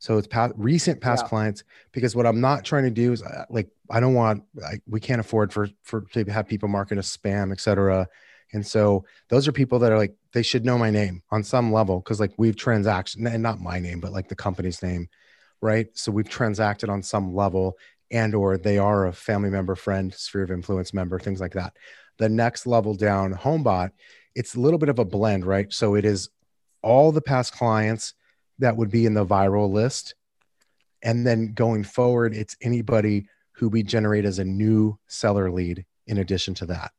So 0.00 0.16
it's 0.16 0.26
past, 0.26 0.54
recent 0.56 1.00
past 1.00 1.24
Yeah. 1.24 1.28
clients 1.28 1.62
because 1.92 2.16
what 2.16 2.26
I'm 2.26 2.40
not 2.40 2.64
trying 2.64 2.84
to 2.84 2.90
do 2.90 3.12
is 3.12 3.22
uh, 3.22 3.44
like 3.50 3.68
I 3.90 4.00
don't 4.00 4.14
want 4.14 4.42
I, 4.64 4.80
we 4.88 4.98
can't 4.98 5.20
afford 5.20 5.52
for 5.52 5.68
for 5.82 6.00
to 6.12 6.24
have 6.24 6.48
people 6.48 6.68
marking 6.68 6.98
us 6.98 7.16
spam, 7.16 7.52
et 7.52 7.60
cetera. 7.60 8.08
And 8.52 8.66
so 8.66 9.04
those 9.28 9.46
are 9.46 9.52
people 9.52 9.78
that 9.80 9.92
are 9.92 9.98
like 9.98 10.16
they 10.32 10.42
should 10.42 10.64
know 10.64 10.78
my 10.78 10.90
name 10.90 11.22
on 11.30 11.44
some 11.44 11.70
level 11.72 12.00
because 12.00 12.18
like 12.18 12.32
we've 12.38 12.56
transaction 12.56 13.26
and 13.26 13.42
not 13.42 13.60
my 13.60 13.78
name, 13.78 14.00
but 14.00 14.12
like 14.12 14.28
the 14.28 14.34
company's 14.34 14.82
name, 14.82 15.08
right? 15.60 15.86
So 15.94 16.10
we've 16.10 16.28
transacted 16.28 16.88
on 16.88 17.02
some 17.02 17.34
level 17.34 17.76
and 18.10 18.34
or 18.34 18.56
they 18.56 18.78
are 18.78 19.06
a 19.06 19.12
family 19.12 19.50
member, 19.50 19.74
friend, 19.76 20.12
sphere 20.14 20.42
of 20.42 20.50
influence 20.50 20.92
member, 20.94 21.18
things 21.18 21.40
like 21.40 21.52
that. 21.52 21.76
The 22.18 22.28
next 22.28 22.66
level 22.66 22.94
down, 22.94 23.34
HomeBot, 23.34 23.90
it's 24.34 24.54
a 24.54 24.60
little 24.60 24.78
bit 24.78 24.88
of 24.88 24.98
a 24.98 25.04
blend, 25.04 25.44
right? 25.44 25.72
So 25.72 25.94
it 25.94 26.04
is 26.04 26.30
all 26.82 27.12
the 27.12 27.20
past 27.20 27.52
clients 27.52 28.14
that 28.60 28.76
would 28.76 28.90
be 28.90 29.06
in 29.06 29.14
the 29.14 29.26
Vyral 29.26 29.70
list. 29.70 30.14
And 31.02 31.26
then 31.26 31.52
going 31.54 31.82
forward, 31.84 32.34
it's 32.34 32.56
anybody 32.60 33.26
who 33.52 33.68
we 33.68 33.82
generate 33.82 34.24
as 34.24 34.38
a 34.38 34.44
new 34.44 34.98
seller 35.08 35.50
lead 35.50 35.84
in 36.06 36.18
addition 36.18 36.54
to 36.54 36.66
that. 36.66 36.92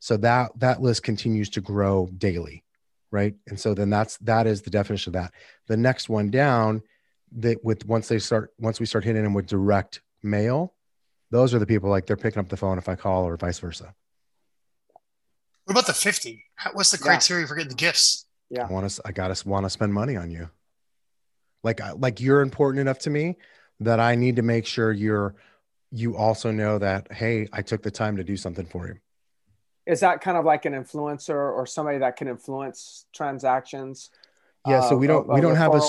So 0.00 0.16
that 0.18 0.52
that 0.58 0.82
list 0.82 1.02
continues 1.04 1.48
to 1.50 1.60
grow 1.60 2.08
daily, 2.18 2.64
right? 3.10 3.34
And 3.46 3.58
so 3.58 3.72
then 3.72 3.88
that's 3.88 4.16
that 4.18 4.46
is 4.46 4.62
the 4.62 4.70
definition 4.70 5.10
of 5.10 5.22
that. 5.22 5.32
The 5.68 5.76
next 5.76 6.08
one 6.08 6.30
down, 6.30 6.82
that 7.36 7.64
with 7.64 7.86
once 7.86 8.08
they 8.08 8.18
start 8.18 8.52
once 8.58 8.80
we 8.80 8.86
start 8.86 9.04
hitting 9.04 9.22
them 9.22 9.34
with 9.34 9.46
direct 9.46 10.00
mail, 10.22 10.74
those 11.30 11.54
are 11.54 11.58
the 11.58 11.66
people 11.66 11.88
like 11.88 12.06
they're 12.06 12.16
picking 12.16 12.40
up 12.40 12.48
the 12.48 12.56
phone 12.56 12.78
if 12.78 12.88
I 12.88 12.96
call 12.96 13.24
or 13.24 13.36
vice 13.36 13.58
versa. 13.58 13.94
What 15.64 15.74
about 15.74 15.86
the 15.86 15.94
50? 15.94 16.44
What's 16.72 16.90
the 16.90 16.98
Yeah. 16.98 17.04
criteria 17.04 17.46
for 17.46 17.54
getting 17.54 17.70
the 17.70 17.74
gifts? 17.76 18.26
Yeah. 18.50 18.66
I 18.66 18.72
want 18.72 18.90
to 18.90 19.02
I 19.04 19.12
gotta 19.12 19.48
want 19.48 19.64
to 19.66 19.70
spend 19.70 19.94
money 19.94 20.16
on 20.16 20.30
you. 20.30 20.50
Like 21.62 21.80
like 21.96 22.20
you're 22.20 22.40
important 22.40 22.80
enough 22.80 22.98
to 23.00 23.10
me 23.10 23.36
that 23.80 24.00
I 24.00 24.14
need 24.14 24.36
to 24.36 24.42
make 24.42 24.66
sure 24.66 24.92
you're 24.92 25.34
you 25.90 26.16
also 26.16 26.50
know 26.50 26.78
that 26.78 27.12
hey, 27.12 27.48
I 27.52 27.62
took 27.62 27.82
the 27.82 27.90
time 27.90 28.16
to 28.16 28.24
do 28.24 28.36
something 28.36 28.66
for 28.66 28.88
you. 28.88 28.94
Is 29.86 30.00
that 30.00 30.20
kind 30.20 30.36
of 30.36 30.44
like 30.44 30.64
an 30.64 30.72
influencer 30.72 31.34
or 31.34 31.66
somebody 31.66 31.98
that 31.98 32.16
can 32.16 32.28
influence 32.28 33.06
transactions? 33.12 34.10
Yeah, 34.66 34.80
so 34.80 34.94
uh, 34.94 34.98
we 34.98 35.06
don't 35.06 35.28
of- 35.28 35.34
we 35.34 35.40
don't 35.40 35.56
have 35.56 35.74
a 35.74 35.80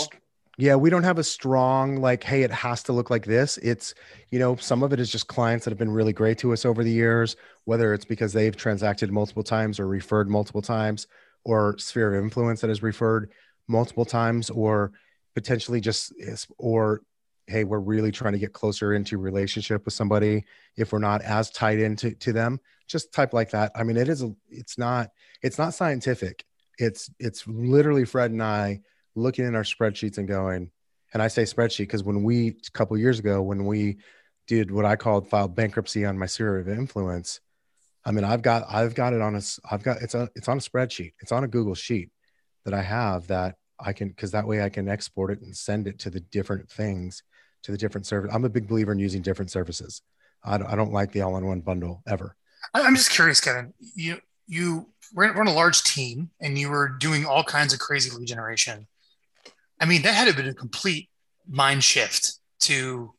yeah, 0.58 0.76
we 0.76 0.92
don't 0.92 1.04
have 1.04 1.18
a 1.18 1.24
strong 1.24 1.98
like 1.98 2.24
hey, 2.24 2.44
it 2.44 2.52
has 2.52 2.84
to 2.84 2.94
look 2.94 3.10
like 3.10 3.26
this. 3.26 3.58
It's 3.60 3.94
you 4.30 4.40
know, 4.40 4.56
some 4.56 4.84
of 4.84 4.94
it 4.94 5.00
is 5.00 5.12
just 5.12 5.28
clients 5.28 5.66
that 5.66 5.72
have 5.72 5.80
been 5.80 5.92
really 5.92 6.14
great 6.14 6.38
to 6.40 6.54
us 6.54 6.66
over 6.66 6.84
the 6.84 6.92
years, 6.92 7.36
whether 7.66 7.94
it's 7.94 8.06
because 8.06 8.34
they've 8.34 8.56
transacted 8.56 9.12
multiple 9.12 9.44
times 9.44 9.80
or 9.80 9.88
referred 9.88 10.30
multiple 10.30 10.62
times 10.62 11.08
or 11.44 11.78
sphere 11.78 12.16
of 12.16 12.24
influence 12.24 12.62
that 12.62 12.70
has 12.70 12.84
referred 12.84 13.32
multiple 13.68 14.06
times 14.06 14.50
or 14.50 14.92
potentially 15.34 15.82
just 15.82 16.14
is 16.18 16.48
or 16.58 17.02
hey, 17.48 17.64
we're 17.64 17.80
really 17.80 18.12
trying 18.12 18.34
to 18.34 18.40
get 18.40 18.54
closer 18.54 18.94
into 18.94 19.18
relationship 19.18 19.84
with 19.86 19.94
somebody 19.94 20.46
if 20.78 20.94
we're 20.94 21.00
not 21.00 21.22
as 21.22 21.50
tied 21.50 21.80
into 21.80 22.12
to 22.16 22.32
them. 22.32 22.60
Just 22.88 23.14
type 23.14 23.34
like 23.34 23.52
that. 23.52 23.72
I 23.76 23.84
mean, 23.84 23.98
it 23.98 24.08
is 24.10 24.24
a, 24.24 24.34
it's 24.50 24.78
not 24.78 25.10
it's 25.42 25.58
not 25.58 25.74
scientific. 25.74 26.46
It's 26.78 27.10
it's 27.20 27.46
literally 27.48 28.06
Fred 28.06 28.32
and 28.32 28.44
I 28.44 28.82
looking 29.16 29.46
in 29.46 29.56
our 29.56 29.64
spreadsheets 29.64 30.18
and 30.18 30.28
going, 30.28 30.72
and 31.14 31.22
I 31.22 31.28
say 31.28 31.44
spreadsheet 31.44 31.80
because 31.80 32.04
when 32.04 32.24
we 32.24 32.50
a 32.50 32.72
couple 32.72 32.98
years 32.98 33.20
ago 33.20 33.42
when 33.42 33.66
we 33.66 33.98
did 34.48 34.72
what 34.72 34.86
I 34.86 34.96
called 34.96 35.30
filed 35.30 35.56
bankruptcy 35.56 36.06
on 36.06 36.18
my 36.18 36.26
sphere 36.26 36.60
of 36.60 36.70
influence, 36.70 37.40
I 38.06 38.12
mean 38.12 38.24
I've 38.24 38.42
got 38.42 38.66
I've 38.70 38.96
got 38.96 39.14
it 39.14 39.22
on 39.22 39.36
a 39.36 39.42
I've 39.70 39.84
got 39.84 40.02
it's 40.02 40.16
a 40.16 40.30
it's 40.36 40.48
on 40.48 40.58
a 40.58 40.62
spreadsheet. 40.62 41.14
It's 41.20 41.32
on 41.32 41.44
a 41.44 41.48
Google 41.48 41.76
sheet 41.76 42.10
that 42.66 42.74
I 42.74 42.82
have 42.82 43.28
that 43.28 43.56
I 43.84 43.94
can 43.94 44.10
because 44.10 44.32
that 44.32 44.48
way 44.48 44.64
I 44.64 44.70
can 44.70 44.88
export 44.88 45.32
it 45.32 45.42
and 45.42 45.56
send 45.56 45.88
it 45.88 46.00
to 46.00 46.10
the 46.10 46.20
different 46.20 46.70
things 46.70 47.24
to 47.64 47.72
the 47.72 47.78
different 47.78 48.06
service. 48.06 48.32
I'm 48.34 48.46
a 48.46 48.50
big 48.50 48.68
believer 48.68 48.92
in 48.92 49.00
using 49.00 49.22
different 49.22 49.50
services. 49.50 50.02
I 50.44 50.58
don't, 50.58 50.68
I 50.68 50.76
don't 50.76 50.92
like 50.92 51.12
the 51.12 51.22
all-in-one 51.22 51.62
bundle 51.62 52.04
ever. 52.08 52.36
I'm 52.74 52.96
just 52.96 53.12
curious, 53.12 53.40
Kevin. 53.40 53.74
You 53.80 54.20
you 54.48 54.90
we're 55.14 55.40
in, 55.40 55.48
a 55.48 55.54
large 55.54 55.84
team, 55.84 56.30
and 56.42 56.58
you 56.58 56.70
were 56.70 56.90
doing 56.90 57.26
all 57.26 57.44
kinds 57.44 57.74
of 57.74 57.80
crazy 57.80 58.10
lead 58.16 58.28
generation. 58.28 58.88
I 59.80 59.86
mean, 59.86 60.02
that 60.04 60.14
had 60.14 60.28
to 60.28 60.36
been 60.36 60.48
a 60.48 60.54
complete 60.54 61.10
mind 61.48 61.84
shift 61.84 62.40
to 62.62 63.14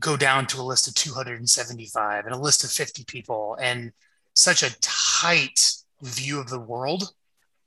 go 0.00 0.16
down 0.16 0.46
to 0.48 0.60
a 0.60 0.62
list 0.62 0.88
of 0.88 0.94
275 0.94 2.24
and 2.24 2.34
a 2.34 2.38
list 2.38 2.64
of 2.64 2.70
50 2.70 3.04
people, 3.04 3.56
and 3.60 3.92
such 4.34 4.62
a 4.62 4.74
tight 4.80 5.72
view 6.02 6.40
of 6.40 6.48
the 6.48 6.58
world 6.58 7.12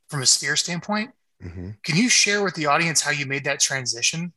from 0.08 0.22
a 0.22 0.26
sphere 0.26 0.56
standpoint. 0.56 1.10
Mhm. 1.42 1.76
Can 1.82 1.96
you 1.96 2.08
share 2.08 2.42
with 2.42 2.54
the 2.54 2.66
audience 2.66 3.02
how 3.02 3.10
you 3.10 3.26
made 3.26 3.44
that 3.44 3.60
transition? 3.60 4.32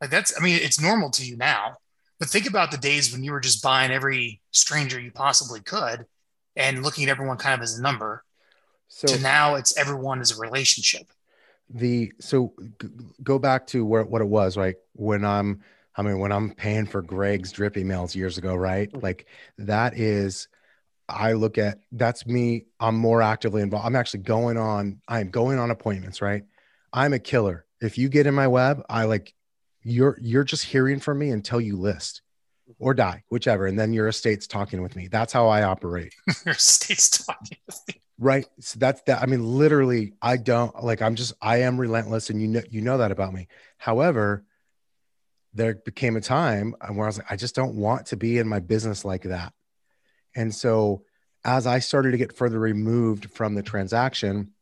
Like 0.00 0.10
that's, 0.10 0.38
I 0.38 0.42
mean, 0.42 0.58
it's 0.62 0.80
normal 0.80 1.10
to 1.10 1.24
you 1.26 1.36
now, 1.36 1.76
but 2.18 2.28
think 2.28 2.46
about 2.46 2.70
the 2.70 2.78
days 2.78 3.12
when 3.12 3.22
you 3.24 3.32
were 3.32 3.40
just 3.40 3.62
buying 3.62 3.90
every 3.90 4.40
stranger 4.52 4.98
you 5.00 5.10
possibly 5.10 5.60
could 5.60 6.06
and 6.56 6.82
looking 6.82 7.04
at 7.04 7.10
everyone 7.10 7.36
kind 7.36 7.54
of 7.54 7.60
as 7.62 7.78
a 7.78 7.82
number 7.82 8.24
So 8.88 9.08
to 9.08 9.18
now 9.20 9.56
it's 9.56 9.76
everyone 9.76 10.20
as 10.20 10.30
a 10.32 10.40
relationship. 10.40 11.08
the 11.70 12.12
so 12.20 12.54
g- 12.80 12.88
go 13.22 13.38
back 13.38 13.66
to 13.68 13.84
where 13.84 14.02
what 14.04 14.22
it 14.22 14.28
was 14.28 14.56
right 14.56 14.76
when 14.94 15.22
i'm 15.22 15.60
i 15.96 16.02
mean 16.02 16.18
when 16.18 16.32
i'm 16.32 16.50
paying 16.54 16.86
for 16.86 17.02
greg's 17.02 17.52
drip 17.52 17.74
emails 17.74 18.14
years 18.14 18.38
ago 18.38 18.54
right 18.56 18.90
like 19.02 19.26
that 19.58 19.98
is 19.98 20.48
i 21.08 21.32
look 21.32 21.58
at 21.58 21.78
that's 21.92 22.26
me 22.26 22.66
i'm 22.80 22.94
more 22.96 23.22
actively 23.22 23.62
involved. 23.62 23.86
I'm 23.86 23.96
actually 23.96 24.20
going 24.20 24.56
on 24.56 25.00
i'm 25.08 25.30
going 25.30 25.58
on 25.58 25.70
appointments 25.70 26.20
right? 26.20 26.44
I'm 26.92 27.12
a 27.12 27.18
killer. 27.18 27.66
If 27.80 27.98
you 27.98 28.08
get 28.08 28.26
in 28.26 28.34
my 28.34 28.46
web 28.46 28.82
i 28.88 29.04
like 29.04 29.34
you're 29.82 30.18
you're 30.20 30.44
just 30.44 30.64
hearing 30.64 31.00
from 31.00 31.18
me 31.18 31.30
until 31.30 31.60
you 31.60 31.76
list 31.76 32.22
or 32.78 32.92
die 32.92 33.22
whichever 33.30 33.66
and 33.66 33.78
then 33.78 33.92
your 33.92 34.08
estate's 34.08 34.46
talking 34.46 34.82
with 34.82 34.96
me. 34.96 35.08
That's 35.08 35.32
how 35.32 35.48
i 35.48 35.62
operate. 35.62 36.14
Your 36.44 36.54
state's 36.54 37.24
talking. 37.24 37.58
right. 38.18 38.46
So 38.60 38.78
that's 38.78 39.00
that 39.02 39.22
i 39.22 39.26
mean 39.26 39.44
literally 39.44 40.14
i 40.20 40.36
don't 40.36 40.84
like 40.84 41.00
i'm 41.02 41.14
just 41.14 41.32
i 41.40 41.58
am 41.58 41.78
relentless 41.78 42.30
and 42.30 42.40
you 42.42 42.48
know 42.48 42.62
you 42.70 42.80
know 42.82 42.98
that 42.98 43.10
about 43.12 43.32
me. 43.32 43.48
However 43.78 44.44
there 45.54 45.74
became 45.74 46.16
a 46.16 46.20
time 46.20 46.74
where 46.92 47.04
i 47.04 47.06
was 47.06 47.18
like 47.18 47.32
i 47.32 47.36
just 47.36 47.54
don't 47.54 47.74
want 47.74 48.06
to 48.06 48.16
be 48.16 48.38
in 48.38 48.46
my 48.46 48.60
business 48.60 49.04
like 49.04 49.22
that 49.22 49.52
and 50.36 50.54
so 50.54 51.02
as 51.44 51.66
i 51.66 51.78
started 51.78 52.12
to 52.12 52.18
get 52.18 52.36
further 52.36 52.58
removed 52.58 53.30
from 53.30 53.54
the 53.54 53.62
transaction 53.62 54.52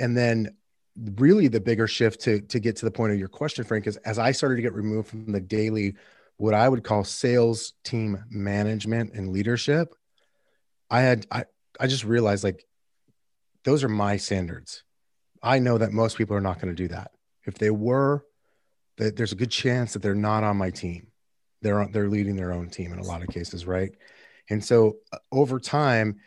and 0.00 0.16
then 0.16 0.56
really 1.16 1.48
the 1.48 1.60
bigger 1.60 1.86
shift 1.86 2.20
to 2.20 2.40
to 2.42 2.60
get 2.60 2.76
to 2.76 2.84
the 2.84 2.90
point 2.90 3.12
of 3.12 3.18
your 3.18 3.28
question 3.28 3.64
frank 3.64 3.86
is 3.86 3.96
as 3.98 4.18
i 4.18 4.32
started 4.32 4.56
to 4.56 4.62
get 4.62 4.74
removed 4.74 5.08
from 5.08 5.32
the 5.32 5.40
daily 5.40 5.94
what 6.36 6.54
i 6.54 6.68
would 6.68 6.84
call 6.84 7.04
sales 7.04 7.72
team 7.84 8.22
management 8.30 9.12
and 9.14 9.30
leadership 9.30 9.94
i 10.90 11.00
had 11.00 11.26
i 11.30 11.44
I 11.80 11.86
just 11.86 12.04
realized 12.04 12.44
like 12.44 12.64
those 13.64 13.84
are 13.84 13.88
my 13.88 14.16
standards. 14.16 14.82
I 15.42 15.58
know 15.58 15.78
that 15.78 15.92
most 15.92 16.16
people 16.16 16.36
are 16.36 16.40
not 16.40 16.60
going 16.60 16.74
to 16.74 16.82
do 16.82 16.88
that. 16.88 17.12
If 17.44 17.58
they 17.58 17.70
were, 17.70 18.24
that 18.98 19.16
there's 19.16 19.32
a 19.32 19.36
good 19.36 19.50
chance 19.50 19.92
that 19.92 20.02
they're 20.02 20.14
not 20.14 20.44
on 20.44 20.56
my 20.56 20.70
team. 20.70 21.08
They're 21.62 21.88
they're 21.88 22.08
leading 22.08 22.36
their 22.36 22.52
own 22.52 22.70
team 22.70 22.92
in 22.92 22.98
a 22.98 23.04
lot 23.04 23.22
of 23.22 23.28
cases, 23.28 23.66
right? 23.66 23.92
And 24.50 24.64
so 24.64 24.96
uh, 25.12 25.18
over 25.30 25.58
time, 25.60 26.18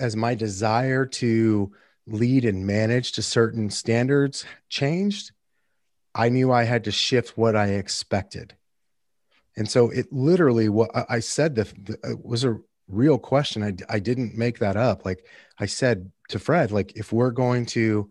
as 0.00 0.16
my 0.16 0.34
desire 0.34 1.06
to 1.06 1.72
lead 2.06 2.44
and 2.44 2.66
manage 2.66 3.12
to 3.12 3.22
certain 3.22 3.70
standards 3.70 4.44
changed, 4.68 5.32
I 6.14 6.28
knew 6.28 6.52
I 6.52 6.64
had 6.64 6.84
to 6.84 6.90
shift 6.90 7.38
what 7.38 7.56
I 7.56 7.68
expected. 7.68 8.56
And 9.56 9.68
so 9.68 9.90
it 9.90 10.12
literally 10.12 10.68
what 10.68 10.90
I- 11.08 11.20
said 11.20 11.54
the, 11.54 11.64
the 11.64 12.18
was 12.22 12.44
a 12.44 12.58
real 12.88 13.18
question. 13.18 13.62
I, 13.62 13.74
I 13.88 13.98
didn't 13.98 14.36
make 14.36 14.58
that 14.58 14.76
up. 14.76 15.04
Like 15.04 15.24
I 15.58 15.66
said 15.66 16.10
to 16.28 16.38
Fred, 16.38 16.72
like 16.72 16.96
if 16.96 17.12
we're 17.12 17.30
going 17.30 17.66
to, 17.66 18.10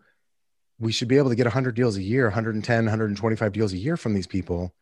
we 0.79 0.91
should 0.91 1.07
be 1.07 1.17
able 1.17 1.29
to 1.29 1.35
get 1.35 1.45
100 1.45 1.75
deals 1.75 1.97
a 1.97 2.03
year, 2.03 2.25
110, 2.25 2.85
125 2.85 3.51
deals 3.51 3.73
a 3.73 3.77
year 3.77 3.97
from 3.97 4.13
these 4.13 4.27
people 4.27 4.73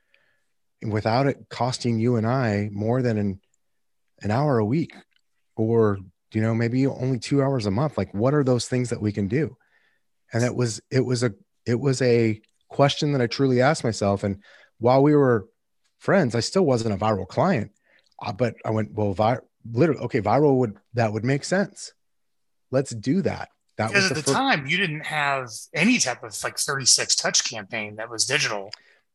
without 0.81 1.27
it 1.27 1.47
costing 1.49 1.99
you 1.99 2.15
and 2.15 2.25
I 2.25 2.69
more 2.71 3.01
than 3.01 3.17
an, 3.17 3.41
an 4.21 4.31
hour 4.31 4.57
a 4.59 4.65
week 4.65 4.93
or, 5.55 5.99
you 6.33 6.41
know, 6.41 6.53
maybe 6.53 6.85
only 6.87 7.19
two 7.19 7.41
hours 7.41 7.65
a 7.65 7.71
month. 7.71 7.97
Like 7.97 8.13
what 8.13 8.33
are 8.33 8.43
those 8.43 8.67
things 8.67 8.89
that 8.89 9.01
we 9.01 9.11
can 9.11 9.27
do? 9.27 9.55
And 10.33 10.43
it 10.43 10.55
was, 10.55 10.81
it 10.91 11.05
was 11.05 11.23
a, 11.23 11.33
It 11.65 11.79
was 11.79 12.01
a 12.01 12.41
question 12.69 13.11
that 13.13 13.21
I 13.21 13.27
truly 13.27 13.61
asked 13.61 13.83
myself. 13.83 14.23
And 14.23 14.41
while 14.79 15.01
we 15.03 15.15
were 15.15 15.47
friends, 15.97 16.35
I 16.35 16.39
still 16.39 16.65
wasn't 16.65 16.93
a 16.93 16.97
Vyral 16.97 17.27
client. 17.27 17.71
Uh, 18.21 18.31
but 18.33 18.55
I 18.65 18.71
went, 18.71 18.93
well, 18.93 19.13
vi- 19.13 19.39
literally, 19.71 20.01
okay, 20.01 20.21
Vyral 20.21 20.57
would 20.57 20.77
that 20.93 21.11
would 21.13 21.23
make 21.25 21.43
sense. 21.43 21.93
Let's 22.71 22.91
do 22.91 23.21
that. 23.23 23.49
That 23.77 23.89
because 23.89 24.09
was 24.09 24.11
at 24.11 24.17
the, 24.25 24.31
fir- 24.31 24.33
time 24.37 24.67
you 24.67 24.77
didn't 24.77 25.05
have 25.05 25.49
any 25.73 25.97
type 25.99 26.21
of 26.23 26.37
like 26.43 26.57
36 26.59 27.15
touch 27.15 27.49
campaign 27.49 27.95
that 27.95 28.09
was 28.09 28.25
digital. 28.25 28.71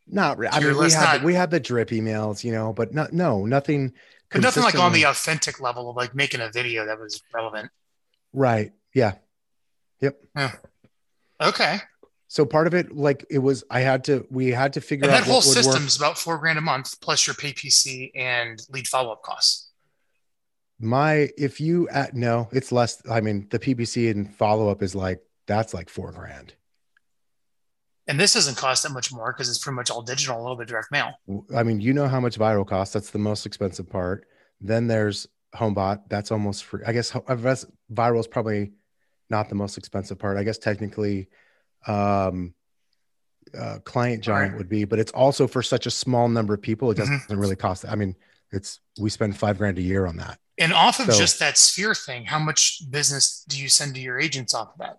Not 0.06 0.38
really. 0.38 0.52
I 0.52 0.60
mean, 0.60 0.76
we 0.76 0.90
had 0.90 1.16
not- 1.18 1.22
we 1.24 1.34
had 1.34 1.50
the 1.50 1.60
drip 1.60 1.90
emails, 1.90 2.42
you 2.44 2.52
know, 2.52 2.72
but 2.72 2.92
not 2.94 3.12
no 3.12 3.44
nothing. 3.46 3.92
But 4.34 4.42
nothing 4.42 4.62
like 4.62 4.78
on 4.78 4.92
the 4.92 5.04
authentic 5.04 5.60
level 5.60 5.88
of 5.90 5.96
like 5.96 6.14
making 6.14 6.40
a 6.40 6.50
video 6.50 6.86
that 6.86 6.98
was 6.98 7.22
relevant. 7.32 7.70
right. 8.32 8.72
Yeah. 8.94 9.14
Yep. 10.00 10.20
Yeah. 10.36 10.52
Okay. 11.40 11.78
So 12.28 12.44
part 12.44 12.66
of 12.66 12.74
it, 12.74 12.94
like 12.94 13.24
it 13.30 13.38
was, 13.38 13.64
I 13.70 13.80
had 13.80 14.04
to, 14.04 14.26
we 14.30 14.50
had 14.50 14.72
to 14.74 14.80
figure 14.80 15.04
And 15.04 15.14
out 15.14 15.20
that 15.20 15.26
whole 15.26 15.36
what 15.36 15.46
would 15.46 15.56
work. 15.56 15.64
system 15.64 15.86
is 15.86 15.96
about 15.96 16.18
four 16.18 16.36
grand 16.38 16.58
a 16.58 16.60
month 16.60 17.00
plus 17.00 17.26
your 17.26 17.34
PPC 17.34 18.10
and 18.14 18.60
lead 18.70 18.86
follow 18.88 19.12
up 19.12 19.22
costs. 19.22 19.70
My, 20.80 21.28
if 21.38 21.60
you 21.60 21.88
at 21.88 22.14
no, 22.14 22.48
it's 22.52 22.72
less. 22.72 23.00
I 23.08 23.20
mean, 23.20 23.46
the 23.50 23.58
PPC 23.60 24.10
and 24.10 24.34
follow 24.34 24.68
up 24.68 24.82
is 24.82 24.94
like 24.94 25.22
that's 25.46 25.72
like 25.72 25.88
four 25.88 26.10
grand. 26.10 26.54
And 28.06 28.20
this 28.20 28.34
doesn't 28.34 28.56
cost 28.56 28.82
that 28.82 28.90
much 28.92 29.12
more 29.12 29.32
because 29.32 29.48
it's 29.48 29.58
pretty 29.58 29.76
much 29.76 29.90
all 29.90 30.02
digital, 30.02 30.38
a 30.38 30.42
little 30.42 30.56
bit 30.56 30.68
direct 30.68 30.90
mail. 30.92 31.12
I 31.56 31.62
mean, 31.62 31.80
you 31.80 31.94
know 31.94 32.06
how 32.06 32.20
much 32.20 32.38
Vyral 32.38 32.66
costs. 32.66 32.92
That's 32.92 33.10
the 33.10 33.18
most 33.18 33.46
expensive 33.46 33.88
part. 33.88 34.26
Then 34.60 34.86
there's 34.86 35.26
HomeBot. 35.54 36.02
That's 36.10 36.30
almost 36.30 36.64
free. 36.64 36.82
I 36.86 36.92
guess, 36.92 37.14
I 37.28 37.34
guess 37.36 37.64
Vyral 37.92 38.20
is 38.20 38.26
probably 38.26 38.72
not 39.30 39.48
the 39.48 39.54
most 39.54 39.78
expensive 39.78 40.18
part. 40.18 40.36
I 40.36 40.44
guess 40.44 40.58
technically, 40.58 41.28
um, 41.86 42.52
uh, 43.58 43.78
Client 43.84 44.22
Giant 44.22 44.52
Right. 44.52 44.58
would 44.58 44.68
be, 44.68 44.84
but 44.84 44.98
it's 44.98 45.12
also 45.12 45.46
for 45.46 45.62
such 45.62 45.86
a 45.86 45.90
small 45.90 46.28
number 46.28 46.54
of 46.54 46.60
people. 46.62 46.90
It 46.90 46.96
doesn't 46.96 47.20
Mhm. 47.28 47.40
really 47.40 47.56
cost. 47.56 47.84
I 47.86 47.94
mean, 47.94 48.16
it's 48.52 48.80
we 48.98 49.10
spend 49.10 49.36
five 49.36 49.58
grand 49.58 49.78
a 49.78 49.82
year 49.82 50.06
on 50.06 50.16
that. 50.16 50.38
And 50.58 50.72
off 50.72 51.00
of 51.00 51.06
So- 51.06 51.18
just 51.18 51.38
that 51.40 51.56
sphere 51.58 51.94
thing, 51.94 52.26
how 52.26 52.38
much 52.38 52.82
business 52.90 53.44
do 53.48 53.60
you 53.60 53.68
send 53.68 53.94
to 53.96 54.00
your 54.00 54.18
agents 54.20 54.54
off 54.54 54.72
of 54.74 54.78
that? 54.78 54.98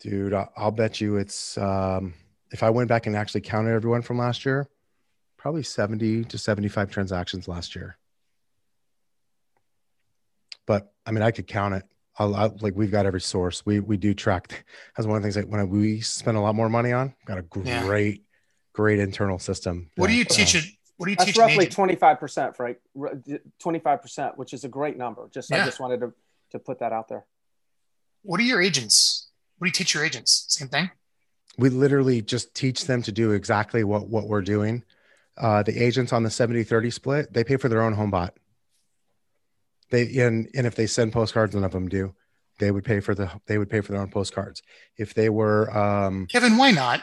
Dude, 0.00 0.32
I- 0.32 0.48
I'll 0.56 0.70
bet 0.70 1.00
you 1.00 1.16
it's 1.16 1.58
um, 1.58 2.14
if 2.50 2.62
I 2.62 2.70
went 2.70 2.88
back 2.88 3.06
and 3.06 3.14
actually 3.14 3.42
counted 3.42 3.72
everyone 3.72 4.02
from 4.02 4.18
last 4.18 4.44
year, 4.44 4.68
probably 5.36 5.62
70 5.62 6.24
to 6.24 6.38
75 6.38 6.90
transactions 6.90 7.46
last 7.48 7.76
year. 7.76 7.96
But 10.66 10.92
I 11.04 11.10
mean, 11.10 11.22
I 11.22 11.30
could 11.30 11.46
count 11.46 11.74
it. 11.74 11.84
I'll, 12.18 12.34
i 12.34 12.46
like 12.60 12.74
we've 12.76 12.90
got 12.90 13.06
every 13.06 13.20
source. 13.20 13.64
We 13.64 13.80
we 13.80 13.96
do 13.96 14.14
track. 14.14 14.64
That's 14.96 15.06
one 15.06 15.16
of 15.16 15.22
the 15.22 15.26
things 15.26 15.34
that 15.36 15.48
when 15.48 15.68
we 15.68 16.00
spend 16.00 16.36
a 16.36 16.40
lot 16.40 16.54
more 16.54 16.68
money 16.68 16.92
on, 16.92 17.14
got 17.26 17.38
a 17.38 17.44
Yeah. 17.62 17.84
great, 17.84 18.24
great 18.72 18.98
internal 18.98 19.38
system. 19.38 19.90
What 19.96 20.08
do 20.08 20.14
you 20.14 20.24
that, 20.24 20.32
teach 20.32 20.54
it? 20.54 20.64
What 20.96 21.06
do 21.06 21.12
you 21.12 21.16
That's 21.16 21.30
teach 21.30 21.38
roughly 21.38 21.66
twenty 21.66 21.96
five 21.96 22.20
percent, 22.20 22.56
Frank. 22.56 22.78
Twenty 23.58 23.78
five 23.78 24.02
percent, 24.02 24.36
which 24.38 24.52
is 24.52 24.64
a 24.64 24.68
great 24.68 24.96
number. 24.98 25.28
Just 25.32 25.52
I 25.52 25.64
just 25.64 25.80
wanted 25.80 26.00
to 26.00 26.12
to 26.50 26.58
put 26.58 26.80
that 26.80 26.92
out 26.92 27.08
there. 27.08 27.24
What 28.22 28.38
are 28.38 28.44
your 28.44 28.60
agents? 28.60 29.29
What 29.60 29.66
do 29.66 29.68
you 29.68 29.72
teach 29.72 29.92
your 29.92 30.02
agents? 30.04 30.46
Same 30.48 30.68
thing. 30.68 30.90
we 31.58 31.68
literally 31.68 32.22
just 32.22 32.54
teach 32.54 32.86
them 32.86 33.02
to 33.02 33.12
do 33.12 33.32
exactly 33.32 33.84
what 33.84 34.08
what 34.08 34.26
we're 34.26 34.40
doing. 34.40 34.84
Uh, 35.36 35.62
the 35.62 35.78
agents 35.78 36.12
on 36.14 36.22
the 36.22 36.30
70 36.30 36.64
30 36.64 36.90
split, 36.90 37.32
they 37.32 37.44
pay 37.44 37.56
for 37.58 37.68
their 37.68 37.82
own 37.82 37.92
home 37.92 38.10
bot. 38.10 38.34
They 39.90 40.16
and 40.18 40.48
and 40.54 40.66
if 40.66 40.74
they 40.76 40.86
send 40.86 41.12
postcards, 41.12 41.54
none 41.54 41.64
of 41.64 41.72
them 41.72 41.88
do. 41.88 42.14
They 42.58 42.70
would 42.70 42.84
pay 42.84 43.00
for 43.00 43.14
the 43.14 43.30
they 43.46 43.58
would 43.58 43.68
pay 43.68 43.82
for 43.82 43.92
their 43.92 44.00
own 44.00 44.10
postcards. 44.10 44.62
If 44.96 45.12
they 45.12 45.28
were 45.28 45.70
um 45.76 46.26
Kevin, 46.28 46.56
why 46.56 46.70
not? 46.70 47.02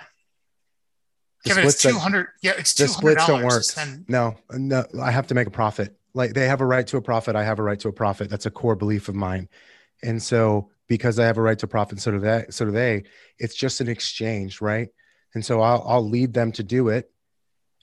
Kevin, 1.45 1.63
it's 1.65 1.79
two 1.81 1.97
hundred. 1.99 2.27
Yeah, 2.41 2.53
it's 2.57 2.73
the 2.73 2.87
two 2.87 2.93
hundred 2.93 3.19
splits 3.19 3.27
don't 3.27 3.41
dollars. 3.41 4.03
No, 4.07 4.35
no, 4.51 4.83
I 4.99 5.11
have 5.11 5.27
to 5.27 5.35
make 5.35 5.47
a 5.47 5.51
profit. 5.51 5.95
Like 6.15 6.33
they 6.33 6.47
have 6.47 6.61
a 6.61 6.65
right 6.65 6.87
to 6.87 6.97
a 6.97 7.01
profit. 7.01 7.35
I 7.35 7.43
have 7.43 7.59
a 7.59 7.63
right 7.63 7.79
to 7.81 7.89
a 7.89 7.93
profit. 7.93 8.29
That's 8.29 8.47
a 8.47 8.51
core 8.51 8.75
belief 8.75 9.07
of 9.09 9.15
mine. 9.15 9.47
And 10.03 10.21
so 10.21 10.71
because 10.87 11.19
I 11.19 11.25
have 11.25 11.37
a 11.37 11.41
right 11.41 11.59
to 11.59 11.67
profit, 11.67 11.99
so 11.99 12.11
do 12.11 12.19
they, 12.19 12.45
so 12.49 12.65
do 12.65 12.71
they, 12.71 13.03
it's 13.39 13.55
just 13.55 13.81
an 13.81 13.87
exchange, 13.87 14.61
right? 14.61 14.89
And 15.33 15.45
so 15.45 15.61
I'll 15.61 15.83
I'll 15.87 16.07
lead 16.07 16.33
them 16.33 16.51
to 16.53 16.63
do 16.63 16.87
it. 16.89 17.11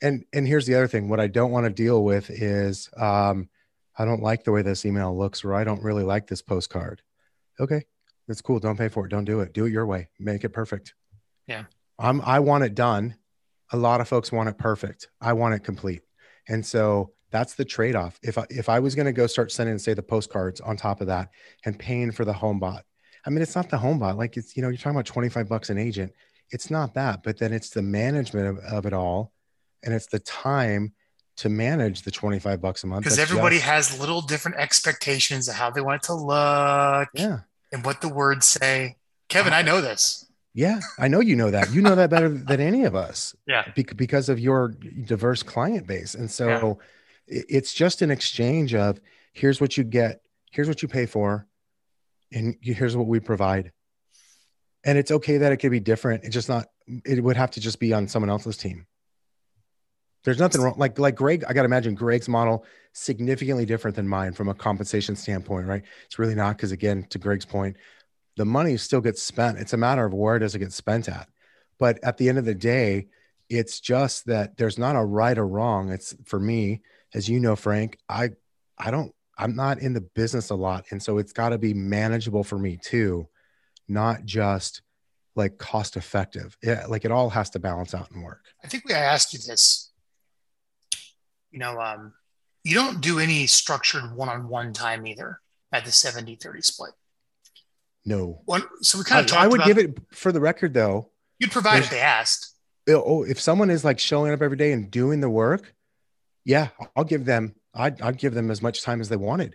And 0.02 0.24
and 0.32 0.46
here's 0.46 0.66
the 0.66 0.74
other 0.74 0.88
thing. 0.88 1.08
What 1.08 1.20
I 1.20 1.28
don't 1.28 1.52
want 1.52 1.66
to 1.66 1.70
deal 1.70 2.02
with 2.02 2.30
is 2.30 2.88
um, 2.96 3.48
I 3.96 4.04
don't 4.04 4.22
like 4.22 4.44
the 4.44 4.52
way 4.52 4.62
this 4.62 4.84
email 4.84 5.16
looks, 5.16 5.44
or 5.44 5.54
I 5.54 5.64
don't 5.64 5.82
really 5.82 6.02
like 6.04 6.26
this 6.26 6.42
postcard. 6.42 7.02
Okay, 7.60 7.84
that's 8.26 8.40
cool. 8.40 8.58
Don't 8.58 8.78
pay 8.78 8.88
for 8.88 9.06
it. 9.06 9.10
Don't 9.10 9.24
do 9.24 9.40
it. 9.40 9.52
Do 9.52 9.66
it 9.66 9.72
your 9.72 9.86
way. 9.86 10.08
Make 10.18 10.44
it 10.44 10.48
perfect. 10.48 10.94
Yeah. 11.46 11.64
I'm 11.98 12.20
I 12.22 12.40
want 12.40 12.64
it 12.64 12.74
done. 12.74 13.16
A 13.72 13.76
lot 13.76 14.00
of 14.00 14.08
folks 14.08 14.32
want 14.32 14.48
it 14.48 14.58
perfect. 14.58 15.08
I 15.20 15.32
want 15.34 15.54
it 15.54 15.60
complete. 15.60 16.02
And 16.48 16.64
so 16.64 17.12
that's 17.30 17.54
the 17.54 17.64
trade-off. 17.64 18.18
If 18.22 18.38
I, 18.38 18.46
if 18.50 18.68
I 18.68 18.78
was 18.78 18.94
going 18.94 19.06
to 19.06 19.12
go 19.12 19.26
start 19.26 19.50
sending, 19.50 19.78
say, 19.78 19.94
the 19.94 20.02
postcards 20.02 20.60
on 20.60 20.76
top 20.76 21.00
of 21.00 21.08
that 21.08 21.30
and 21.64 21.78
paying 21.78 22.12
for 22.12 22.24
the 22.24 22.32
home 22.32 22.60
bot, 22.60 22.84
I 23.26 23.30
mean, 23.30 23.42
it's 23.42 23.54
not 23.54 23.70
the 23.70 23.78
home 23.78 23.98
bot. 23.98 24.16
Like 24.18 24.36
it's, 24.36 24.56
you 24.56 24.62
know, 24.62 24.68
you're 24.68 24.76
talking 24.78 24.92
about 24.92 25.06
25 25.06 25.48
bucks 25.48 25.70
an 25.70 25.78
agent. 25.78 26.12
It's 26.50 26.70
not 26.70 26.94
that, 26.94 27.22
but 27.22 27.38
then 27.38 27.52
it's 27.52 27.70
the 27.70 27.82
management 27.82 28.46
of, 28.46 28.58
of 28.64 28.86
it 28.86 28.92
all. 28.92 29.32
And 29.82 29.94
it's 29.94 30.06
the 30.06 30.18
time 30.18 30.92
to 31.36 31.48
manage 31.48 32.02
the 32.02 32.10
25 32.10 32.60
bucks 32.60 32.84
a 32.84 32.86
month. 32.86 33.04
Because 33.04 33.18
everybody 33.18 33.56
just- 33.56 33.66
has 33.68 33.98
little 34.00 34.20
different 34.20 34.58
expectations 34.58 35.48
of 35.48 35.54
how 35.54 35.70
they 35.70 35.80
want 35.80 36.02
it 36.02 36.06
to 36.06 36.14
look 36.14 37.08
yeah. 37.14 37.40
and 37.72 37.84
what 37.84 38.00
the 38.00 38.08
words 38.08 38.46
say. 38.46 38.96
Kevin, 39.28 39.52
I 39.52 39.62
know 39.62 39.80
this. 39.80 40.26
Yeah. 40.52 40.78
I 40.98 41.08
know 41.08 41.20
you 41.20 41.34
know 41.34 41.50
that. 41.50 41.72
You 41.72 41.82
know 41.82 41.96
that 41.96 42.10
better 42.10 42.28
than 42.28 42.60
any 42.60 42.84
of 42.84 42.94
us. 42.94 43.34
Yeah. 43.48 43.64
bec- 43.74 43.96
because 43.96 44.28
of 44.28 44.38
your 44.38 44.68
diverse 44.68 45.42
client 45.42 45.86
base. 45.86 46.14
And 46.14 46.30
so 46.30 46.78
i- 47.28 47.42
it's 47.48 47.72
just 47.74 48.02
an 48.02 48.10
exchange 48.12 48.74
of 48.74 49.00
here's 49.32 49.60
what 49.60 49.76
you 49.76 49.82
get, 49.82 50.22
here's 50.52 50.68
what 50.68 50.82
you 50.82 50.86
pay 50.88 51.06
for, 51.06 51.46
and 52.34 52.56
here's 52.60 52.96
what 52.96 53.06
we 53.06 53.20
provide. 53.20 53.72
And 54.84 54.98
it's 54.98 55.10
okay 55.10 55.38
that 55.38 55.52
it 55.52 55.58
could 55.58 55.70
be 55.70 55.80
different. 55.80 56.24
It's 56.24 56.34
just 56.34 56.48
not, 56.48 56.66
it 57.06 57.22
would 57.22 57.36
have 57.36 57.52
to 57.52 57.60
just 57.60 57.80
be 57.80 57.94
on 57.94 58.08
someone 58.08 58.28
else's 58.28 58.56
team. 58.56 58.86
There's 60.24 60.38
nothing 60.38 60.60
wrong. 60.60 60.74
Like, 60.76 60.98
like 60.98 61.14
Greg, 61.14 61.44
I 61.48 61.52
got 61.52 61.62
to 61.62 61.66
imagine 61.66 61.94
Greg's 61.94 62.28
model 62.28 62.64
significantly 62.92 63.64
different 63.64 63.96
than 63.96 64.08
mine 64.08 64.32
from 64.32 64.48
a 64.48 64.54
compensation 64.54 65.16
standpoint, 65.16 65.66
right? 65.66 65.82
It's 66.06 66.18
really 66.18 66.34
not. 66.34 66.58
Cause 66.58 66.72
again, 66.72 67.06
to 67.10 67.18
Greg's 67.18 67.44
point, 67.44 67.76
the 68.36 68.44
money 68.44 68.76
still 68.76 69.00
gets 69.00 69.22
spent. 69.22 69.58
It's 69.58 69.72
a 69.72 69.78
matter 69.78 70.04
of 70.04 70.12
where 70.12 70.38
does 70.38 70.54
it 70.54 70.58
get 70.58 70.72
spent 70.72 71.08
at. 71.08 71.28
But 71.78 72.02
at 72.02 72.16
the 72.18 72.28
end 72.28 72.38
of 72.38 72.44
the 72.44 72.54
day, 72.54 73.08
it's 73.48 73.80
just 73.80 74.26
that 74.26 74.56
there's 74.56 74.78
not 74.78 74.96
a 74.96 75.04
right 75.04 75.36
or 75.36 75.46
wrong. 75.46 75.90
It's 75.90 76.14
for 76.24 76.40
me, 76.40 76.82
as 77.12 77.28
you 77.28 77.40
know, 77.40 77.56
Frank, 77.56 77.98
I 78.08 78.30
I 78.78 78.90
don't 78.90 79.14
I'm 79.36 79.56
not 79.56 79.78
in 79.78 79.92
the 79.92 80.00
business 80.00 80.50
a 80.50 80.54
lot. 80.54 80.86
And 80.90 81.02
so 81.02 81.18
it's 81.18 81.32
got 81.32 81.50
to 81.50 81.58
be 81.58 81.74
manageable 81.74 82.44
for 82.44 82.58
me 82.58 82.76
too, 82.76 83.28
not 83.88 84.24
just 84.24 84.82
like 85.36 85.58
cost 85.58 85.96
effective. 85.96 86.56
Yeah, 86.62 86.86
like 86.88 87.04
it 87.04 87.10
all 87.10 87.30
has 87.30 87.50
to 87.50 87.58
balance 87.58 87.94
out 87.94 88.10
and 88.10 88.22
work. 88.22 88.44
I 88.62 88.68
think 88.68 88.84
we 88.88 88.94
I 88.94 89.00
asked 89.00 89.32
you 89.32 89.40
this. 89.40 89.90
You 91.50 91.58
know, 91.58 91.80
um, 91.80 92.12
you 92.64 92.74
don't 92.74 93.00
do 93.00 93.18
any 93.18 93.46
structured 93.46 94.14
one-on-one 94.16 94.72
time 94.72 95.06
either 95.06 95.40
at 95.72 95.84
the 95.84 95.90
70-30 95.90 96.64
split. 96.64 96.92
No. 98.04 98.40
One, 98.44 98.62
so 98.80 98.98
we 98.98 99.04
kind 99.04 99.20
of 99.20 99.26
talked 99.26 99.42
I 99.42 99.46
would 99.46 99.60
about 99.60 99.66
give 99.66 99.78
it 99.78 99.98
for 100.12 100.32
the 100.32 100.40
record 100.40 100.74
though. 100.74 101.10
you'd 101.38 101.52
provide 101.52 101.82
if 101.82 101.90
they 101.90 102.00
asked. 102.00 102.54
oh, 102.88 103.24
if 103.24 103.40
someone 103.40 103.70
is 103.70 103.84
like 103.84 103.98
showing 103.98 104.32
up 104.32 104.42
every 104.42 104.56
day 104.56 104.72
and 104.72 104.90
doing 104.90 105.20
the 105.20 105.30
work, 105.30 105.74
yeah, 106.44 106.68
I'll 106.94 107.04
give 107.04 107.24
them, 107.24 107.54
I'd, 107.74 108.00
I'd 108.00 108.18
give 108.18 108.34
them 108.34 108.50
as 108.50 108.62
much 108.62 108.82
time 108.82 109.00
as 109.00 109.08
they 109.08 109.16
wanted. 109.16 109.54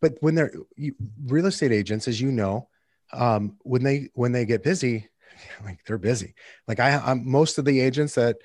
But 0.00 0.16
when 0.20 0.34
they're 0.34 0.52
you, 0.76 0.94
real 1.24 1.46
estate 1.46 1.72
agents, 1.72 2.06
as 2.08 2.20
you 2.20 2.30
know, 2.30 2.68
um, 3.12 3.56
when 3.62 3.82
they, 3.82 4.10
when 4.14 4.32
they 4.32 4.44
get 4.44 4.62
busy, 4.62 5.08
like 5.64 5.80
they're 5.86 5.98
busy. 5.98 6.34
Like 6.66 6.80
I, 6.80 6.96
I'm 6.98 7.28
most 7.28 7.58
of 7.58 7.64
the 7.64 7.80
agents 7.80 8.14
that 8.14 8.36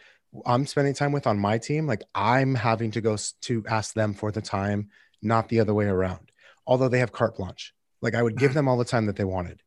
I'm 0.46 0.66
spending 0.66 0.94
time 0.94 1.12
with 1.12 1.28
on 1.28 1.38
my 1.38 1.58
team, 1.58 1.86
like 1.86 2.04
I'm 2.16 2.56
having 2.56 2.92
to 2.92 3.02
go 3.02 3.18
to 3.42 3.64
ask 3.68 3.94
them 3.94 4.14
for 4.14 4.32
the 4.32 4.42
time, 4.42 4.90
not 5.22 5.50
the 5.50 5.60
other 5.60 5.74
way 5.74 5.86
around. 5.86 6.32
Although 6.66 6.90
they 6.90 7.00
have 7.00 7.12
carte 7.12 7.36
blanche, 7.36 7.74
like 8.02 8.16
I 8.16 8.24
would 8.24 8.38
give 8.38 8.54
them 8.54 8.68
all 8.68 8.78
the 8.78 8.86
time 8.86 9.06
that 9.08 9.16
they 9.16 9.26
wanted. 9.26 9.62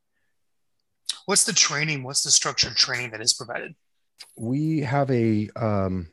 What's 1.26 1.44
the 1.44 1.52
training? 1.52 2.02
What's 2.02 2.22
the 2.22 2.30
structured 2.30 2.76
training 2.76 3.10
that 3.10 3.20
is 3.20 3.32
provided? 3.32 3.74
we 4.36 4.80
have 4.80 5.10
a 5.10 5.48
um, 5.56 6.08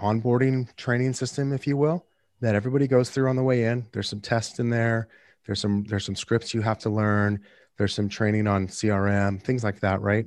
onboarding 0.00 0.74
training 0.76 1.12
system, 1.12 1.52
if 1.52 1.66
you 1.66 1.76
will, 1.76 2.06
that 2.40 2.54
everybody 2.54 2.86
goes 2.86 3.10
through 3.10 3.28
on 3.28 3.36
the 3.36 3.42
way 3.42 3.64
in. 3.64 3.86
There's 3.92 4.08
some 4.08 4.20
tests 4.20 4.58
in 4.58 4.70
there. 4.70 5.08
There's 5.46 5.60
some 5.60 5.84
there's 5.84 6.04
some 6.04 6.16
scripts 6.16 6.54
you 6.54 6.60
have 6.62 6.78
to 6.80 6.90
learn. 6.90 7.40
There's 7.76 7.94
some 7.94 8.08
training 8.08 8.46
on 8.46 8.68
CRM, 8.68 9.42
things 9.42 9.64
like 9.64 9.80
that, 9.80 10.00
right? 10.00 10.26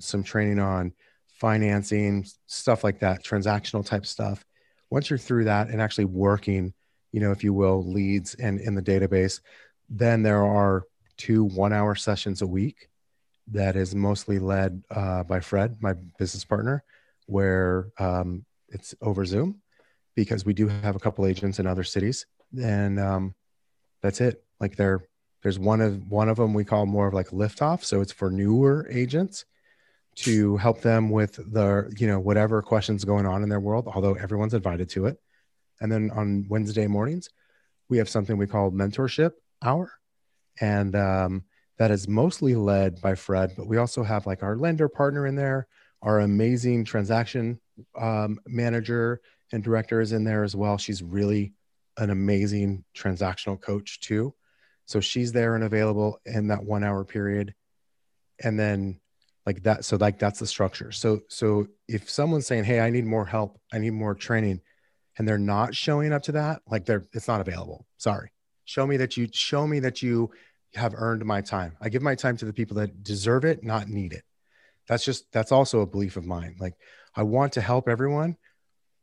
Some 0.00 0.24
training 0.24 0.58
on 0.58 0.92
financing, 1.28 2.26
stuff 2.46 2.84
like 2.84 3.00
that, 3.00 3.24
transactional 3.24 3.84
type 3.86 4.04
stuff. 4.04 4.44
Once 4.90 5.08
you're 5.08 5.18
through 5.18 5.44
that 5.44 5.68
and 5.68 5.80
actually 5.80 6.04
working, 6.04 6.74
you 7.12 7.20
know, 7.20 7.30
if 7.30 7.44
you 7.44 7.54
will, 7.54 7.84
leads 7.84 8.34
and 8.34 8.60
in 8.60 8.74
the 8.74 8.82
database, 8.82 9.40
then 9.88 10.22
there 10.22 10.44
are 10.44 10.84
two 11.16 11.44
one 11.44 11.72
hour 11.72 11.94
sessions 11.94 12.42
a 12.42 12.46
week 12.46 12.88
that 13.52 13.76
is 13.76 13.94
mostly 13.94 14.38
led 14.38 14.82
uh, 14.90 15.22
by 15.24 15.40
Fred, 15.40 15.76
my 15.80 15.94
business 16.18 16.44
partner, 16.44 16.84
where 17.26 17.88
um, 17.98 18.44
it's 18.70 18.94
over 19.00 19.24
Zoom 19.24 19.60
because 20.14 20.44
we 20.44 20.54
do 20.54 20.68
have 20.68 20.96
a 20.96 21.00
couple 21.00 21.26
agents 21.26 21.58
in 21.58 21.66
other 21.66 21.84
cities, 21.84 22.26
and 22.60 22.98
um, 22.98 23.34
that's 24.02 24.20
it. 24.20 24.42
Like 24.60 24.76
there, 24.76 25.06
there's 25.42 25.58
one 25.58 25.80
of 25.80 26.06
one 26.10 26.28
of 26.28 26.36
them 26.36 26.54
we 26.54 26.64
call 26.64 26.86
more 26.86 27.08
of 27.08 27.14
like 27.14 27.28
liftoff, 27.28 27.84
so 27.84 28.00
it's 28.00 28.12
for 28.12 28.30
newer 28.30 28.86
agents 28.90 29.44
to 30.16 30.56
help 30.56 30.80
them 30.82 31.10
with 31.10 31.36
the 31.52 31.92
you 31.98 32.06
know 32.06 32.18
whatever 32.18 32.62
questions 32.62 33.04
going 33.04 33.26
on 33.26 33.42
in 33.42 33.48
their 33.48 33.60
world. 33.60 33.88
Although 33.92 34.14
everyone's 34.14 34.54
invited 34.54 34.88
to 34.90 35.06
it, 35.06 35.18
and 35.80 35.90
then 35.90 36.10
on 36.10 36.46
Wednesday 36.48 36.86
mornings 36.86 37.30
we 37.88 37.98
have 37.98 38.08
something 38.08 38.36
we 38.36 38.46
call 38.46 38.70
mentorship 38.70 39.32
hour, 39.62 39.92
and 40.60 40.94
um, 40.94 41.44
that 41.78 41.90
is 41.90 42.06
mostly 42.06 42.54
led 42.54 43.00
by 43.00 43.14
Fred, 43.14 43.54
but 43.56 43.66
we 43.66 43.78
also 43.78 44.02
have 44.02 44.26
like 44.26 44.42
our 44.42 44.56
lender 44.56 44.88
partner 44.88 45.26
in 45.26 45.34
there, 45.34 45.66
our 46.02 46.20
amazing 46.20 46.84
transaction 46.84 47.60
um, 47.98 48.38
manager 48.46 49.20
and 49.52 49.62
director 49.62 50.00
is 50.00 50.12
in 50.12 50.24
there 50.24 50.44
as 50.44 50.56
well. 50.56 50.78
She's 50.78 51.02
really 51.02 51.52
an 51.96 52.10
amazing 52.10 52.84
transactional 52.96 53.60
coach 53.60 54.00
too. 54.00 54.34
So 54.86 55.00
she's 55.00 55.32
there 55.32 55.54
and 55.54 55.64
available 55.64 56.20
in 56.24 56.48
that 56.48 56.64
one 56.64 56.84
hour 56.84 57.04
period. 57.04 57.54
And 58.42 58.58
then 58.58 59.00
like 59.46 59.62
that, 59.64 59.84
so 59.84 59.96
like 59.96 60.18
that's 60.18 60.38
the 60.38 60.46
structure. 60.46 60.92
So 60.92 61.20
so 61.28 61.66
if 61.88 62.08
someone's 62.08 62.46
saying, 62.46 62.64
Hey, 62.64 62.80
I 62.80 62.90
need 62.90 63.04
more 63.04 63.26
help, 63.26 63.60
I 63.72 63.78
need 63.78 63.90
more 63.90 64.14
training, 64.14 64.60
and 65.18 65.28
they're 65.28 65.38
not 65.38 65.74
showing 65.74 66.12
up 66.12 66.22
to 66.24 66.32
that, 66.32 66.62
like 66.66 66.86
they're 66.86 67.04
it's 67.12 67.28
not 67.28 67.40
available. 67.40 67.86
Sorry. 67.98 68.30
Show 68.64 68.86
me 68.86 68.96
that 68.98 69.16
you 69.16 69.28
show 69.32 69.66
me 69.66 69.80
that 69.80 70.02
you 70.02 70.30
have 70.74 70.94
earned 70.96 71.24
my 71.24 71.40
time. 71.40 71.76
I 71.80 71.88
give 71.88 72.02
my 72.02 72.14
time 72.14 72.36
to 72.38 72.44
the 72.44 72.52
people 72.52 72.76
that 72.76 73.02
deserve 73.02 73.44
it, 73.44 73.64
not 73.64 73.88
need 73.88 74.12
it. 74.12 74.24
That's 74.90 75.04
just 75.04 75.30
that's 75.30 75.52
also 75.52 75.82
a 75.82 75.86
belief 75.86 76.16
of 76.16 76.26
mine. 76.26 76.56
Like 76.58 76.74
I 77.14 77.22
want 77.22 77.52
to 77.52 77.60
help 77.60 77.88
everyone, 77.88 78.36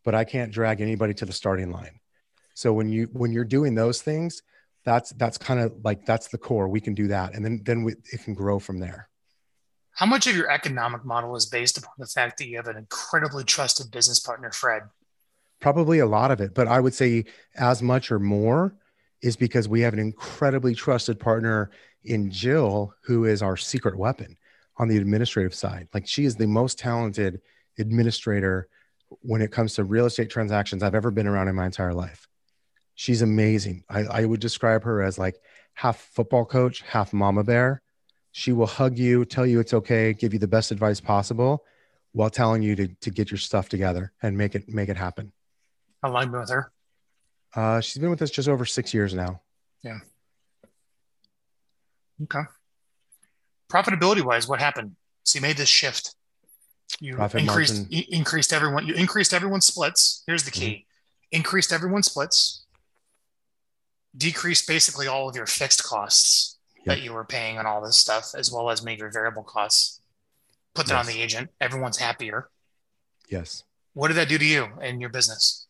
but 0.04 0.14
I 0.14 0.26
can't 0.26 0.52
drag 0.52 0.82
anybody 0.82 1.14
to 1.14 1.26
the 1.26 1.32
starting 1.32 1.72
line. 1.72 2.02
So 2.56 2.74
when 2.74 2.90
you 2.90 3.08
when 3.14 3.32
you're 3.32 3.46
doing 3.46 3.74
those 3.74 4.02
things, 4.02 4.44
that's 4.84 5.12
that's 5.12 5.38
kind 5.38 5.62
of 5.62 5.72
like 5.86 6.06
that's 6.06 6.28
the 6.28 6.38
core. 6.38 6.68
We 6.68 6.82
can 6.82 6.94
do 6.94 7.08
that, 7.08 7.36
and 7.36 7.46
then 7.46 7.62
then 7.64 7.86
we, 7.86 7.94
it 8.12 8.22
can 8.22 8.34
grow 8.34 8.60
from 8.60 8.80
there. 8.80 9.08
How 9.92 10.06
much 10.06 10.28
of 10.28 10.36
your 10.36 10.52
economic 10.52 11.06
model 11.06 11.38
is 11.38 11.46
based 11.46 11.78
upon 11.78 11.94
the 11.98 12.06
fact 12.06 12.38
that 12.40 12.50
you 12.50 12.58
have 12.58 12.68
an 12.68 12.76
incredibly 12.76 13.46
trusted 13.46 13.90
business 13.90 14.20
partner, 14.20 14.52
Fred? 14.52 14.84
Probably 15.62 16.00
a 16.00 16.06
lot 16.06 16.32
of 16.32 16.42
it, 16.42 16.54
but 16.54 16.68
I 16.68 16.82
would 16.82 16.96
say 16.96 17.24
as 17.56 17.82
much 17.82 18.12
or 18.12 18.20
more 18.20 18.76
is 19.22 19.38
because 19.38 19.70
we 19.70 19.80
have 19.82 19.94
an 19.94 20.00
incredibly 20.00 20.76
trusted 20.76 21.18
partner 21.18 21.72
in 22.04 22.30
Jill, 22.30 22.94
who 23.06 23.24
is 23.24 23.42
our 23.42 23.56
secret 23.56 23.98
weapon 23.98 24.36
on 24.78 24.88
the 24.88 24.98
administrative 24.98 25.54
side. 25.54 25.88
Like 25.94 26.08
she 26.08 26.26
is 26.26 26.36
the 26.36 26.48
most 26.48 26.78
talented 26.80 27.42
administrator 27.80 28.68
when 29.22 29.42
it 29.42 29.52
comes 29.52 29.76
to 29.76 29.84
real 29.84 30.06
estate 30.06 30.30
transactions 30.30 30.84
I've 30.84 30.96
ever 30.96 31.12
been 31.12 31.28
around 31.28 31.48
in 31.48 31.56
my 31.56 31.66
entire 31.66 31.94
life. 31.94 32.28
She's 32.96 33.22
amazing. 33.22 33.84
I, 33.90 34.02
I 34.06 34.26
would 34.26 34.40
describe 34.40 34.84
her 34.84 35.02
as 35.02 35.18
like 35.18 35.36
half 35.74 35.98
football 35.98 36.46
coach, 36.46 36.82
half 36.82 37.14
mama 37.14 37.44
bear. 37.44 37.82
She 38.32 38.52
will 38.52 38.68
hug 38.68 38.98
you, 38.98 39.26
tell 39.26 39.46
you 39.46 39.60
it's 39.60 39.74
okay, 39.74 40.14
give 40.14 40.34
you 40.34 40.40
the 40.40 40.48
best 40.48 40.72
advice 40.72 41.00
possible 41.00 41.64
while 42.12 42.30
telling 42.30 42.62
you 42.62 42.76
to, 42.76 42.88
to 42.88 43.12
get 43.12 43.32
your 43.32 43.38
stuff 43.38 43.70
together 43.70 44.12
and 44.22 44.38
make 44.38 44.56
it 44.56 44.68
make 44.68 44.90
it 44.90 44.98
happen. 44.98 45.32
How 46.04 46.12
long 46.12 46.32
with 46.32 46.50
her? 46.50 46.72
Uh, 47.56 47.82
she's 47.82 48.00
been 48.00 48.10
with 48.10 48.22
us 48.22 48.30
just 48.30 48.50
over 48.50 48.66
six 48.66 48.94
years 48.94 49.14
now. 49.14 49.42
Yeah. 49.84 50.00
Okay. 52.24 52.42
Profitability 53.72 54.22
wise, 54.22 54.48
what 54.48 54.60
happened? 54.60 54.96
So 55.24 55.38
you 55.38 55.42
made 55.42 55.58
this 55.58 55.70
shift. 55.70 56.16
You 57.00 57.16
Profit 57.16 57.42
increased 57.42 57.92
increased 57.92 58.54
everyone. 58.54 58.88
You 58.88 58.94
increased 58.94 59.34
everyone's 59.34 59.66
splits. 59.66 60.24
Here's 60.26 60.44
the 60.44 60.52
key: 60.52 60.70
mm-hmm. 60.70 61.38
increased 61.38 61.74
everyone's 61.74 62.06
splits. 62.06 62.66
Decreased 64.16 64.68
basically 64.68 65.08
all 65.08 65.30
of 65.30 65.36
your 65.36 65.46
fixed 65.46 65.84
costs 65.84 66.58
yep. 66.78 66.86
that 66.86 67.02
you 67.02 67.14
were 67.14 67.26
paying 67.26 67.58
on 67.58 67.66
all 67.66 67.82
this 67.82 67.98
stuff, 67.98 68.32
as 68.36 68.52
well 68.52 68.70
as 68.70 68.84
your 68.84 69.12
variable 69.12 69.44
costs. 69.44 70.02
Put 70.74 70.88
that 70.88 70.94
yes. 70.94 71.08
on 71.08 71.14
the 71.14 71.22
agent. 71.22 71.50
Everyone's 71.60 71.98
happier. 71.98 72.50
Yes. 73.30 73.64
What 73.94 74.08
did 74.08 74.16
that 74.16 74.30
do 74.30 74.38
to 74.38 74.46
you 74.46 74.68
and 74.82 75.02
your 75.02 75.10
business? 75.10 75.68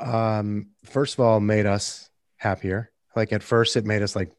um, 0.00 0.68
first 0.84 1.14
of 1.14 1.20
all, 1.20 1.40
made 1.40 1.66
us 1.66 2.10
happier. 2.36 2.90
Like 3.14 3.32
at 3.32 3.42
first, 3.42 3.76
it 3.76 3.84
made 3.84 4.02
us 4.02 4.16
like, 4.16 4.30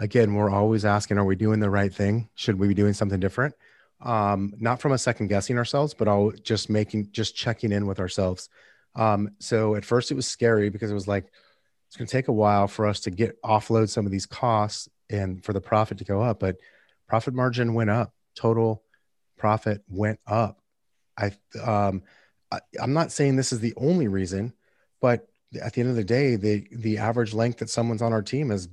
again, 0.00 0.34
we're 0.34 0.50
always 0.50 0.84
asking, 0.84 1.18
are 1.18 1.24
we 1.24 1.36
doing 1.36 1.60
the 1.60 1.70
right 1.70 1.92
thing? 1.94 2.28
Should 2.34 2.58
we 2.58 2.66
be 2.66 2.74
doing 2.74 2.94
something 2.94 3.20
different? 3.20 3.54
Um, 4.00 4.54
not 4.58 4.80
from 4.80 4.92
a 4.92 4.98
second 4.98 5.28
guessing 5.28 5.58
ourselves, 5.58 5.94
but 5.94 6.08
all 6.08 6.32
just 6.42 6.70
making, 6.70 7.10
just 7.12 7.36
checking 7.36 7.70
in 7.70 7.86
with 7.86 8.00
ourselves. 8.00 8.48
Um, 8.96 9.30
so 9.38 9.76
at 9.76 9.84
first, 9.84 10.10
it 10.10 10.14
was 10.14 10.26
scary 10.26 10.70
because 10.70 10.90
it 10.90 10.94
was 10.94 11.06
like, 11.06 11.26
it's 11.86 11.96
going 11.96 12.06
to 12.06 12.12
take 12.12 12.28
a 12.28 12.32
while 12.32 12.66
for 12.66 12.86
us 12.86 13.00
to 13.00 13.10
get 13.10 13.40
offload 13.42 13.88
some 13.90 14.06
of 14.06 14.12
these 14.12 14.26
costs 14.26 14.88
and 15.10 15.44
for 15.44 15.52
the 15.52 15.60
profit 15.60 15.98
to 15.98 16.04
go 16.04 16.22
up. 16.22 16.40
But 16.40 16.56
profit 17.06 17.34
margin 17.34 17.74
went 17.74 17.90
up, 17.90 18.14
total 18.34 18.82
profit 19.36 19.82
went 19.88 20.18
up. 20.26 20.62
I, 21.18 21.32
um, 21.62 22.02
I, 22.50 22.60
I'm 22.80 22.94
not 22.94 23.12
saying 23.12 23.36
this 23.36 23.52
is 23.52 23.60
the 23.60 23.74
only 23.76 24.08
reason, 24.08 24.54
but 25.00 25.26
at 25.60 25.74
the 25.74 25.80
end 25.80 25.90
of 25.90 25.96
the 25.96 26.04
day, 26.04 26.36
the 26.36 26.66
the 26.70 26.98
average 26.98 27.34
length 27.34 27.58
that 27.58 27.70
someone's 27.70 28.02
on 28.02 28.12
our 28.12 28.22
team 28.22 28.50
has 28.50 28.68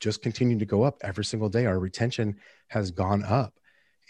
just 0.00 0.22
continued 0.22 0.58
to 0.60 0.66
go 0.66 0.82
up 0.82 0.98
every 1.02 1.24
single 1.24 1.48
day. 1.48 1.66
Our 1.66 1.78
retention 1.78 2.36
has 2.68 2.90
gone 2.90 3.24
up. 3.24 3.54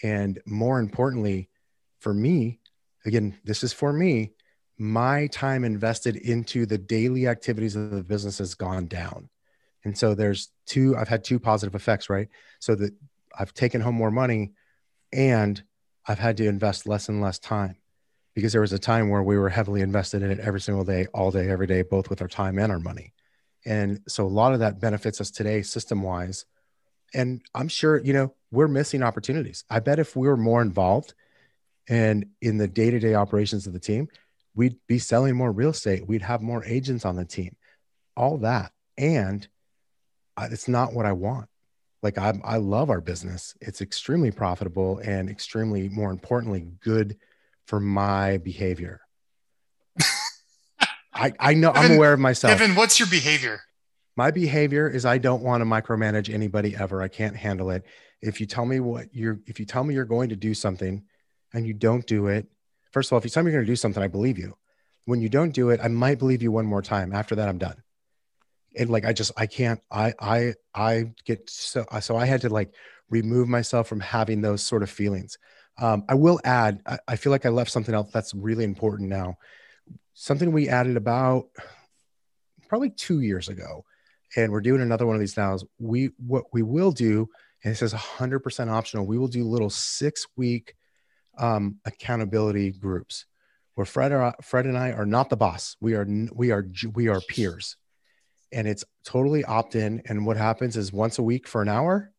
And 0.03 0.41
more 0.47 0.79
importantly, 0.79 1.49
for 2.01 2.13
me, 2.13 2.61
again, 3.05 3.39
this 3.45 3.63
is 3.65 3.73
for 3.73 3.93
me, 3.93 4.33
my 4.79 5.27
time 5.29 5.65
invested 5.65 6.17
into 6.17 6.67
the 6.67 6.79
daily 6.79 7.27
activities 7.27 7.77
of 7.77 7.91
the 7.91 8.03
business 8.03 8.39
has 8.39 8.55
gone 8.55 8.87
down. 8.87 9.31
And 9.85 9.97
so 9.97 10.15
there's 10.15 10.51
two, 10.67 10.97
I've 10.97 11.09
had 11.09 11.25
two 11.25 11.39
positive 11.39 11.75
effects, 11.75 12.11
right? 12.11 12.29
So 12.59 12.75
that 12.75 12.93
I've 13.39 13.55
taken 13.55 13.81
home 13.81 13.95
more 13.95 14.11
money 14.11 14.53
and 15.13 15.63
I've 16.07 16.19
had 16.19 16.37
to 16.39 16.47
invest 16.47 16.87
less 16.87 17.09
and 17.09 17.21
less 17.21 17.39
time 17.39 17.77
because 18.35 18.53
there 18.53 18.61
was 18.61 18.73
a 18.73 18.79
time 18.79 19.09
where 19.09 19.23
we 19.23 19.39
were 19.39 19.49
heavily 19.49 19.81
invested 19.81 20.23
in 20.23 20.31
it 20.31 20.41
every 20.41 20.61
single 20.61 20.85
day, 20.85 21.07
all 21.15 21.31
day, 21.31 21.49
every 21.49 21.67
day, 21.67 21.83
both 21.83 22.11
with 22.11 22.21
our 22.21 22.29
time 22.29 22.59
and 22.59 22.71
our 22.71 22.79
money. 22.79 23.15
And 23.67 24.01
so 24.07 24.25
a 24.25 24.29
lot 24.29 24.55
of 24.55 24.61
that 24.61 24.81
benefits 24.81 25.21
us 25.21 25.31
today, 25.31 25.61
system 25.63 26.03
wise. 26.03 26.47
And 27.13 27.43
I'm 27.55 27.69
sure, 27.69 27.99
you 27.99 28.13
know, 28.13 28.33
we're 28.53 28.69
missing 28.69 29.03
opportunities. 29.03 29.65
I 29.69 29.81
bet 29.81 29.99
if 29.99 30.15
we 30.15 30.29
were 30.29 30.37
more 30.37 30.63
involved 30.63 31.15
and 31.89 32.27
in 32.41 32.59
the 32.59 32.69
day 32.69 32.91
to 32.91 32.99
day 32.99 33.15
operations 33.15 33.67
of 33.67 33.73
the 33.73 33.81
team, 33.81 34.09
we'd 34.55 34.77
be 34.87 34.99
selling 34.99 35.37
more 35.37 35.51
real 35.51 35.71
estate. 35.71 36.07
We'd 36.07 36.23
have 36.23 36.43
more 36.43 36.65
agents 36.65 37.05
on 37.05 37.17
the 37.17 37.25
team, 37.25 37.57
all 38.17 38.39
that. 38.39 38.73
And 38.97 39.47
it's 40.41 40.69
not 40.69 40.95
what 40.95 41.07
I 41.07 41.13
want. 41.13 41.49
Like 42.03 42.19
I, 42.19 42.39
I 42.45 42.59
love 42.59 42.89
our 42.89 43.01
business. 43.01 43.55
It's 43.61 43.81
extremely 43.81 44.31
profitable 44.31 44.99
and 44.99 45.29
extremely, 45.29 45.89
more 45.89 46.11
importantly, 46.11 46.67
good 46.81 47.17
for 47.67 47.81
my 47.81 48.39
behavior. 48.39 49.01
I, 51.17 51.33
I 51.39 51.55
know 51.55 51.71
Evan, 51.71 51.93
I'm 51.93 51.97
aware 51.97 52.13
of 52.13 52.21
myself. 52.21 52.53
Evan, 52.53 52.75
what's 52.75 52.99
your 52.99 53.09
behavior? 53.09 53.61
My 54.17 54.31
behavior 54.31 54.89
is 54.89 55.05
I 55.05 55.19
don't 55.19 55.43
want 55.43 55.61
to 55.61 55.65
micromanage 55.67 56.33
anybody 56.33 56.75
ever. 56.75 57.03
I 57.03 57.09
can't 57.09 57.37
handle 57.37 57.71
it. 57.71 57.85
If 58.23 58.41
you 58.41 58.47
tell 58.47 58.65
me 58.65 58.81
what 58.81 59.15
you're, 59.15 59.41
if 59.47 59.61
you 59.61 59.67
tell 59.67 59.85
me 59.85 59.95
you're 59.95 60.05
going 60.05 60.31
to 60.31 60.37
do 60.37 60.55
something 60.55 61.05
and 61.53 61.67
you 61.67 61.75
don't 61.75 62.07
do 62.07 62.29
it, 62.29 62.47
first 62.93 63.09
of 63.09 63.13
all, 63.13 63.19
if 63.19 63.25
you 63.25 63.31
tell 63.31 63.43
me 63.43 63.51
you're 63.51 63.61
going 63.61 63.67
to 63.67 63.73
do 63.73 63.77
something, 63.77 64.03
I 64.03 64.09
believe 64.09 64.39
you. 64.39 64.57
When 65.05 65.21
you 65.21 65.29
don't 65.29 65.53
do 65.53 65.71
it, 65.71 65.81
I 65.83 65.89
might 65.89 66.19
believe 66.19 66.43
you 66.43 66.51
one 66.51 66.67
more 66.67 66.83
time. 66.83 67.13
After 67.13 67.35
that, 67.37 67.49
I'm 67.49 67.59
done. 67.59 67.83
And 68.77 68.91
like, 68.91 69.05
I 69.05 69.13
just, 69.13 69.33
I 69.37 69.47
can't, 69.47 69.81
I, 69.91 70.15
I, 70.19 70.55
I 70.75 71.13
get 71.25 71.49
so, 71.49 71.85
so 72.01 72.17
I 72.17 72.27
had 72.27 72.41
to 72.43 72.49
like 72.49 72.73
remove 73.11 73.49
myself 73.49 73.87
from 73.87 74.01
having 74.01 74.41
those 74.41 74.63
sort 74.63 74.83
of 74.83 74.91
feelings. 74.91 75.39
Um, 75.79 76.05
I 76.09 76.15
will 76.15 76.41
add, 76.45 76.81
I, 76.87 76.99
I, 77.07 77.17
feel 77.17 77.31
like 77.31 77.45
I 77.45 77.51
left 77.51 77.71
something 77.71 77.95
else 77.95 78.11
that's 78.11 78.35
really 78.35 78.65
important 78.65 79.11
now. 79.11 79.37
Something 80.15 80.53
we 80.53 80.69
added 80.69 80.97
about 80.97 81.47
probably 82.69 82.91
two 82.91 83.21
years 83.21 83.49
ago, 83.49 83.85
and 84.37 84.51
we're 84.51 84.61
doing 84.61 84.81
another 84.81 85.07
one 85.07 85.17
of 85.17 85.21
these 85.21 85.37
now. 85.37 85.55
Is 85.55 85.65
we 85.79 86.11
what 86.17 86.45
we 86.53 86.63
will 86.63 86.93
do, 86.93 87.29
and 87.63 87.73
this 87.73 87.83
is 87.83 87.93
100% 87.93 88.71
optional. 88.71 89.07
We 89.07 89.19
will 89.19 89.29
do 89.29 89.45
little 89.45 89.71
six 89.71 90.27
week 90.37 90.75
um, 91.39 91.77
accountability 91.85 92.73
groups 92.73 93.27
where 93.77 93.85
Fred, 93.85 94.11
or, 94.11 94.35
Fred 94.43 94.67
and 94.67 94.77
I 94.77 94.93
are 94.93 95.07
not 95.07 95.29
the 95.29 95.37
boss. 95.37 95.77
We 95.81 95.95
are 95.95 96.07
we 96.33 96.51
are 96.51 96.67
we 96.95 97.09
are 97.09 97.21
peers, 97.21 97.77
and 98.51 98.67
it's 98.67 98.85
totally 99.05 99.45
opt 99.45 99.77
in. 99.77 100.03
And 100.07 100.27
what 100.27 100.37
happens 100.37 100.77
is 100.77 100.93
once 100.93 101.19
a 101.19 101.23
week 101.23 101.47
for 101.47 101.63
an 101.63 101.69
hour, 101.69 102.11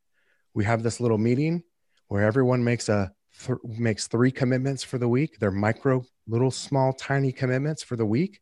we 0.54 0.66
have 0.66 0.84
this 0.84 1.00
little 1.00 1.18
meeting 1.18 1.64
where 2.08 2.24
everyone 2.24 2.64
makes 2.64 2.90
a 2.90 3.12
th- 3.46 3.58
makes 3.64 4.08
three 4.08 4.32
commitments 4.32 4.84
for 4.84 5.00
the 5.00 5.08
week. 5.10 5.40
They're 5.40 5.52
micro, 5.52 6.06
little, 6.28 6.52
small, 6.52 6.94
tiny 6.94 7.32
commitments 7.32 7.84
for 7.84 7.96
the 7.96 8.06
week. 8.06 8.40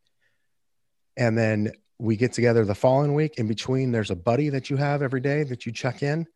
And 1.16 1.36
then 1.36 1.72
we 1.98 2.16
get 2.16 2.32
together 2.32 2.64
the 2.64 2.74
following 2.74 3.14
week. 3.14 3.38
In 3.38 3.48
between, 3.48 3.92
there's 3.92 4.10
a 4.10 4.16
buddy 4.16 4.50
that 4.50 4.68
you 4.68 4.76
have 4.76 5.02
every 5.02 5.20
day 5.20 5.44
that 5.44 5.64
you 5.66 5.72
check 5.72 6.02
in. 6.02 6.26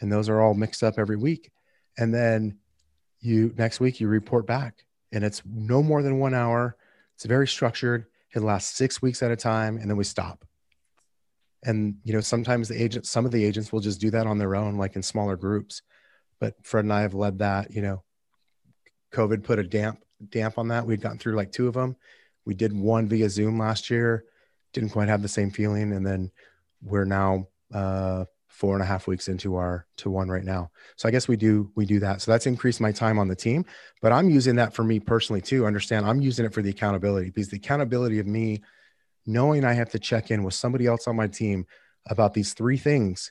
and 0.00 0.12
those 0.12 0.28
are 0.28 0.40
all 0.40 0.54
mixed 0.54 0.82
up 0.82 0.94
every 0.98 1.16
week. 1.16 1.50
And 1.98 2.14
then 2.14 2.58
you 3.20 3.52
next 3.56 3.80
week 3.80 4.00
you 4.00 4.08
report 4.08 4.46
back, 4.46 4.84
and 5.12 5.24
it's 5.24 5.42
no 5.44 5.82
more 5.82 6.02
than 6.02 6.18
one 6.18 6.34
hour. 6.34 6.76
It's 7.16 7.24
very 7.24 7.48
structured. 7.48 8.06
It 8.34 8.40
lasts 8.42 8.76
six 8.76 9.02
weeks 9.02 9.22
at 9.22 9.30
a 9.30 9.36
time, 9.36 9.76
and 9.76 9.90
then 9.90 9.96
we 9.96 10.04
stop. 10.04 10.44
And 11.64 11.96
you 12.04 12.12
know, 12.12 12.20
sometimes 12.20 12.68
the 12.68 12.80
agent, 12.80 13.06
some 13.06 13.26
of 13.26 13.32
the 13.32 13.44
agents 13.44 13.72
will 13.72 13.80
just 13.80 14.00
do 14.00 14.10
that 14.12 14.26
on 14.26 14.38
their 14.38 14.54
own, 14.54 14.76
like 14.76 14.94
in 14.94 15.02
smaller 15.02 15.36
groups. 15.36 15.82
But 16.38 16.54
Fred 16.62 16.84
and 16.84 16.92
I 16.92 17.00
have 17.00 17.14
led 17.14 17.40
that. 17.40 17.72
You 17.72 17.82
know, 17.82 18.04
COVID 19.12 19.42
put 19.42 19.58
a 19.58 19.64
damp 19.64 19.98
damp 20.30 20.58
on 20.58 20.68
that. 20.68 20.86
We'd 20.86 21.00
gotten 21.00 21.18
through 21.18 21.36
like 21.36 21.52
two 21.52 21.68
of 21.68 21.74
them. 21.74 21.96
We 22.44 22.54
did 22.54 22.72
one 22.72 23.08
via 23.08 23.28
Zoom 23.28 23.58
last 23.58 23.90
year, 23.90 24.24
didn't 24.72 24.90
quite 24.90 25.08
have 25.08 25.22
the 25.22 25.28
same 25.28 25.50
feeling, 25.50 25.92
and 25.92 26.06
then 26.06 26.30
we're 26.82 27.04
now 27.04 27.48
uh, 27.72 28.24
four 28.48 28.74
and 28.74 28.82
a 28.82 28.86
half 28.86 29.06
weeks 29.06 29.28
into 29.28 29.56
our 29.56 29.86
to 29.98 30.10
one 30.10 30.28
right 30.28 30.44
now. 30.44 30.70
So 30.96 31.08
I 31.08 31.12
guess 31.12 31.28
we 31.28 31.36
do 31.36 31.70
we 31.76 31.84
do 31.84 32.00
that. 32.00 32.22
So 32.22 32.30
that's 32.30 32.46
increased 32.46 32.80
my 32.80 32.92
time 32.92 33.18
on 33.18 33.28
the 33.28 33.36
team, 33.36 33.64
but 34.00 34.12
I'm 34.12 34.30
using 34.30 34.56
that 34.56 34.72
for 34.74 34.82
me 34.82 34.98
personally 34.98 35.40
too. 35.40 35.66
Understand? 35.66 36.06
I'm 36.06 36.20
using 36.20 36.46
it 36.46 36.54
for 36.54 36.62
the 36.62 36.70
accountability 36.70 37.30
because 37.30 37.50
the 37.50 37.58
accountability 37.58 38.18
of 38.18 38.26
me 38.26 38.62
knowing 39.26 39.64
I 39.64 39.74
have 39.74 39.90
to 39.90 39.98
check 39.98 40.30
in 40.30 40.42
with 40.42 40.54
somebody 40.54 40.86
else 40.86 41.06
on 41.06 41.16
my 41.16 41.26
team 41.26 41.66
about 42.08 42.32
these 42.34 42.54
three 42.54 42.78
things 42.78 43.30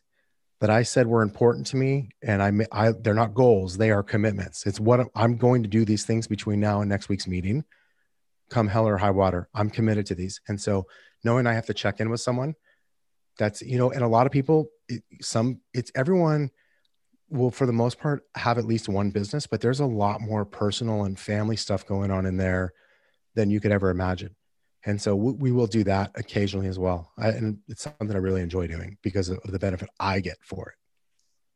that 0.60 0.70
I 0.70 0.84
said 0.84 1.08
were 1.08 1.22
important 1.22 1.68
to 1.68 1.78
me, 1.78 2.10
and 2.22 2.42
I, 2.42 2.52
I 2.72 2.92
they're 2.92 3.14
not 3.14 3.34
goals; 3.34 3.78
they 3.78 3.92
are 3.92 4.04
commitments. 4.04 4.66
It's 4.66 4.80
what 4.80 5.08
I'm 5.16 5.38
going 5.38 5.64
to 5.64 5.70
do 5.70 5.86
these 5.86 6.06
things 6.06 6.28
between 6.28 6.60
now 6.60 6.82
and 6.82 6.90
next 6.90 7.10
week's 7.10 7.28
meeting. 7.28 7.64
Come 8.50 8.68
hell 8.68 8.88
or 8.88 8.98
high 8.98 9.12
water, 9.12 9.50
I'm 9.54 9.70
committed 9.70 10.06
to 10.08 10.16
these, 10.16 10.42
and 10.48 10.60
so 10.60 10.88
knowing 11.24 11.48
I 11.48 11.54
have 11.54 11.66
to 11.68 11.74
check 11.74 12.00
in 12.00 12.10
with 12.10 12.22
someone, 12.22 12.56
that's 13.38 13.62
you 13.62 13.78
know, 13.78 13.92
and 13.92 14.04
a 14.04 14.08
lot 14.08 14.26
of 14.26 14.32
people, 14.32 14.68
it, 14.88 15.04
some 15.22 15.62
it's 15.74 15.92
everyone 15.96 16.50
will 17.30 17.52
for 17.52 17.66
the 17.66 17.74
most 17.74 18.00
part 18.00 18.24
have 18.36 18.58
at 18.58 18.66
least 18.66 18.88
one 18.88 19.10
business, 19.10 19.48
but 19.48 19.62
there's 19.62 19.82
a 19.82 19.86
lot 19.86 20.22
more 20.22 20.46
personal 20.46 21.04
and 21.04 21.20
family 21.20 21.58
stuff 21.58 21.86
going 21.86 22.10
on 22.10 22.26
in 22.26 22.38
there 22.38 22.74
than 23.36 23.50
you 23.50 23.60
could 23.60 23.72
ever 23.72 23.90
imagine 23.90 24.36
and 24.88 25.02
so 25.02 25.16
we, 25.16 25.34
we 25.34 25.52
will 25.52 25.68
do 25.68 25.84
that 25.84 26.12
occasionally 26.16 26.68
as 26.68 26.80
well. 26.80 27.12
I, 27.18 27.30
and 27.30 27.60
it's 27.68 27.84
something 27.84 28.16
i 28.16 28.20
really 28.20 28.42
enjoy 28.42 28.68
doing 28.68 28.98
because 29.04 29.30
of 29.30 29.40
the 29.46 29.60
benefit 29.60 29.90
i 30.00 30.22
get 30.22 30.38
for 30.42 30.70
it. 30.70 30.76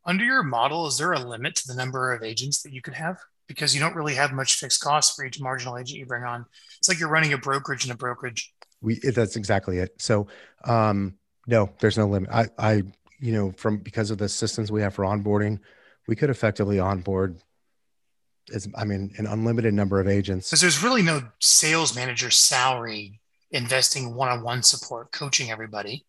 Under 0.06 0.26
your 0.26 0.44
model 0.44 0.86
is 0.86 0.98
there 0.98 1.14
a 1.14 1.20
limit 1.20 1.56
to 1.56 1.68
the 1.68 1.74
number 1.74 2.12
of 2.12 2.24
agents 2.24 2.62
that 2.62 2.74
you 2.74 2.82
could 2.82 2.94
have? 2.94 3.20
Because 3.48 3.74
you 3.74 3.80
don't 3.80 3.96
really 3.96 4.16
have 4.16 4.34
much 4.34 4.56
fixed 4.56 4.82
costs 4.82 5.16
for 5.16 5.26
each 5.26 5.40
marginal 5.40 5.78
agent 5.78 5.98
you 5.98 6.06
bring 6.06 6.24
on. 6.24 6.46
It's 6.78 6.90
like 6.90 7.00
you're 7.00 7.10
running 7.10 7.34
a 7.34 7.38
brokerage 7.38 7.86
and 7.86 7.94
a 7.94 7.98
brokerage. 7.98 8.54
We 8.82 9.00
that's 9.00 9.38
exactly 9.38 9.78
it. 9.80 10.02
So 10.02 10.28
um 10.66 11.16
no 11.48 11.70
there's 11.80 11.98
no 11.98 12.08
limit. 12.08 12.30
I 12.32 12.48
i 12.60 12.84
you 13.20 13.32
know 13.32 13.54
from 13.54 13.78
because 13.78 14.12
of 14.12 14.18
the 14.18 14.28
systems 14.28 14.72
we 14.72 14.82
have 14.82 14.94
for 14.94 15.06
onboarding 15.06 15.60
we 16.08 16.18
could 16.18 16.30
effectively 16.30 16.80
onboard 16.80 17.42
as 18.54 18.68
I 18.76 18.84
mean, 18.84 19.14
an 19.18 19.28
unlimited 19.28 19.74
number 19.74 20.02
of 20.02 20.08
agents. 20.08 20.50
Because 20.50 20.62
there's 20.62 20.84
really 20.84 21.04
no 21.04 21.22
sales 21.40 21.96
manager 21.96 22.32
salary 22.32 23.21
investing 23.52 24.14
one-on-one 24.14 24.64
support, 24.64 25.12
coaching 25.12 25.52
everybody. 25.52 26.06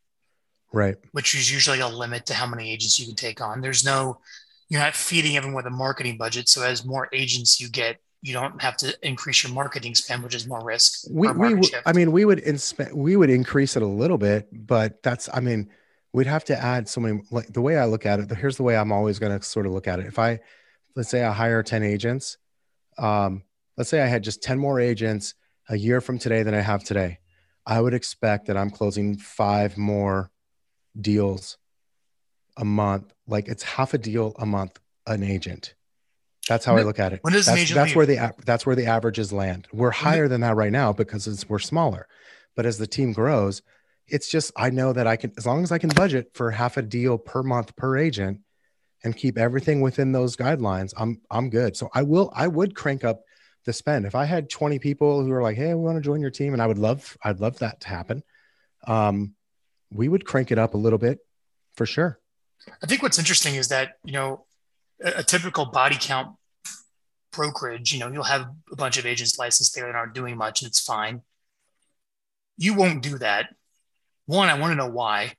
Right. 0.72 0.97
Which 1.12 1.34
is 1.34 1.53
usually 1.53 1.80
a 1.80 1.88
limit 1.88 2.26
to 2.26 2.34
how 2.34 2.47
many 2.47 2.70
agents 2.70 2.99
you 2.99 3.07
can 3.07 3.14
take 3.14 3.40
on. 3.40 3.61
There's 3.61 3.84
no, 3.84 4.20
you're 4.68 4.80
not 4.80 4.95
feeding 4.95 5.36
everyone 5.36 5.57
with 5.57 5.66
a 5.66 5.70
marketing 5.70 6.16
budget. 6.16 6.49
So 6.49 6.62
as 6.62 6.84
more 6.84 7.09
agents 7.12 7.61
you 7.61 7.68
get, 7.68 7.99
you 8.22 8.32
don't 8.32 8.62
have 8.62 8.76
to 8.78 8.97
increase 9.07 9.43
your 9.43 9.53
marketing 9.53 9.95
spend, 9.95 10.22
which 10.22 10.34
is 10.34 10.47
more 10.47 10.64
risk. 10.64 11.07
We, 11.11 11.28
we 11.28 11.61
I 11.84 11.93
mean, 11.93 12.12
we 12.12 12.24
would 12.24 12.38
inspe- 12.38 12.93
we 12.93 13.16
would 13.16 13.30
increase 13.30 13.76
it 13.76 13.82
a 13.82 13.86
little 13.86 14.16
bit, 14.16 14.49
but 14.53 15.03
that's, 15.03 15.28
I 15.34 15.40
mean, 15.40 15.68
we'd 16.12 16.28
have 16.28 16.45
to 16.45 16.57
add 16.57 16.88
so 16.88 17.01
many, 17.01 17.20
like 17.30 17.53
the 17.53 17.61
way 17.61 17.76
I 17.76 17.84
look 17.84 18.07
at 18.07 18.20
it, 18.20 18.30
here's 18.30 18.57
the 18.57 18.62
way 18.62 18.76
I'm 18.76 18.93
always 18.93 19.18
going 19.18 19.36
to 19.38 19.45
sort 19.45 19.66
of 19.66 19.72
look 19.72 19.88
at 19.88 19.99
it. 19.99 20.07
If 20.07 20.18
I, 20.18 20.38
let's 20.95 21.11
say 21.11 21.24
I 21.24 21.32
hire 21.32 21.62
10 21.62 21.82
agents, 21.82 22.38
um, 22.97 23.43
let's 23.76 23.90
say 23.90 24.01
I 24.01 24.07
had 24.07 24.22
just 24.22 24.43
10 24.43 24.59
more 24.59 24.78
agents 24.78 25.34
a 25.68 25.76
year 25.76 26.01
from 26.01 26.18
today 26.18 26.45
than 26.45 26.55
I 26.55 26.61
have 26.61 26.84
today. 26.84 27.18
I 27.66 27.80
would 27.80 27.94
expect 27.94 28.46
that 28.46 28.56
I'm 28.56 28.70
closing 28.70 29.16
five 29.16 29.76
more 29.76 30.30
deals 31.00 31.58
a 32.56 32.64
month. 32.64 33.12
Like 33.26 33.48
it's 33.48 33.62
half 33.62 33.94
a 33.94 33.98
deal 33.98 34.34
a 34.38 34.46
month, 34.46 34.78
an 35.06 35.22
agent. 35.22 35.74
That's 36.48 36.64
how 36.64 36.76
I 36.76 36.82
look 36.82 36.98
at 36.98 37.12
it. 37.12 37.20
When 37.22 37.32
does 37.32 37.46
that's, 37.46 37.56
an 37.56 37.62
agent 37.62 37.76
that's 37.76 37.88
leave? 37.90 37.96
where 37.96 38.06
the 38.06 38.34
that's 38.44 38.66
where 38.66 38.74
the 38.74 38.86
averages 38.86 39.32
land. 39.32 39.68
We're 39.72 39.92
higher 39.92 40.26
than 40.26 40.40
that 40.40 40.56
right 40.56 40.72
now 40.72 40.92
because 40.92 41.26
it's, 41.26 41.48
we're 41.48 41.60
smaller. 41.60 42.08
But 42.56 42.66
as 42.66 42.78
the 42.78 42.86
team 42.86 43.12
grows, 43.12 43.62
it's 44.08 44.28
just 44.28 44.52
I 44.56 44.70
know 44.70 44.92
that 44.92 45.06
I 45.06 45.16
can 45.16 45.32
as 45.38 45.46
long 45.46 45.62
as 45.62 45.70
I 45.70 45.78
can 45.78 45.90
budget 45.90 46.30
for 46.34 46.50
half 46.50 46.76
a 46.76 46.82
deal 46.82 47.16
per 47.16 47.44
month 47.44 47.76
per 47.76 47.96
agent, 47.96 48.40
and 49.04 49.16
keep 49.16 49.38
everything 49.38 49.80
within 49.80 50.12
those 50.12 50.36
guidelines, 50.36 50.92
I'm 50.96 51.20
I'm 51.30 51.50
good. 51.50 51.76
So 51.76 51.90
I 51.94 52.02
will 52.02 52.32
I 52.34 52.48
would 52.48 52.74
crank 52.74 53.04
up 53.04 53.22
the 53.64 53.72
spend. 53.72 54.06
If 54.06 54.14
I 54.14 54.24
had 54.24 54.50
20 54.50 54.78
people 54.78 55.22
who 55.22 55.32
are 55.32 55.42
like, 55.42 55.56
"Hey, 55.56 55.74
we 55.74 55.82
want 55.82 55.96
to 55.96 56.02
join 56.02 56.20
your 56.20 56.30
team," 56.30 56.52
and 56.52 56.62
I 56.62 56.66
would 56.66 56.78
love 56.78 57.16
I'd 57.22 57.40
love 57.40 57.58
that 57.58 57.80
to 57.80 57.88
happen, 57.88 58.22
um, 58.86 59.34
we 59.90 60.08
would 60.08 60.24
crank 60.24 60.50
it 60.50 60.58
up 60.58 60.74
a 60.74 60.78
little 60.78 60.98
bit 60.98 61.20
for 61.74 61.86
sure. 61.86 62.18
I 62.82 62.86
think 62.86 63.02
what's 63.02 63.18
interesting 63.18 63.54
is 63.54 63.68
that 63.68 63.98
you 64.04 64.12
know 64.12 64.46
a, 65.02 65.18
a 65.18 65.22
typical 65.22 65.66
body 65.66 65.96
count 65.98 66.36
brokerage, 67.32 67.92
you 67.92 67.98
know, 67.98 68.12
you'll 68.12 68.22
have 68.22 68.48
a 68.70 68.76
bunch 68.76 68.98
of 68.98 69.06
agents 69.06 69.38
licensed 69.38 69.74
there 69.74 69.86
that 69.86 69.94
aren't 69.94 70.14
doing 70.14 70.36
much, 70.36 70.62
and 70.62 70.68
it's 70.68 70.80
fine. 70.80 71.22
You 72.56 72.74
won't 72.74 73.02
do 73.02 73.18
that. 73.18 73.48
One, 74.26 74.48
I 74.48 74.58
want 74.58 74.72
to 74.72 74.76
know 74.76 74.88
why. 74.88 75.32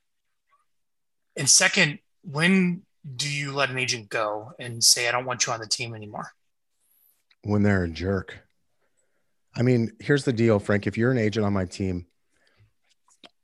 And 1.36 1.50
second, 1.50 2.00
when 2.24 2.82
do 3.16 3.30
you 3.30 3.54
let 3.54 3.70
an 3.70 3.78
agent 3.78 4.10
go 4.10 4.54
and 4.60 4.84
say, 4.84 5.08
I 5.08 5.12
don't 5.12 5.26
want 5.26 5.46
you 5.46 5.54
on 5.54 5.60
the 5.60 5.68
team 5.68 5.96
anymore? 5.96 6.32
When 7.44 7.64
they're 7.64 7.84
a 7.84 7.90
jerk. 7.90 8.38
I 9.56 9.62
mean, 9.62 9.92
here's 10.00 10.26
the 10.26 10.34
deal, 10.34 10.60
Frank. 10.60 10.88
If 10.88 10.98
you're 10.98 11.12
an 11.12 11.18
agent 11.18 11.46
on 11.46 11.54
my 11.54 11.66
team 11.66 12.08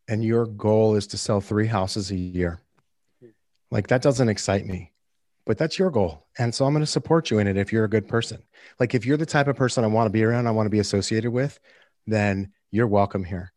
and 0.07 0.23
your 0.23 0.45
goal 0.45 0.95
is 0.95 1.07
to 1.07 1.17
sell 1.17 1.41
three 1.41 1.67
houses 1.67 2.09
a 2.09 2.15
year, 2.15 2.59
like 3.71 3.87
that 3.87 4.01
doesn't 4.01 4.29
excite 4.29 4.65
me, 4.65 4.91
but 5.45 5.57
that's 5.57 5.77
your 5.77 5.91
goal. 5.91 6.25
And 6.37 6.53
so 6.53 6.65
I'm 6.65 6.73
going 6.73 6.83
to 6.83 6.87
support 6.87 7.29
you 7.29 7.39
in 7.39 7.47
it 7.47 7.57
if 7.57 7.71
you're 7.71 7.83
a 7.83 7.89
good 7.89 8.07
person. 8.07 8.41
Like 8.79 8.95
if 8.95 9.05
you're 9.05 9.17
the 9.17 9.25
type 9.25 9.47
of 9.47 9.55
person 9.55 9.83
I 9.83 9.87
want 9.87 10.07
to 10.07 10.11
be 10.11 10.23
around, 10.23 10.47
I 10.47 10.51
want 10.51 10.65
to 10.65 10.71
be 10.71 10.79
associated 10.79 11.31
with, 11.31 11.59
then 12.07 12.51
you're 12.71 12.87
welcome 12.87 13.23
here. 13.23 13.53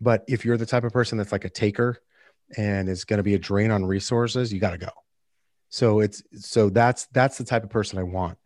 But 0.00 0.24
if 0.28 0.44
you're 0.44 0.58
the 0.58 0.66
type 0.66 0.84
of 0.84 0.92
person 0.92 1.16
that's 1.16 1.32
like 1.32 1.44
a 1.44 1.50
taker 1.50 1.98
and 2.56 2.88
is 2.88 3.04
going 3.04 3.18
to 3.18 3.22
be 3.22 3.34
a 3.34 3.38
drain 3.38 3.70
on 3.70 3.84
resources, 3.86 4.52
you 4.52 4.60
got 4.60 4.72
to 4.72 4.78
go. 4.78 4.90
So 5.70 6.00
it's 6.00 6.22
so 6.32 6.70
that's 6.70 7.06
that's 7.06 7.38
the 7.38 7.44
type 7.44 7.64
of 7.64 7.70
person 7.70 7.98
I 7.98 8.02
want. 8.02 8.38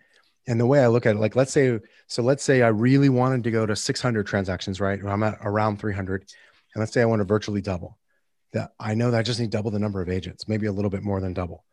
And 0.47 0.59
the 0.59 0.67
way 0.67 0.83
I 0.83 0.89
look 0.89 1.07
at 1.07 1.17
it, 1.17 1.19
like 1.19 1.37
let's 1.37 1.53
say, 1.53 1.79
so 2.07 2.23
let's 2.23 2.43
say 2.43 2.63
I 2.63 2.69
really 2.69 3.09
wanted 3.09 3.45
to 3.45 3.51
go 3.51 3.67
to 3.67 3.77
600 3.77 4.27
transactions, 4.27 4.81
right? 4.81 4.99
I'm 5.05 5.23
at 5.23 5.39
around 5.43 5.79
300, 5.79 6.23
and 6.75 6.81
let's 6.81 6.93
say 6.93 7.03
I 7.03 7.07
want 7.07 7.21
to 7.21 7.25
virtually 7.25 7.61
double. 7.61 7.99
That 8.53 8.73
I 8.81 8.95
know 8.95 9.11
that 9.11 9.19
I 9.19 9.23
just 9.23 9.39
need 9.39 9.51
double 9.51 9.71
the 9.71 9.79
number 9.79 10.03
of 10.03 10.09
agents, 10.09 10.49
maybe 10.49 10.67
a 10.67 10.73
little 10.73 10.91
bit 10.91 11.03
more 11.03 11.21
than 11.21 11.35
double. 11.35 11.65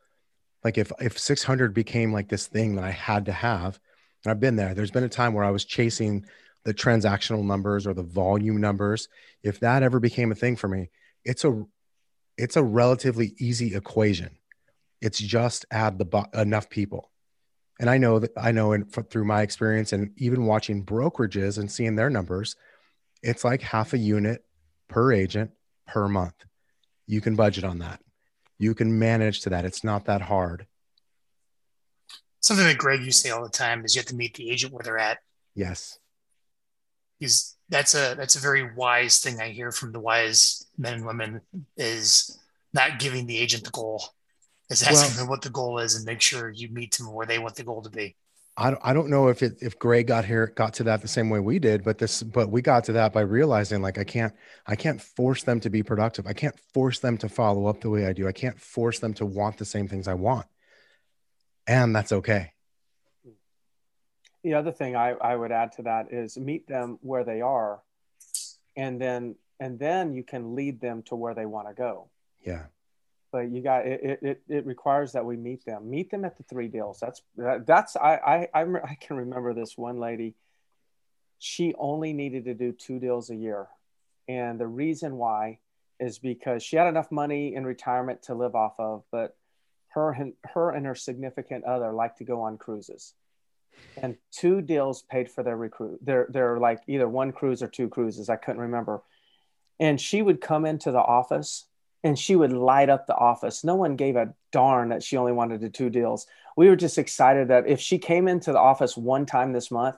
Like 0.63 0.77
if 0.77 0.91
if 0.99 1.17
600 1.17 1.73
became 1.73 2.13
like 2.13 2.29
this 2.29 2.47
thing 2.47 2.75
that 2.75 2.83
I 2.83 2.91
had 2.91 3.25
to 3.25 3.31
have, 3.31 3.79
and 4.23 4.31
I've 4.31 4.39
been 4.39 4.55
there. 4.55 4.73
There's 4.73 4.91
been 4.91 5.03
a 5.03 5.09
time 5.09 5.33
where 5.33 5.45
I 5.45 5.51
was 5.51 5.65
chasing 5.65 6.25
the 6.65 6.73
transactional 6.73 7.43
numbers 7.43 7.87
or 7.87 7.93
the 7.93 8.03
volume 8.03 8.59
numbers. 8.59 9.07
If 9.43 9.59
that 9.61 9.81
ever 9.81 9.99
became 9.99 10.31
a 10.31 10.35
thing 10.35 10.55
for 10.55 10.67
me, 10.67 10.89
it's 11.23 11.45
a 11.45 11.63
it's 12.37 12.57
a 12.57 12.63
relatively 12.63 13.33
easy 13.39 13.75
equation 13.75 14.37
it's 15.01 15.19
just 15.19 15.65
add 15.71 15.97
the 15.97 16.25
enough 16.33 16.69
people. 16.69 17.11
And 17.79 17.89
I 17.89 17.97
know 17.97 18.19
that 18.19 18.31
I 18.37 18.51
know 18.51 18.73
in, 18.73 18.85
through 18.85 19.25
my 19.25 19.41
experience 19.41 19.93
and 19.93 20.11
even 20.17 20.45
watching 20.45 20.83
brokerages 20.83 21.59
and 21.59 21.71
seeing 21.71 21.95
their 21.95 22.09
numbers, 22.09 22.55
it's 23.21 23.43
like 23.43 23.61
half 23.61 23.93
a 23.93 23.97
unit 23.97 24.43
per 24.87 25.11
agent 25.11 25.51
per 25.87 26.07
month. 26.07 26.45
You 27.05 27.21
can 27.21 27.35
budget 27.35 27.63
on 27.63 27.79
that. 27.79 28.01
You 28.57 28.73
can 28.73 28.97
manage 28.97 29.41
to 29.41 29.51
that. 29.51 29.65
It's 29.65 29.83
not 29.83 30.05
that 30.05 30.21
hard. 30.21 30.65
Something 32.39 32.65
that 32.65 32.77
Greg 32.77 33.03
you 33.03 33.11
say 33.11 33.29
all 33.29 33.43
the 33.43 33.49
time 33.49 33.85
is 33.85 33.95
you 33.95 33.99
have 33.99 34.07
to 34.07 34.15
meet 34.15 34.35
the 34.35 34.49
agent 34.49 34.73
where 34.73 34.83
they're 34.83 34.97
at. 34.97 35.19
Yes. 35.55 35.99
Because 37.19 37.55
that's 37.69 37.95
a 37.95 38.15
that's 38.15 38.35
a 38.35 38.39
very 38.39 38.73
wise 38.75 39.19
thing 39.19 39.41
I 39.41 39.49
hear 39.49 39.71
from 39.71 39.91
the 39.91 39.99
wise 39.99 40.65
men 40.77 40.93
and 40.93 41.05
women 41.05 41.41
is 41.75 42.39
not 42.73 42.99
giving 42.99 43.25
the 43.25 43.37
agent 43.37 43.63
the 43.63 43.71
goal 43.71 44.03
is 44.69 44.83
asking 44.83 45.15
well, 45.15 45.25
them 45.25 45.29
what 45.29 45.41
the 45.41 45.49
goal 45.49 45.79
is 45.79 45.95
and 45.95 46.05
make 46.05 46.21
sure 46.21 46.49
you 46.49 46.69
meet 46.69 46.97
them 46.97 47.11
where 47.13 47.25
they 47.25 47.39
want 47.39 47.55
the 47.55 47.63
goal 47.63 47.81
to 47.81 47.89
be. 47.89 48.15
I 48.59 48.71
don't, 48.71 48.81
I 48.83 48.93
don't 48.93 49.09
know 49.09 49.27
if 49.27 49.43
it 49.43 49.59
if 49.61 49.77
Greg 49.77 50.07
got 50.07 50.25
here 50.25 50.47
got 50.55 50.73
to 50.75 50.83
that 50.85 51.03
the 51.03 51.07
same 51.07 51.29
way 51.29 51.39
we 51.39 51.59
did, 51.59 51.83
but 51.83 51.99
this 51.99 52.23
but 52.23 52.49
we 52.49 52.61
got 52.63 52.83
to 52.85 52.93
that 52.93 53.13
by 53.13 53.21
realizing 53.21 53.83
like 53.83 53.99
I 53.99 54.03
can't 54.03 54.33
I 54.65 54.75
can't 54.75 54.99
force 54.99 55.43
them 55.43 55.59
to 55.59 55.69
be 55.69 55.83
productive. 55.83 56.25
I 56.25 56.33
can't 56.33 56.59
force 56.73 56.99
them 56.99 57.17
to 57.19 57.29
follow 57.29 57.67
up 57.67 57.81
the 57.81 57.89
way 57.89 58.07
I 58.07 58.13
do. 58.13 58.27
I 58.27 58.31
can't 58.31 58.59
force 58.59 58.97
them 58.97 59.13
to 59.15 59.27
want 59.27 59.57
the 59.57 59.65
same 59.65 59.87
things 59.87 60.07
I 60.07 60.15
want. 60.15 60.47
And 61.67 61.95
that's 61.95 62.11
okay. 62.11 62.53
The 64.43 64.55
other 64.55 64.71
thing 64.71 64.95
I, 64.95 65.11
I 65.11 65.35
would 65.35 65.51
add 65.51 65.73
to 65.73 65.83
that 65.83 66.11
is 66.11 66.37
meet 66.37 66.67
them 66.67 66.97
where 67.01 67.23
they 67.23 67.41
are 67.41 67.81
and 68.75 68.99
then 68.99 69.35
and 69.59 69.77
then 69.77 70.13
you 70.13 70.23
can 70.23 70.55
lead 70.55 70.81
them 70.81 71.03
to 71.03 71.15
where 71.15 71.35
they 71.35 71.45
want 71.45 71.67
to 71.67 71.75
go. 71.75 72.09
Yeah 72.43 72.65
but 73.31 73.51
you 73.51 73.61
got 73.61 73.85
it, 73.85 74.19
it, 74.21 74.41
it 74.47 74.65
requires 74.65 75.11
that 75.13 75.25
we 75.25 75.35
meet 75.37 75.65
them. 75.65 75.89
Meet 75.89 76.11
them 76.11 76.25
at 76.25 76.37
the 76.37 76.43
three 76.43 76.67
deals. 76.67 76.99
That's 76.99 77.21
that, 77.37 77.65
that's 77.65 77.95
I, 77.95 78.47
I 78.53 78.61
i 78.61 78.95
can 78.99 79.17
remember 79.17 79.53
this 79.53 79.77
one 79.77 79.99
lady. 79.99 80.35
She 81.39 81.73
only 81.77 82.13
needed 82.13 82.45
to 82.45 82.53
do 82.53 82.71
two 82.71 82.99
deals 82.99 83.29
a 83.29 83.35
year. 83.35 83.67
And 84.27 84.59
the 84.59 84.67
reason 84.67 85.17
why 85.17 85.59
is 85.99 86.19
because 86.19 86.63
she 86.63 86.75
had 86.75 86.87
enough 86.87 87.11
money 87.11 87.55
in 87.55 87.65
retirement 87.65 88.23
to 88.23 88.35
live 88.35 88.55
off 88.55 88.79
of 88.79 89.03
but 89.11 89.35
her 89.89 90.11
and 90.11 90.33
her 90.53 90.71
and 90.71 90.85
her 90.85 90.95
significant 90.95 91.63
other 91.65 91.91
like 91.91 92.15
to 92.17 92.23
go 92.23 92.41
on 92.41 92.57
cruises. 92.57 93.13
And 94.01 94.17
two 94.31 94.61
deals 94.61 95.03
paid 95.03 95.29
for 95.29 95.43
their 95.43 95.57
recruit 95.57 95.99
they're 96.01 96.27
they're 96.29 96.59
like 96.59 96.81
either 96.87 97.07
one 97.07 97.31
cruise 97.31 97.61
or 97.61 97.67
two 97.67 97.89
cruises. 97.89 98.29
I 98.29 98.35
couldn't 98.35 98.61
remember. 98.61 99.03
And 99.79 100.01
she 100.01 100.21
would 100.21 100.41
come 100.41 100.65
into 100.65 100.91
the 100.91 100.97
office 100.97 101.65
and 102.07 102.17
she 102.17 102.37
would 102.37 102.53
light 102.53 102.89
up 102.89 103.05
the 103.05 103.15
office. 103.15 103.65
No 103.65 103.75
one 103.75 103.97
gave 103.97 104.15
a 104.15 104.33
darn 104.53 104.89
that 104.89 105.03
she 105.03 105.17
only 105.17 105.33
wanted 105.33 105.59
the 105.59 105.69
two 105.69 105.89
deals. 105.89 106.25
We 106.55 106.69
were 106.69 106.77
just 106.77 106.97
excited 106.97 107.49
that 107.49 107.67
if 107.67 107.81
she 107.81 107.99
came 107.99 108.29
into 108.29 108.53
the 108.53 108.59
office 108.59 108.95
one 108.95 109.25
time 109.25 109.51
this 109.51 109.69
month, 109.69 109.97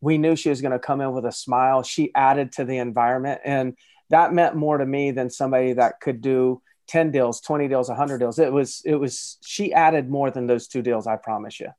we 0.00 0.18
knew 0.18 0.36
she 0.36 0.50
was 0.50 0.60
going 0.60 0.72
to 0.72 0.78
come 0.78 1.00
in 1.00 1.12
with 1.12 1.24
a 1.24 1.32
smile. 1.32 1.82
She 1.82 2.14
added 2.14 2.52
to 2.52 2.64
the 2.64 2.78
environment. 2.78 3.40
And 3.44 3.76
that 4.10 4.32
meant 4.32 4.54
more 4.54 4.78
to 4.78 4.86
me 4.86 5.10
than 5.10 5.30
somebody 5.30 5.72
that 5.72 6.00
could 6.00 6.20
do 6.20 6.62
10 6.86 7.10
deals, 7.10 7.40
20 7.40 7.66
deals, 7.66 7.88
100 7.88 8.18
deals. 8.18 8.38
It 8.38 8.52
was, 8.52 8.80
it 8.84 8.94
was, 8.94 9.38
she 9.44 9.72
added 9.72 10.08
more 10.08 10.30
than 10.30 10.46
those 10.46 10.68
two 10.68 10.80
deals, 10.80 11.08
I 11.08 11.16
promise 11.16 11.58
you. 11.58 11.70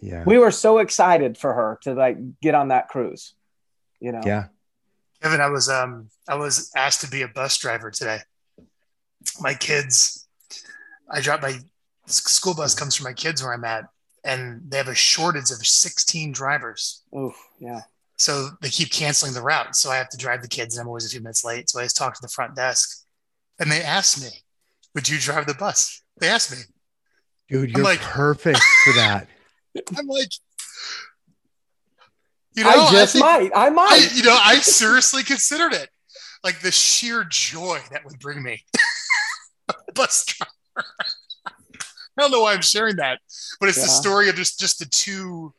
Yeah. 0.00 0.22
We 0.24 0.38
were 0.38 0.52
so 0.52 0.78
excited 0.78 1.36
for 1.36 1.52
her 1.52 1.80
to 1.82 1.94
like 1.94 2.16
get 2.40 2.54
on 2.54 2.68
that 2.68 2.88
cruise, 2.88 3.34
you 3.98 4.12
know? 4.12 4.22
Yeah. 4.24 4.46
Kevin, 5.20 5.40
I 5.40 5.48
was, 5.48 5.68
um, 5.68 6.10
I 6.28 6.36
was 6.36 6.70
asked 6.76 7.00
to 7.00 7.10
be 7.10 7.22
a 7.22 7.28
bus 7.28 7.58
driver 7.58 7.90
today 7.90 8.20
my 9.40 9.54
kids, 9.54 10.26
I 11.10 11.20
drop 11.20 11.42
my 11.42 11.58
school 12.06 12.54
bus 12.54 12.74
comes 12.74 12.94
from 12.94 13.04
my 13.04 13.12
kids 13.12 13.42
where 13.42 13.52
I'm 13.52 13.64
at, 13.64 13.84
and 14.24 14.62
they 14.68 14.76
have 14.76 14.88
a 14.88 14.94
shortage 14.94 15.50
of 15.50 15.64
16 15.64 16.32
drivers. 16.32 17.02
Oh, 17.14 17.32
yeah. 17.58 17.82
So 18.18 18.50
they 18.60 18.68
keep 18.68 18.90
canceling 18.90 19.32
the 19.32 19.42
route. 19.42 19.74
So 19.74 19.90
I 19.90 19.96
have 19.96 20.10
to 20.10 20.18
drive 20.18 20.42
the 20.42 20.48
kids, 20.48 20.76
and 20.76 20.82
I'm 20.82 20.88
always 20.88 21.06
a 21.06 21.08
few 21.08 21.20
minutes 21.20 21.44
late. 21.44 21.70
So 21.70 21.80
I 21.80 21.84
just 21.84 21.96
talk 21.96 22.14
to 22.14 22.22
the 22.22 22.28
front 22.28 22.54
desk, 22.54 23.04
and 23.58 23.70
they 23.70 23.82
asked 23.82 24.20
me, 24.20 24.28
"Would 24.94 25.08
you 25.08 25.18
drive 25.18 25.46
the 25.46 25.54
bus?" 25.54 26.02
They 26.18 26.28
asked 26.28 26.50
me. 26.50 26.58
Dude, 27.48 27.70
you're 27.70 27.82
like, 27.82 28.00
perfect 28.00 28.60
for 28.84 28.92
that. 28.92 29.26
I'm 29.98 30.06
like, 30.06 30.28
you 32.54 32.62
know, 32.62 32.70
I 32.70 32.92
just 32.92 33.16
I 33.16 33.38
think, 33.40 33.54
might. 33.54 33.66
I 33.66 33.70
might. 33.70 34.08
I, 34.12 34.14
you 34.14 34.22
know, 34.22 34.38
I 34.38 34.56
seriously 34.56 35.22
considered 35.22 35.72
it. 35.72 35.88
Like 36.44 36.60
the 36.60 36.70
sheer 36.70 37.24
joy 37.24 37.80
that 37.90 38.04
would 38.04 38.18
bring 38.20 38.42
me. 38.42 38.64
bus 39.94 40.24
driver. 40.24 40.86
I 42.18 42.22
don't 42.22 42.30
know 42.30 42.40
why 42.40 42.52
I'm 42.52 42.62
sharing 42.62 42.96
that, 42.96 43.18
but 43.60 43.68
it's 43.68 43.78
yeah. 43.78 43.84
the 43.84 43.90
story 43.90 44.28
of 44.28 44.34
just 44.34 44.60
just 44.60 44.78
the 44.78 44.86
two, 44.86 45.54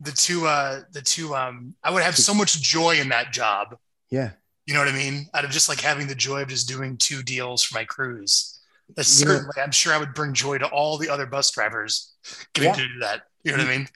the 0.00 0.12
two, 0.12 0.46
uh, 0.46 0.82
the 0.92 1.02
two. 1.02 1.34
Um, 1.34 1.74
I 1.82 1.90
would 1.90 2.02
have 2.02 2.16
so 2.16 2.32
much 2.32 2.60
joy 2.60 3.00
in 3.00 3.08
that 3.08 3.32
job. 3.32 3.76
Yeah, 4.10 4.32
you 4.66 4.74
know 4.74 4.80
what 4.80 4.88
I 4.88 4.92
mean. 4.92 5.26
Out 5.34 5.44
of 5.44 5.50
just 5.50 5.68
like 5.68 5.80
having 5.80 6.06
the 6.06 6.14
joy 6.14 6.42
of 6.42 6.48
just 6.48 6.68
doing 6.68 6.96
two 6.96 7.22
deals 7.22 7.62
for 7.62 7.76
my 7.78 7.84
cruise. 7.84 8.60
That's 8.94 9.08
certainly, 9.08 9.50
I'm 9.60 9.72
sure 9.72 9.92
I 9.92 9.98
would 9.98 10.14
bring 10.14 10.32
joy 10.32 10.58
to 10.58 10.66
all 10.66 10.96
the 10.96 11.08
other 11.08 11.26
bus 11.26 11.50
drivers 11.50 12.14
getting 12.54 12.70
yeah. 12.70 12.76
to 12.76 12.82
do 12.82 12.98
that. 13.00 13.22
You 13.42 13.52
know 13.52 13.58
what 13.58 13.66
I 13.66 13.76
mean? 13.78 13.88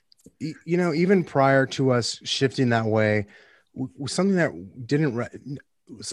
You 0.65 0.77
know, 0.77 0.93
even 0.93 1.23
prior 1.23 1.65
to 1.67 1.91
us 1.91 2.19
shifting 2.23 2.69
that 2.69 2.85
way, 2.85 3.27
something 4.07 4.35
that 4.35 4.87
didn't. 4.87 5.29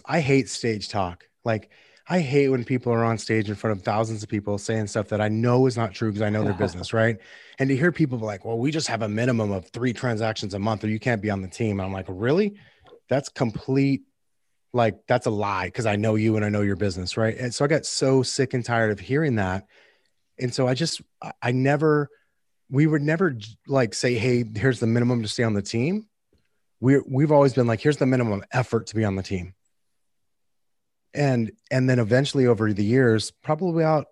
I 0.06 0.20
hate 0.20 0.48
stage 0.48 0.88
talk. 0.88 1.24
Like 1.44 1.70
I 2.10 2.20
hate 2.20 2.48
when 2.48 2.64
people 2.64 2.90
are 2.92 3.04
on 3.04 3.18
stage 3.18 3.50
in 3.50 3.54
front 3.54 3.76
of 3.76 3.84
thousands 3.84 4.22
of 4.22 4.30
people 4.30 4.56
saying 4.56 4.86
stuff 4.86 5.08
that 5.08 5.20
I 5.20 5.28
know 5.28 5.66
is 5.66 5.76
not 5.76 5.92
true 5.92 6.08
because 6.08 6.22
I 6.22 6.30
know 6.30 6.42
their 6.42 6.54
business, 6.54 6.94
right? 6.94 7.18
And 7.58 7.68
to 7.68 7.76
hear 7.76 7.92
people 7.92 8.18
like, 8.18 8.46
well, 8.46 8.56
we 8.56 8.70
just 8.70 8.88
have 8.88 9.02
a 9.02 9.08
minimum 9.08 9.52
of 9.52 9.68
three 9.68 9.92
transactions 9.92 10.54
a 10.54 10.58
month 10.58 10.84
or 10.84 10.88
you 10.88 10.98
can't 10.98 11.20
be 11.20 11.28
on 11.28 11.42
the 11.42 11.48
team. 11.48 11.78
And 11.78 11.86
I'm 11.86 11.92
like, 11.92 12.06
really? 12.08 12.54
That's 13.10 13.28
complete, 13.28 14.04
like, 14.72 15.06
that's 15.06 15.26
a 15.26 15.30
lie 15.30 15.66
because 15.66 15.84
I 15.84 15.96
know 15.96 16.14
you 16.14 16.36
and 16.36 16.44
I 16.46 16.48
know 16.48 16.62
your 16.62 16.76
business, 16.76 17.18
right? 17.18 17.36
And 17.36 17.54
so 17.54 17.66
I 17.66 17.68
got 17.68 17.84
so 17.84 18.22
sick 18.22 18.54
and 18.54 18.64
tired 18.64 18.90
of 18.90 19.00
hearing 19.00 19.34
that. 19.34 19.66
And 20.40 20.54
so 20.54 20.66
I 20.66 20.72
just, 20.72 21.02
I 21.42 21.52
never, 21.52 22.08
we 22.70 22.86
would 22.86 23.02
never 23.02 23.36
like 23.66 23.92
say, 23.92 24.14
hey, 24.14 24.44
here's 24.56 24.80
the 24.80 24.86
minimum 24.86 25.20
to 25.22 25.28
stay 25.28 25.42
on 25.42 25.52
the 25.52 25.62
team. 25.62 26.06
We're, 26.80 27.02
we've 27.06 27.32
always 27.32 27.52
been 27.52 27.66
like, 27.66 27.80
here's 27.80 27.98
the 27.98 28.06
minimum 28.06 28.44
effort 28.50 28.86
to 28.86 28.94
be 28.94 29.04
on 29.04 29.16
the 29.16 29.22
team 29.22 29.54
and 31.18 31.52
and 31.70 31.90
then 31.90 31.98
eventually 31.98 32.46
over 32.46 32.72
the 32.72 32.84
years 32.84 33.30
probably 33.30 33.84
out 33.84 34.06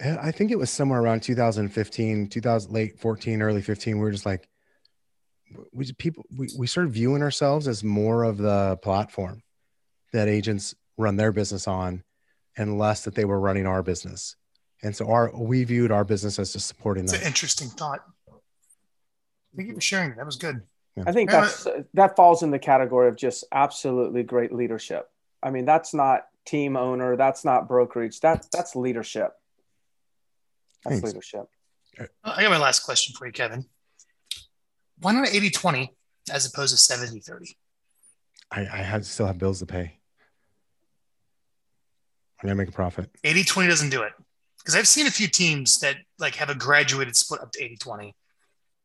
eh, 0.00 0.16
i 0.20 0.30
think 0.30 0.50
it 0.50 0.58
was 0.58 0.70
somewhere 0.70 1.00
around 1.00 1.22
2015 1.22 2.28
2000 2.28 2.72
late 2.72 2.98
14 2.98 3.40
early 3.40 3.62
15 3.62 3.96
we 3.96 4.00
were 4.02 4.10
just 4.10 4.26
like 4.26 4.48
we 5.72 5.90
people 5.92 6.24
we, 6.36 6.48
we 6.58 6.66
started 6.66 6.92
viewing 6.92 7.22
ourselves 7.22 7.68
as 7.68 7.82
more 7.82 8.24
of 8.24 8.38
the 8.38 8.78
platform 8.82 9.42
that 10.12 10.28
agents 10.28 10.74
run 10.96 11.16
their 11.16 11.32
business 11.32 11.66
on 11.68 12.02
and 12.56 12.78
less 12.78 13.04
that 13.04 13.14
they 13.14 13.24
were 13.24 13.38
running 13.38 13.66
our 13.66 13.82
business. 13.82 14.36
And 14.82 14.94
so 14.94 15.08
our 15.08 15.32
we 15.34 15.64
viewed 15.64 15.90
our 15.90 16.04
business 16.04 16.38
as 16.38 16.52
just 16.52 16.68
supporting 16.68 17.06
that. 17.06 17.14
It's 17.14 17.22
an 17.22 17.26
interesting 17.26 17.68
thought. 17.68 18.00
Thank 19.56 19.68
you 19.68 19.74
for 19.74 19.80
sharing. 19.80 20.14
That 20.16 20.26
was 20.26 20.36
good. 20.36 20.62
Yeah. 20.96 21.04
i 21.06 21.12
think 21.12 21.30
that's 21.30 21.64
that 21.94 22.16
falls 22.16 22.42
in 22.42 22.50
the 22.50 22.58
category 22.58 23.06
of 23.08 23.14
just 23.14 23.44
absolutely 23.52 24.24
great 24.24 24.52
leadership 24.52 25.08
I 25.42 25.50
mean, 25.50 25.64
that's 25.64 25.94
not 25.94 26.22
team 26.46 26.76
owner. 26.76 27.16
That's 27.16 27.44
not 27.44 27.68
brokerage. 27.68 28.20
That 28.20 28.46
that's 28.52 28.74
leadership. 28.74 29.32
That's 30.84 31.00
Thanks. 31.00 31.06
leadership. 31.06 31.46
I 32.24 32.42
got 32.42 32.50
my 32.50 32.58
last 32.58 32.80
question 32.80 33.14
for 33.18 33.26
you, 33.26 33.32
Kevin. 33.32 33.64
Why 35.00 35.12
not 35.12 35.28
80 35.28 35.50
20 35.50 35.94
as 36.32 36.46
opposed 36.46 36.72
to 36.72 36.78
70 36.78 37.20
30? 37.20 37.56
I, 38.50 38.60
I 38.60 38.78
have 38.78 39.04
still 39.04 39.26
have 39.26 39.38
bills 39.38 39.58
to 39.60 39.66
pay. 39.66 39.98
I 42.40 42.46
gotta 42.46 42.54
make 42.54 42.68
a 42.68 42.72
profit. 42.72 43.10
80 43.24 43.44
20 43.44 43.68
doesn't 43.68 43.90
do 43.90 44.02
it. 44.02 44.12
Because 44.58 44.76
I've 44.76 44.88
seen 44.88 45.06
a 45.06 45.10
few 45.10 45.28
teams 45.28 45.80
that 45.80 45.96
like 46.18 46.36
have 46.36 46.50
a 46.50 46.54
graduated 46.54 47.16
split 47.16 47.40
up 47.40 47.52
to 47.52 47.64
80 47.64 47.76
20. 47.76 48.14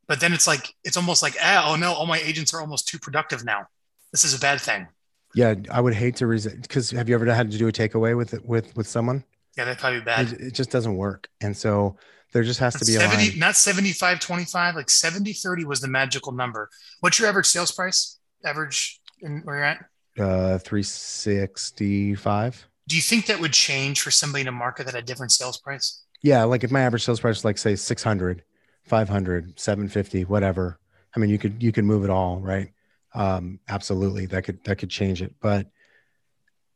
But 0.07 0.19
then 0.19 0.33
it's 0.33 0.47
like, 0.47 0.73
it's 0.83 0.97
almost 0.97 1.21
like, 1.21 1.35
ah, 1.41 1.71
oh 1.71 1.75
no, 1.75 1.93
all 1.93 2.05
my 2.05 2.19
agents 2.19 2.53
are 2.53 2.61
almost 2.61 2.87
too 2.87 2.99
productive 2.99 3.45
now. 3.45 3.67
This 4.11 4.23
is 4.23 4.33
a 4.33 4.39
bad 4.39 4.59
thing. 4.59 4.87
Yeah, 5.35 5.55
I 5.71 5.81
would 5.81 5.93
hate 5.93 6.15
to 6.17 6.27
resist 6.27 6.61
because 6.61 6.91
have 6.91 7.09
you 7.09 7.15
ever 7.15 7.25
had 7.33 7.51
to 7.51 7.57
do 7.57 7.67
a 7.67 7.71
takeaway 7.71 8.15
with 8.15 8.33
it 8.33 8.45
with 8.45 8.75
with 8.75 8.87
someone? 8.87 9.23
Yeah, 9.57 9.65
that'd 9.65 9.79
probably 9.79 9.99
be 9.99 10.05
bad. 10.05 10.33
It, 10.33 10.41
it 10.41 10.53
just 10.53 10.71
doesn't 10.71 10.95
work, 10.95 11.27
and 11.41 11.55
so 11.55 11.97
there 12.33 12.43
just 12.43 12.59
has 12.59 12.73
to 12.73 12.85
be 12.85 12.93
70, 12.93 13.15
a 13.15 13.29
line. 13.29 13.39
not 13.39 13.55
75 13.55 14.19
25 14.19 14.75
like 14.75 14.89
70 14.89 15.33
30 15.33 15.65
was 15.65 15.79
the 15.79 15.87
magical 15.87 16.31
number 16.31 16.69
what's 16.99 17.19
your 17.19 17.29
average 17.29 17.45
sales 17.45 17.71
price 17.71 18.17
average 18.43 18.99
in 19.21 19.41
where 19.43 19.57
you're 19.57 19.65
at 19.65 19.85
uh 20.19 20.57
365 20.59 22.67
do 22.87 22.95
you 22.95 23.01
think 23.01 23.25
that 23.27 23.39
would 23.39 23.53
change 23.53 24.01
for 24.01 24.11
somebody 24.11 24.41
in 24.41 24.47
a 24.47 24.51
market 24.51 24.85
that 24.85 24.95
had 24.95 25.05
different 25.05 25.31
sales 25.31 25.59
price 25.59 26.03
yeah 26.21 26.43
like 26.43 26.63
if 26.63 26.71
my 26.71 26.81
average 26.81 27.03
sales 27.03 27.19
price 27.19 27.39
is 27.39 27.45
like 27.45 27.57
say 27.57 27.75
600 27.75 28.43
500 28.83 29.59
750 29.59 30.25
whatever 30.25 30.79
i 31.15 31.19
mean 31.19 31.29
you 31.29 31.37
could 31.37 31.61
you 31.63 31.71
could 31.71 31.85
move 31.85 32.03
it 32.03 32.09
all 32.09 32.39
right 32.39 32.69
um, 33.13 33.59
absolutely. 33.67 34.25
That 34.27 34.43
could 34.43 34.63
that 34.63 34.77
could 34.77 34.89
change 34.89 35.21
it. 35.21 35.35
But 35.39 35.67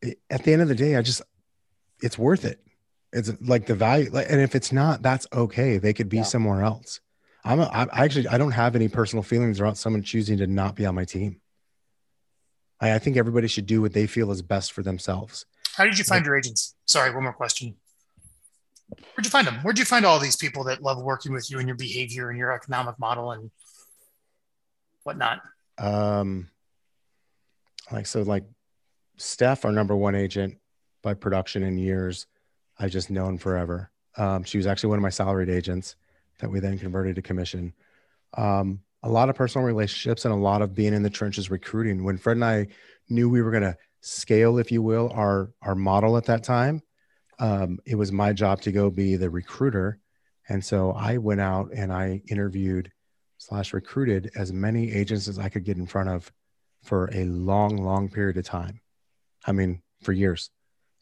it, 0.01 0.19
at 0.29 0.43
the 0.43 0.53
end 0.53 0.61
of 0.61 0.67
the 0.67 0.75
day 0.75 0.95
i 0.95 1.01
just 1.01 1.21
it's 2.01 2.17
worth 2.17 2.45
it. 2.45 2.59
It's 3.11 3.31
like 3.41 3.65
the 3.65 3.75
value 3.75 4.11
like, 4.11 4.27
and 4.29 4.39
if 4.41 4.53
it's 4.53 4.71
not 4.71 5.01
that's 5.01 5.25
okay. 5.33 5.77
They 5.77 5.93
could 5.93 6.09
be 6.09 6.17
yeah. 6.17 6.23
somewhere 6.23 6.61
else. 6.61 6.99
I'm 7.43 7.59
a, 7.59 7.63
I 7.63 8.03
actually 8.03 8.27
i 8.27 8.37
don't 8.37 8.51
have 8.51 8.75
any 8.75 8.87
personal 8.87 9.23
feelings 9.23 9.59
about 9.59 9.77
someone 9.77 10.03
choosing 10.03 10.37
to 10.37 10.47
not 10.47 10.75
be 10.75 10.85
on 10.85 10.95
my 10.95 11.05
team. 11.05 11.41
I, 12.79 12.93
I 12.93 12.99
think 12.99 13.17
everybody 13.17 13.47
should 13.47 13.65
do 13.65 13.81
what 13.81 13.93
they 13.93 14.05
feel 14.05 14.31
is 14.31 14.41
best 14.41 14.73
for 14.73 14.83
themselves. 14.83 15.45
How 15.75 15.85
did 15.85 15.97
you 15.97 16.03
find 16.03 16.21
like, 16.21 16.27
your 16.27 16.37
agents? 16.37 16.75
Sorry 16.85 17.13
one 17.13 17.23
more 17.23 17.33
question. 17.33 17.75
Where'd 18.89 19.25
you 19.25 19.29
find 19.29 19.45
them? 19.45 19.59
Where'd 19.63 19.79
you 19.79 19.85
find 19.85 20.05
all 20.05 20.19
these 20.19 20.37
people 20.37 20.63
that 20.65 20.81
love 20.81 21.01
working 21.01 21.33
with 21.33 21.51
you 21.51 21.59
and 21.59 21.67
your 21.67 21.75
behavior 21.75 22.29
and 22.29 22.37
your 22.37 22.53
economic 22.53 22.97
model 22.99 23.31
and 23.31 23.51
whatnot 25.03 25.41
um, 25.77 26.49
like 27.91 28.05
so, 28.05 28.21
like 28.21 28.43
Steph, 29.17 29.65
our 29.65 29.71
number 29.71 29.95
one 29.95 30.15
agent 30.15 30.57
by 31.01 31.13
production 31.13 31.63
in 31.63 31.77
years, 31.77 32.27
I've 32.77 32.91
just 32.91 33.09
known 33.09 33.37
forever. 33.37 33.91
Um, 34.17 34.43
she 34.43 34.57
was 34.57 34.67
actually 34.67 34.89
one 34.89 34.99
of 34.99 35.03
my 35.03 35.09
salaried 35.09 35.49
agents 35.49 35.95
that 36.39 36.49
we 36.49 36.59
then 36.59 36.77
converted 36.77 37.15
to 37.15 37.21
commission. 37.21 37.73
Um, 38.35 38.81
a 39.03 39.09
lot 39.09 39.29
of 39.29 39.35
personal 39.35 39.65
relationships 39.65 40.25
and 40.25 40.33
a 40.33 40.37
lot 40.37 40.61
of 40.61 40.73
being 40.73 40.93
in 40.93 41.03
the 41.03 41.09
trenches 41.09 41.49
recruiting. 41.49 42.03
When 42.03 42.17
Fred 42.17 42.37
and 42.37 42.45
I 42.45 42.67
knew 43.09 43.29
we 43.29 43.41
were 43.41 43.51
going 43.51 43.63
to 43.63 43.77
scale, 44.01 44.57
if 44.57 44.71
you 44.71 44.81
will, 44.81 45.11
our 45.13 45.51
our 45.61 45.75
model 45.75 46.17
at 46.17 46.25
that 46.25 46.43
time, 46.43 46.81
um, 47.39 47.79
it 47.85 47.95
was 47.95 48.11
my 48.11 48.33
job 48.33 48.61
to 48.61 48.71
go 48.71 48.89
be 48.89 49.15
the 49.15 49.29
recruiter, 49.29 49.99
and 50.49 50.63
so 50.63 50.91
I 50.91 51.17
went 51.17 51.41
out 51.41 51.71
and 51.73 51.93
I 51.93 52.21
interviewed 52.27 52.91
slash 53.37 53.73
recruited 53.73 54.31
as 54.35 54.51
many 54.51 54.91
agents 54.91 55.27
as 55.27 55.39
I 55.39 55.49
could 55.49 55.63
get 55.63 55.77
in 55.77 55.85
front 55.85 56.09
of 56.09 56.31
for 56.83 57.09
a 57.13 57.25
long, 57.25 57.77
long 57.77 58.09
period 58.09 58.37
of 58.37 58.45
time. 58.45 58.81
I 59.45 59.51
mean, 59.51 59.81
for 60.01 60.11
years. 60.11 60.49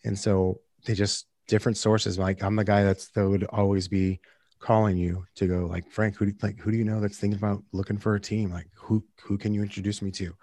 And 0.04 0.18
so 0.18 0.60
they 0.86 0.94
just 0.94 1.26
different 1.48 1.78
sources. 1.78 2.18
Like 2.18 2.44
I'm 2.44 2.56
the 2.56 2.64
guy 2.64 2.84
that's 2.84 3.10
that 3.10 3.28
would 3.28 3.44
always 3.46 3.88
be 3.88 4.20
calling 4.60 4.98
you 4.98 5.26
to 5.36 5.48
go 5.48 5.68
like 5.68 5.90
Frank, 5.90 6.16
who 6.16 6.28
do, 6.28 6.34
like 6.42 6.60
who 6.60 6.72
do 6.72 6.78
you 6.78 6.86
know 6.86 7.00
that's 7.00 7.18
thinking 7.18 7.38
about 7.38 7.64
looking 7.72 7.98
for 7.98 8.16
a 8.16 8.20
team? 8.20 8.52
Like 8.52 8.68
who 8.76 9.04
who 9.22 9.38
can 9.38 9.54
you 9.54 9.62
introduce 9.62 10.02
me 10.02 10.12
to? 10.12 10.34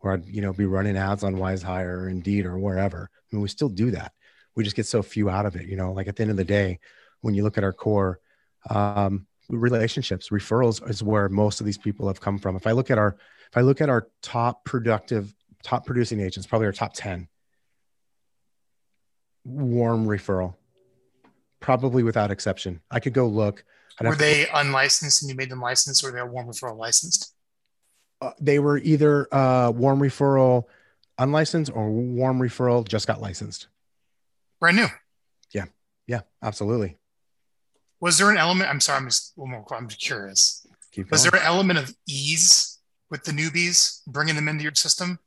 Or 0.00 0.14
I'd 0.14 0.26
you 0.26 0.40
know 0.40 0.52
be 0.52 0.66
running 0.66 0.96
ads 0.96 1.24
on 1.24 1.36
WizeHire 1.36 2.02
or 2.02 2.08
Indeed 2.08 2.46
or 2.46 2.58
wherever. 2.58 3.10
I 3.12 3.36
mean, 3.36 3.42
we 3.42 3.48
still 3.48 3.68
do 3.68 3.90
that. 3.92 4.12
We 4.56 4.64
just 4.64 4.76
get 4.76 4.86
so 4.86 5.02
few 5.02 5.30
out 5.30 5.46
of 5.46 5.56
it. 5.56 5.66
You 5.66 5.76
know, 5.76 5.92
like 5.92 6.08
at 6.08 6.16
the 6.16 6.22
end 6.22 6.30
of 6.30 6.36
the 6.36 6.44
day, 6.44 6.78
when 7.20 7.34
you 7.34 7.42
look 7.42 7.58
at 7.58 7.64
our 7.64 7.72
core 7.72 8.20
um, 8.68 9.26
relationships, 9.50 10.30
referrals 10.30 10.88
is 10.88 11.02
where 11.02 11.28
most 11.28 11.60
of 11.60 11.66
these 11.66 11.78
people 11.78 12.06
have 12.08 12.20
come 12.20 12.38
from. 12.38 12.56
If 12.56 12.66
I 12.66 12.72
look 12.72 12.90
at 12.90 12.98
our 12.98 13.16
if 13.50 13.56
I 13.56 13.62
look 13.62 13.80
at 13.80 13.88
our 13.88 14.08
top 14.22 14.64
productive, 14.64 15.34
top 15.62 15.84
producing 15.84 16.20
agents, 16.20 16.46
probably 16.46 16.66
our 16.66 16.72
top 16.72 16.92
ten, 16.94 17.28
warm 19.44 20.06
referral 20.06 20.54
probably 21.60 22.02
without 22.02 22.30
exception. 22.30 22.80
I 22.90 23.00
could 23.00 23.12
go 23.12 23.28
look. 23.28 23.64
I'd 23.98 24.06
were 24.06 24.16
they 24.16 24.46
to, 24.46 24.58
unlicensed 24.58 25.22
and 25.22 25.30
you 25.30 25.36
made 25.36 25.50
them 25.50 25.60
licensed, 25.60 26.02
or 26.02 26.10
they 26.10 26.22
warm 26.22 26.48
referral 26.48 26.76
licensed? 26.76 27.34
Uh, 28.20 28.32
they 28.40 28.58
were 28.58 28.78
either 28.78 29.32
uh, 29.32 29.70
warm 29.70 30.00
referral 30.00 30.64
unlicensed 31.18 31.70
or 31.74 31.90
warm 31.90 32.38
referral 32.38 32.86
just 32.86 33.06
got 33.06 33.20
licensed. 33.20 33.68
Brand 34.58 34.76
new. 34.76 34.86
Yeah. 35.52 35.66
Yeah. 36.06 36.20
Absolutely. 36.42 36.96
Was 38.00 38.18
there 38.18 38.30
an 38.30 38.38
element? 38.38 38.70
I'm 38.70 38.80
sorry. 38.80 38.98
I'm 38.98 39.06
just 39.06 39.32
one 39.36 39.50
more. 39.50 39.64
I'm 39.72 39.88
curious. 39.88 40.66
Was 41.10 41.22
there 41.22 41.38
an 41.38 41.46
element 41.46 41.78
of 41.78 41.94
ease 42.08 42.78
with 43.10 43.24
the 43.24 43.32
newbies, 43.32 44.00
bringing 44.06 44.34
them 44.34 44.48
into 44.48 44.62
your 44.62 44.74
system? 44.74 45.18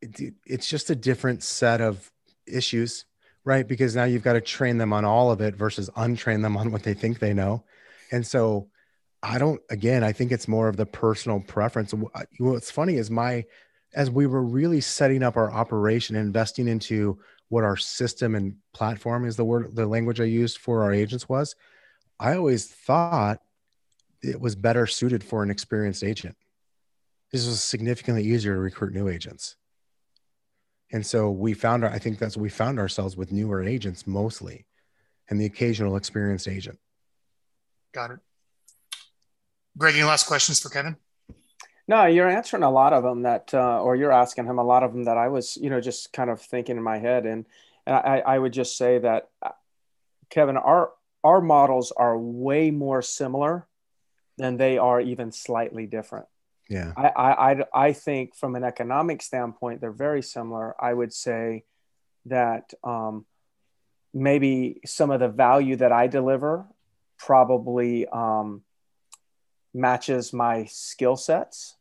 It, 0.00 0.34
it's 0.46 0.68
just 0.68 0.90
a 0.90 0.96
different 0.96 1.42
set 1.42 1.80
of 1.80 2.10
issues 2.46 3.04
right? 3.48 3.66
Because 3.66 3.96
now 3.96 4.04
you've 4.04 4.22
got 4.22 4.34
to 4.34 4.42
train 4.42 4.76
them 4.76 4.92
on 4.92 5.06
all 5.06 5.30
of 5.30 5.40
it 5.40 5.56
versus 5.56 5.88
untrain 5.96 6.42
them 6.42 6.56
on 6.58 6.70
what 6.70 6.82
they 6.82 6.92
think 6.92 7.18
they 7.18 7.32
know. 7.32 7.64
And 8.12 8.26
so 8.26 8.68
I 9.22 9.38
don't, 9.38 9.60
again, 9.70 10.04
I 10.04 10.12
think 10.12 10.32
it's 10.32 10.46
more 10.46 10.68
of 10.68 10.76
the 10.76 10.84
personal 10.84 11.40
preference. 11.40 11.94
What's 12.38 12.70
funny 12.70 12.96
is 12.96 13.10
my, 13.10 13.46
as 13.94 14.10
we 14.10 14.26
were 14.26 14.42
really 14.42 14.82
setting 14.82 15.22
up 15.22 15.38
our 15.38 15.50
operation, 15.50 16.14
investing 16.14 16.68
into 16.68 17.18
what 17.48 17.64
our 17.64 17.76
system 17.76 18.34
and 18.34 18.56
platform 18.74 19.24
is 19.24 19.36
the 19.36 19.44
word, 19.44 19.74
the 19.74 19.86
language 19.86 20.20
I 20.20 20.24
used 20.24 20.58
for 20.58 20.82
our 20.82 20.92
agents 20.92 21.28
was, 21.28 21.56
I 22.20 22.36
always 22.36 22.66
thought 22.66 23.40
it 24.22 24.40
was 24.40 24.56
better 24.56 24.86
suited 24.86 25.22
for 25.22 25.42
an 25.42 25.50
experienced 25.50 26.04
agent. 26.04 26.36
This 27.32 27.46
was 27.46 27.62
significantly 27.62 28.24
easier 28.24 28.54
to 28.54 28.60
recruit 28.60 28.94
new 28.94 29.08
agents. 29.08 29.56
And 30.90 31.04
so 31.04 31.30
we 31.30 31.54
found, 31.54 31.84
I 31.84 31.98
think 31.98 32.18
that's 32.18 32.36
we 32.36 32.48
found 32.48 32.78
ourselves 32.78 33.16
with 33.16 33.30
newer 33.30 33.62
agents 33.62 34.06
mostly 34.06 34.66
and 35.28 35.40
the 35.40 35.44
occasional 35.44 35.96
experienced 35.96 36.48
agent. 36.48 36.78
Got 37.92 38.12
it. 38.12 38.18
Greg, 39.76 39.94
any 39.94 40.04
last 40.04 40.26
questions 40.26 40.60
for 40.60 40.70
Kevin? 40.70 40.96
No, 41.88 42.04
you're 42.04 42.28
answering 42.28 42.62
a 42.62 42.70
lot 42.70 42.92
of 42.92 43.02
them 43.02 43.22
that, 43.22 43.52
uh, 43.54 43.80
or 43.82 43.96
you're 43.96 44.12
asking 44.12 44.44
him 44.44 44.58
a 44.58 44.64
lot 44.64 44.82
of 44.82 44.92
them 44.92 45.04
that 45.04 45.16
I 45.16 45.28
was, 45.28 45.56
you 45.56 45.70
know, 45.70 45.80
just 45.80 46.12
kind 46.12 46.28
of 46.28 46.40
thinking 46.40 46.76
in 46.76 46.82
my 46.82 46.98
head. 46.98 47.24
And, 47.24 47.46
and 47.86 47.96
I, 47.96 48.18
I 48.18 48.38
would 48.38 48.52
just 48.52 48.76
say 48.76 48.98
that, 48.98 49.30
uh, 49.40 49.52
Kevin, 50.28 50.58
our, 50.58 50.90
our 51.24 51.40
models 51.40 51.90
are 51.90 52.18
way 52.18 52.70
more 52.70 53.00
similar 53.00 53.66
than 54.36 54.58
they 54.58 54.76
are 54.76 55.00
even 55.00 55.32
slightly 55.32 55.86
different. 55.86 56.26
Yeah. 56.68 56.92
I, 56.94 57.08
I, 57.08 57.64
I 57.72 57.92
think 57.94 58.36
from 58.36 58.54
an 58.54 58.64
economic 58.64 59.22
standpoint, 59.22 59.80
they're 59.80 59.90
very 59.90 60.22
similar. 60.22 60.76
I 60.78 60.92
would 60.92 61.14
say 61.14 61.64
that 62.26 62.74
um, 62.84 63.24
maybe 64.12 64.80
some 64.84 65.10
of 65.10 65.20
the 65.20 65.28
value 65.28 65.76
that 65.76 65.92
I 65.92 66.06
deliver 66.06 66.66
probably 67.16 68.06
um, 68.06 68.62
matches 69.72 70.34
my 70.34 70.66
skill 70.66 71.16
sets. 71.16 71.76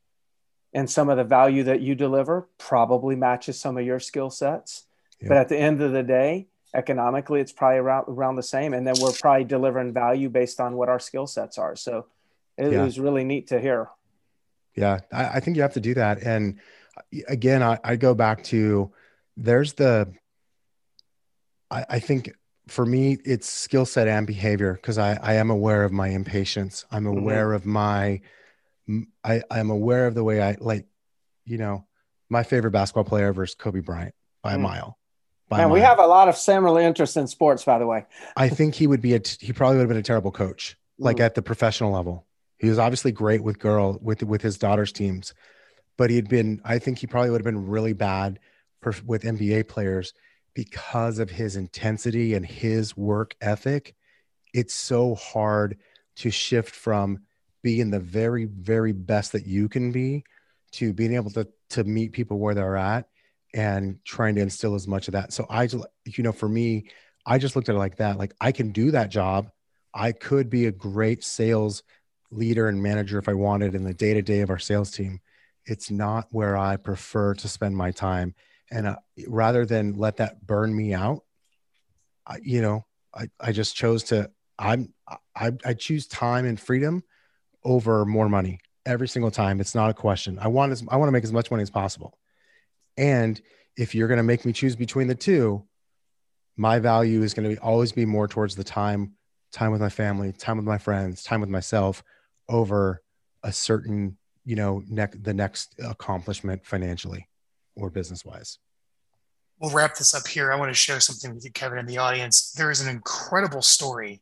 And 0.74 0.90
some 0.90 1.10
of 1.10 1.18
the 1.18 1.24
value 1.24 1.64
that 1.64 1.82
you 1.82 1.96
deliver 1.96 2.48
probably 2.58 3.16
matches 3.16 3.60
some 3.60 3.78
of 3.78 3.86
your 3.86 4.00
skill 4.00 4.30
sets. 4.30 4.84
Yeah. 5.22 5.30
But 5.30 5.38
at 5.38 5.50
the 5.50 5.58
end 5.58 5.82
of 5.82 5.92
the 5.92 6.04
day, 6.04 6.48
economically, 6.74 7.40
it's 7.40 7.52
probably 7.52 7.78
around, 7.78 8.06
around 8.08 8.36
the 8.36 8.44
same. 8.44 8.74
And 8.74 8.86
then 8.86 8.96
we're 9.02 9.14
probably 9.14 9.46
delivering 9.46 9.94
value 9.94 10.30
based 10.30 10.60
on 10.60 10.76
what 10.76 10.90
our 10.90 11.00
skill 11.00 11.26
sets 11.26 11.58
are. 11.58 11.76
So 11.76 12.08
it, 12.58 12.72
yeah. 12.72 12.82
it 12.82 12.84
was 12.84 13.00
really 13.00 13.24
neat 13.24 13.48
to 13.48 13.60
hear. 13.60 13.90
Yeah, 14.76 15.00
I, 15.12 15.26
I, 15.26 15.40
think 15.40 15.56
you 15.56 15.64
have 15.64 15.74
to 15.74 15.80
do 15.80 15.96
that. 15.96 16.22
And 16.22 16.60
uh, 16.96 17.22
again, 17.28 17.64
I, 17.64 17.80
I 17.84 17.96
go 17.96 18.14
back 18.14 18.44
to 18.46 18.92
there's 19.36 19.74
the, 19.74 20.14
I, 21.72 21.86
I 21.90 22.00
think 22.00 22.32
for 22.68 22.86
me, 22.86 23.18
it's 23.26 23.50
skill 23.50 23.86
set 23.86 24.08
and 24.08 24.28
behavior 24.28 24.74
because 24.74 24.98
I, 24.98 25.18
I 25.22 25.34
am 25.36 25.50
aware 25.50 25.84
of 25.84 25.92
my 25.92 26.10
impatience. 26.10 26.86
I'm 26.92 27.06
mm-hmm. 27.06 27.18
aware 27.18 27.48
mm-hmm. 27.48 27.56
of 27.56 27.66
my, 27.66 28.22
I, 29.24 29.42
I'm 29.50 29.70
aware 29.70 30.08
of 30.08 30.16
the 30.16 30.24
way 30.24 30.42
I 30.42 30.58
like, 30.60 30.86
you 31.46 31.58
know, 31.58 31.86
my 32.30 32.44
favorite 32.44 32.72
basketball 32.72 33.04
player 33.04 33.34
versus 33.34 33.56
Kobe 33.56 33.80
Bryant 33.80 34.16
by 34.42 34.54
mm. 34.54 34.56
a 34.56 34.60
mile. 34.60 34.98
By 35.50 35.60
Man, 35.60 35.70
we 35.70 35.80
have 35.80 36.00
a 36.00 36.08
lot 36.08 36.28
of 36.28 36.36
similar 36.36 36.82
interests 36.82 37.16
in 37.16 37.28
sports, 37.28 37.64
by 37.64 37.80
the 37.80 37.88
way. 37.88 38.06
I 38.36 38.50
think 38.50 38.76
he 38.76 38.86
would 38.86 39.02
be 39.02 39.16
a, 39.16 39.22
he 39.40 39.54
probably 39.54 39.78
would 39.78 39.84
have 39.84 39.90
been 39.90 39.98
a 39.98 40.04
terrible 40.04 40.32
coach, 40.32 40.76
like 41.00 41.18
mm. 41.18 41.22
at 41.22 41.36
the 41.36 41.42
professional 41.42 41.92
level. 41.92 42.26
He 42.58 42.68
was 42.68 42.80
obviously 42.80 43.12
great 43.12 43.44
with 43.44 43.60
girl 43.60 43.98
with 44.02 44.24
with 44.24 44.42
his 44.42 44.58
daughter's 44.58 44.92
teams, 44.92 45.34
but 45.98 46.10
he'd 46.10 46.28
been. 46.28 46.62
I 46.66 46.80
think 46.80 46.98
he 46.98 47.08
probably 47.08 47.30
would 47.30 47.40
have 47.40 47.46
been 47.46 47.68
really 47.68 47.94
bad 47.94 48.40
for, 48.82 48.94
with 49.06 49.24
NBA 49.24 49.70
players 49.70 50.14
because 50.54 51.20
of 51.20 51.30
his 51.30 51.56
intensity 51.56 52.34
and 52.34 52.46
his 52.46 52.98
work 52.98 53.36
ethic. 53.40 53.96
It's 54.54 54.74
so 54.74 55.16
hard 55.16 55.78
to 56.18 56.32
shift 56.32 56.76
from 56.76 57.20
being 57.64 57.90
the 57.90 58.00
very 58.00 58.46
very 58.46 58.92
best 58.92 59.32
that 59.32 59.46
you 59.46 59.68
can 59.68 59.92
be 59.92 60.24
to 60.72 60.94
being 60.94 61.14
able 61.14 61.32
to 61.32 61.48
to 61.70 61.84
meet 61.84 62.12
people 62.12 62.40
where 62.40 62.56
they're 62.56 62.78
at 62.78 63.08
and 63.54 63.98
trying 64.06 64.36
to 64.36 64.42
instill 64.42 64.76
as 64.76 64.88
much 64.88 65.08
of 65.08 65.14
that. 65.14 65.34
So 65.34 65.46
I, 65.50 65.68
you 66.06 66.24
know, 66.24 66.32
for 66.32 66.48
me, 66.48 66.90
I 67.26 67.38
just 67.38 67.56
looked 67.56 67.70
at 67.70 67.76
it 67.76 67.80
like 67.80 67.98
that. 67.98 68.18
Like 68.18 68.34
I 68.40 68.52
can 68.52 68.72
do 68.72 68.92
that 68.92 69.10
job. 69.10 69.50
I 69.94 70.12
could 70.12 70.50
be 70.50 70.66
a 70.66 70.72
great 70.72 71.24
sales 71.24 71.84
leader 72.30 72.68
and 72.68 72.84
manager 72.84 73.18
if 73.18 73.30
I 73.30 73.34
wanted 73.34 73.74
in 73.74 73.84
the 73.84 73.94
day 73.94 74.14
to 74.14 74.22
day 74.22 74.42
of 74.42 74.50
our 74.50 74.60
sales 74.60 74.92
team. 74.92 75.20
It's 75.66 75.90
not 75.90 76.28
where 76.32 76.58
I 76.58 76.78
prefer 76.78 77.34
to 77.36 77.48
spend 77.48 77.76
my 77.76 77.92
time. 77.92 78.36
And 78.70 78.88
uh, 78.88 78.98
rather 79.28 79.66
than 79.66 79.98
let 79.98 80.18
that 80.18 80.46
burn 80.46 80.76
me 80.76 80.94
out, 80.94 81.24
I, 82.26 82.38
you 82.44 82.62
know, 82.62 82.86
I, 83.14 83.30
I 83.40 83.52
just 83.54 83.76
chose 83.76 84.04
to, 84.06 84.30
I'm, 84.60 84.94
I, 85.36 85.52
I 85.66 85.74
choose 85.74 86.08
time 86.08 86.46
and 86.46 86.60
freedom 86.60 87.04
over 87.68 88.06
more 88.06 88.30
money 88.30 88.60
every 88.86 89.08
single 89.08 89.30
time. 89.32 89.60
It's 89.60 89.76
not 89.76 89.90
a 89.90 89.94
question. 89.94 90.40
I 90.40 90.48
want 90.48 90.72
as, 90.72 90.84
I 90.88 90.96
want 90.96 91.10
to 91.10 91.12
make 91.12 91.24
as 91.24 91.34
much 91.34 91.52
money 91.52 91.62
as 91.62 91.70
possible. 91.70 92.18
And 92.96 93.40
if 93.78 93.94
you're 93.94 94.08
going 94.08 94.18
to 94.18 94.24
make 94.24 94.46
me 94.46 94.54
choose 94.54 94.76
between 94.76 95.08
the 95.08 95.16
two, 95.16 95.66
my 96.56 96.80
value 96.80 97.22
is 97.22 97.34
going 97.34 97.48
to 97.48 97.56
be, 97.56 97.60
always 97.60 97.92
be 97.92 98.06
more 98.06 98.28
towards 98.28 98.56
the 98.56 98.64
time, 98.64 99.14
time 99.52 99.72
with 99.72 99.82
my 99.82 99.90
family, 99.90 100.32
time 100.32 100.58
with 100.58 100.66
my 100.66 100.78
friends, 100.78 101.22
time 101.22 101.42
with 101.42 101.50
myself 101.50 102.04
over 102.50 103.04
a 103.44 103.52
certain 103.52 104.18
you 104.48 104.56
know 104.56 104.82
ne- 104.88 105.08
the 105.22 105.34
next 105.34 105.76
accomplishment 105.80 106.66
financially 106.66 107.28
or 107.76 107.90
business 107.90 108.26
wise 108.26 108.58
we'll 109.60 109.72
wrap 109.72 109.96
this 109.96 110.16
up 110.16 110.26
here 110.26 110.52
i 110.52 110.56
want 110.56 110.70
to 110.70 110.74
share 110.74 111.00
something 111.00 111.36
with 111.36 111.44
you 111.44 111.52
kevin 111.52 111.78
in 111.78 111.86
the 111.86 111.98
audience 111.98 112.54
there 112.54 112.72
is 112.72 112.82
an 112.82 112.90
incredible 112.90 113.62
story 113.62 114.22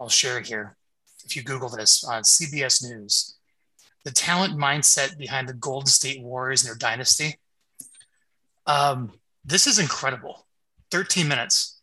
i'll 0.00 0.08
share 0.08 0.40
here 0.40 0.76
if 1.24 1.36
you 1.36 1.42
google 1.42 1.68
this 1.68 2.04
on 2.04 2.22
cbs 2.22 2.82
news 2.88 3.36
the 4.04 4.10
talent 4.10 4.54
mindset 4.54 5.18
behind 5.18 5.48
the 5.48 5.54
golden 5.54 5.86
state 5.86 6.22
warriors 6.22 6.62
and 6.62 6.68
their 6.68 6.78
dynasty 6.78 7.38
um, 8.66 9.12
this 9.44 9.66
is 9.66 9.78
incredible 9.78 10.46
13 10.90 11.26
minutes 11.26 11.80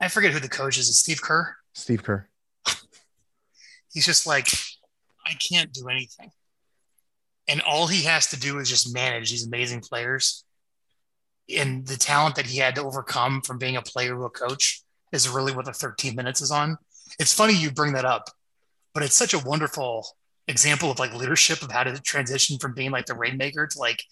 i 0.00 0.08
forget 0.08 0.32
who 0.32 0.40
the 0.40 0.48
coach 0.48 0.78
is 0.78 0.88
it's 0.88 0.98
steve 0.98 1.20
kerr 1.22 1.56
steve 1.74 2.02
kerr 2.02 2.28
he's 3.92 4.06
just 4.06 4.26
like 4.26 4.48
I 5.28 5.34
can't 5.34 5.72
do 5.72 5.88
anything. 5.88 6.30
And 7.46 7.60
all 7.62 7.86
he 7.86 8.04
has 8.04 8.28
to 8.28 8.40
do 8.40 8.58
is 8.58 8.68
just 8.68 8.92
manage 8.92 9.30
these 9.30 9.46
amazing 9.46 9.80
players. 9.80 10.44
And 11.54 11.86
the 11.86 11.96
talent 11.96 12.36
that 12.36 12.46
he 12.46 12.58
had 12.58 12.74
to 12.74 12.82
overcome 12.82 13.42
from 13.42 13.58
being 13.58 13.76
a 13.76 13.82
player 13.82 14.14
to 14.14 14.24
a 14.24 14.30
coach 14.30 14.82
is 15.12 15.28
really 15.28 15.54
what 15.54 15.64
the 15.64 15.72
13 15.72 16.14
minutes 16.14 16.42
is 16.42 16.50
on. 16.50 16.76
It's 17.18 17.32
funny 17.32 17.54
you 17.54 17.70
bring 17.70 17.92
that 17.94 18.04
up, 18.04 18.28
but 18.98 19.04
it's 19.04 19.14
such 19.14 19.32
a 19.32 19.38
wonderful 19.38 20.04
example 20.48 20.90
of 20.90 20.98
like 20.98 21.14
leadership 21.14 21.62
of 21.62 21.70
how 21.70 21.84
to 21.84 22.00
transition 22.02 22.58
from 22.58 22.74
being 22.74 22.90
like 22.90 23.06
the 23.06 23.14
rainmaker 23.14 23.64
to 23.64 23.78
like 23.78 24.02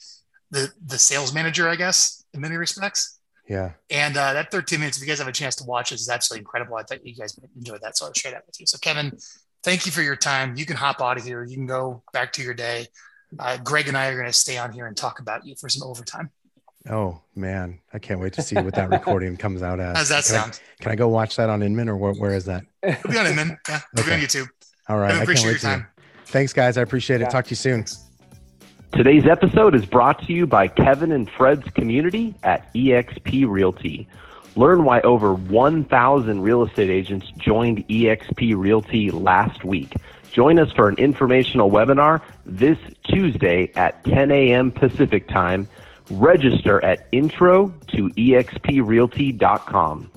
the 0.52 0.70
the 0.86 0.96
sales 0.96 1.34
manager, 1.34 1.68
I 1.68 1.74
guess, 1.74 2.22
in 2.32 2.40
many 2.40 2.54
respects. 2.54 3.18
Yeah. 3.48 3.72
And 3.90 4.16
uh, 4.16 4.32
that 4.34 4.52
13 4.52 4.78
minutes, 4.78 4.96
if 4.96 5.02
you 5.02 5.08
guys 5.08 5.18
have 5.18 5.26
a 5.26 5.32
chance 5.32 5.56
to 5.56 5.64
watch 5.64 5.90
it, 5.90 5.96
is 5.96 6.08
absolutely 6.08 6.42
incredible. 6.42 6.76
I 6.76 6.84
thought 6.84 7.04
you 7.04 7.16
guys 7.16 7.36
enjoyed 7.56 7.80
that. 7.82 7.96
So 7.96 8.06
I'll 8.06 8.12
share 8.12 8.30
that 8.30 8.44
with 8.46 8.60
you. 8.60 8.66
So 8.66 8.78
Kevin, 8.78 9.10
thank 9.64 9.86
you 9.86 9.92
for 9.92 10.02
your 10.02 10.14
time. 10.14 10.54
You 10.56 10.66
can 10.66 10.76
hop 10.76 11.00
out 11.02 11.18
of 11.18 11.24
here. 11.24 11.42
You 11.44 11.56
can 11.56 11.66
go 11.66 12.04
back 12.12 12.32
to 12.34 12.42
your 12.44 12.54
day. 12.54 12.86
Uh, 13.40 13.56
Greg 13.56 13.88
and 13.88 13.96
I 13.96 14.06
are 14.06 14.14
going 14.14 14.26
to 14.26 14.32
stay 14.32 14.56
on 14.56 14.70
here 14.72 14.86
and 14.86 14.96
talk 14.96 15.18
about 15.18 15.44
you 15.44 15.56
for 15.56 15.68
some 15.68 15.82
overtime. 15.88 16.30
Oh 16.88 17.20
man, 17.34 17.80
I 17.92 17.98
can't 17.98 18.20
wait 18.20 18.34
to 18.34 18.42
see 18.42 18.54
what 18.54 18.74
that 18.76 18.88
recording 18.90 19.36
comes 19.44 19.60
out 19.64 19.80
as. 19.80 19.96
How's 19.96 20.08
that 20.10 20.24
can 20.24 20.34
sound? 20.42 20.60
I, 20.80 20.82
can 20.84 20.92
I 20.92 20.94
go 20.94 21.08
watch 21.08 21.34
that 21.34 21.50
on 21.50 21.60
Inman 21.64 21.88
or 21.88 21.96
where, 21.96 22.12
where 22.12 22.32
is 22.32 22.44
that? 22.44 22.64
It'll 22.84 23.10
be 23.10 23.18
on 23.18 23.26
Inman. 23.26 23.58
Yeah, 23.68 23.80
it'll 23.92 24.04
Okay. 24.04 24.16
be 24.16 24.22
on 24.22 24.28
YouTube. 24.28 24.48
All 24.88 24.98
right, 24.98 25.06
I 25.06 25.08
I, 25.08 25.10
can't 25.12 25.22
appreciate 25.24 25.46
wait 25.46 25.50
your 25.52 25.58
to. 25.60 25.66
time. 25.66 25.86
Thanks, 26.26 26.52
guys. 26.52 26.76
I 26.78 26.82
appreciate 26.82 27.20
it. 27.20 27.24
Yeah. 27.24 27.28
Talk 27.30 27.44
to 27.46 27.50
you 27.50 27.56
soon. 27.56 27.84
Today's 28.92 29.26
episode 29.26 29.74
is 29.74 29.84
brought 29.84 30.24
to 30.26 30.32
you 30.32 30.46
by 30.46 30.68
Kevin 30.68 31.10
and 31.12 31.28
Fred's 31.30 31.68
community 31.70 32.34
at 32.42 32.72
eXp 32.74 33.46
Realty. 33.48 34.08
Learn 34.54 34.84
why 34.84 35.00
over 35.02 35.34
1,000 35.34 36.40
real 36.40 36.62
estate 36.64 36.88
agents 36.88 37.26
joined 37.36 37.86
eXp 37.88 38.56
Realty 38.56 39.10
last 39.10 39.64
week. 39.64 39.92
Join 40.32 40.58
us 40.58 40.72
for 40.72 40.88
an 40.88 40.96
informational 40.98 41.70
webinar 41.70 42.22
this 42.46 42.78
Tuesday 43.04 43.70
at 43.74 44.02
10 44.04 44.30
a.m. 44.30 44.70
Pacific 44.70 45.28
Time. 45.28 45.68
Register 46.10 46.82
at 46.84 47.06
intro 47.12 47.68
to 47.88 48.08
exprealty.com. 48.10 50.10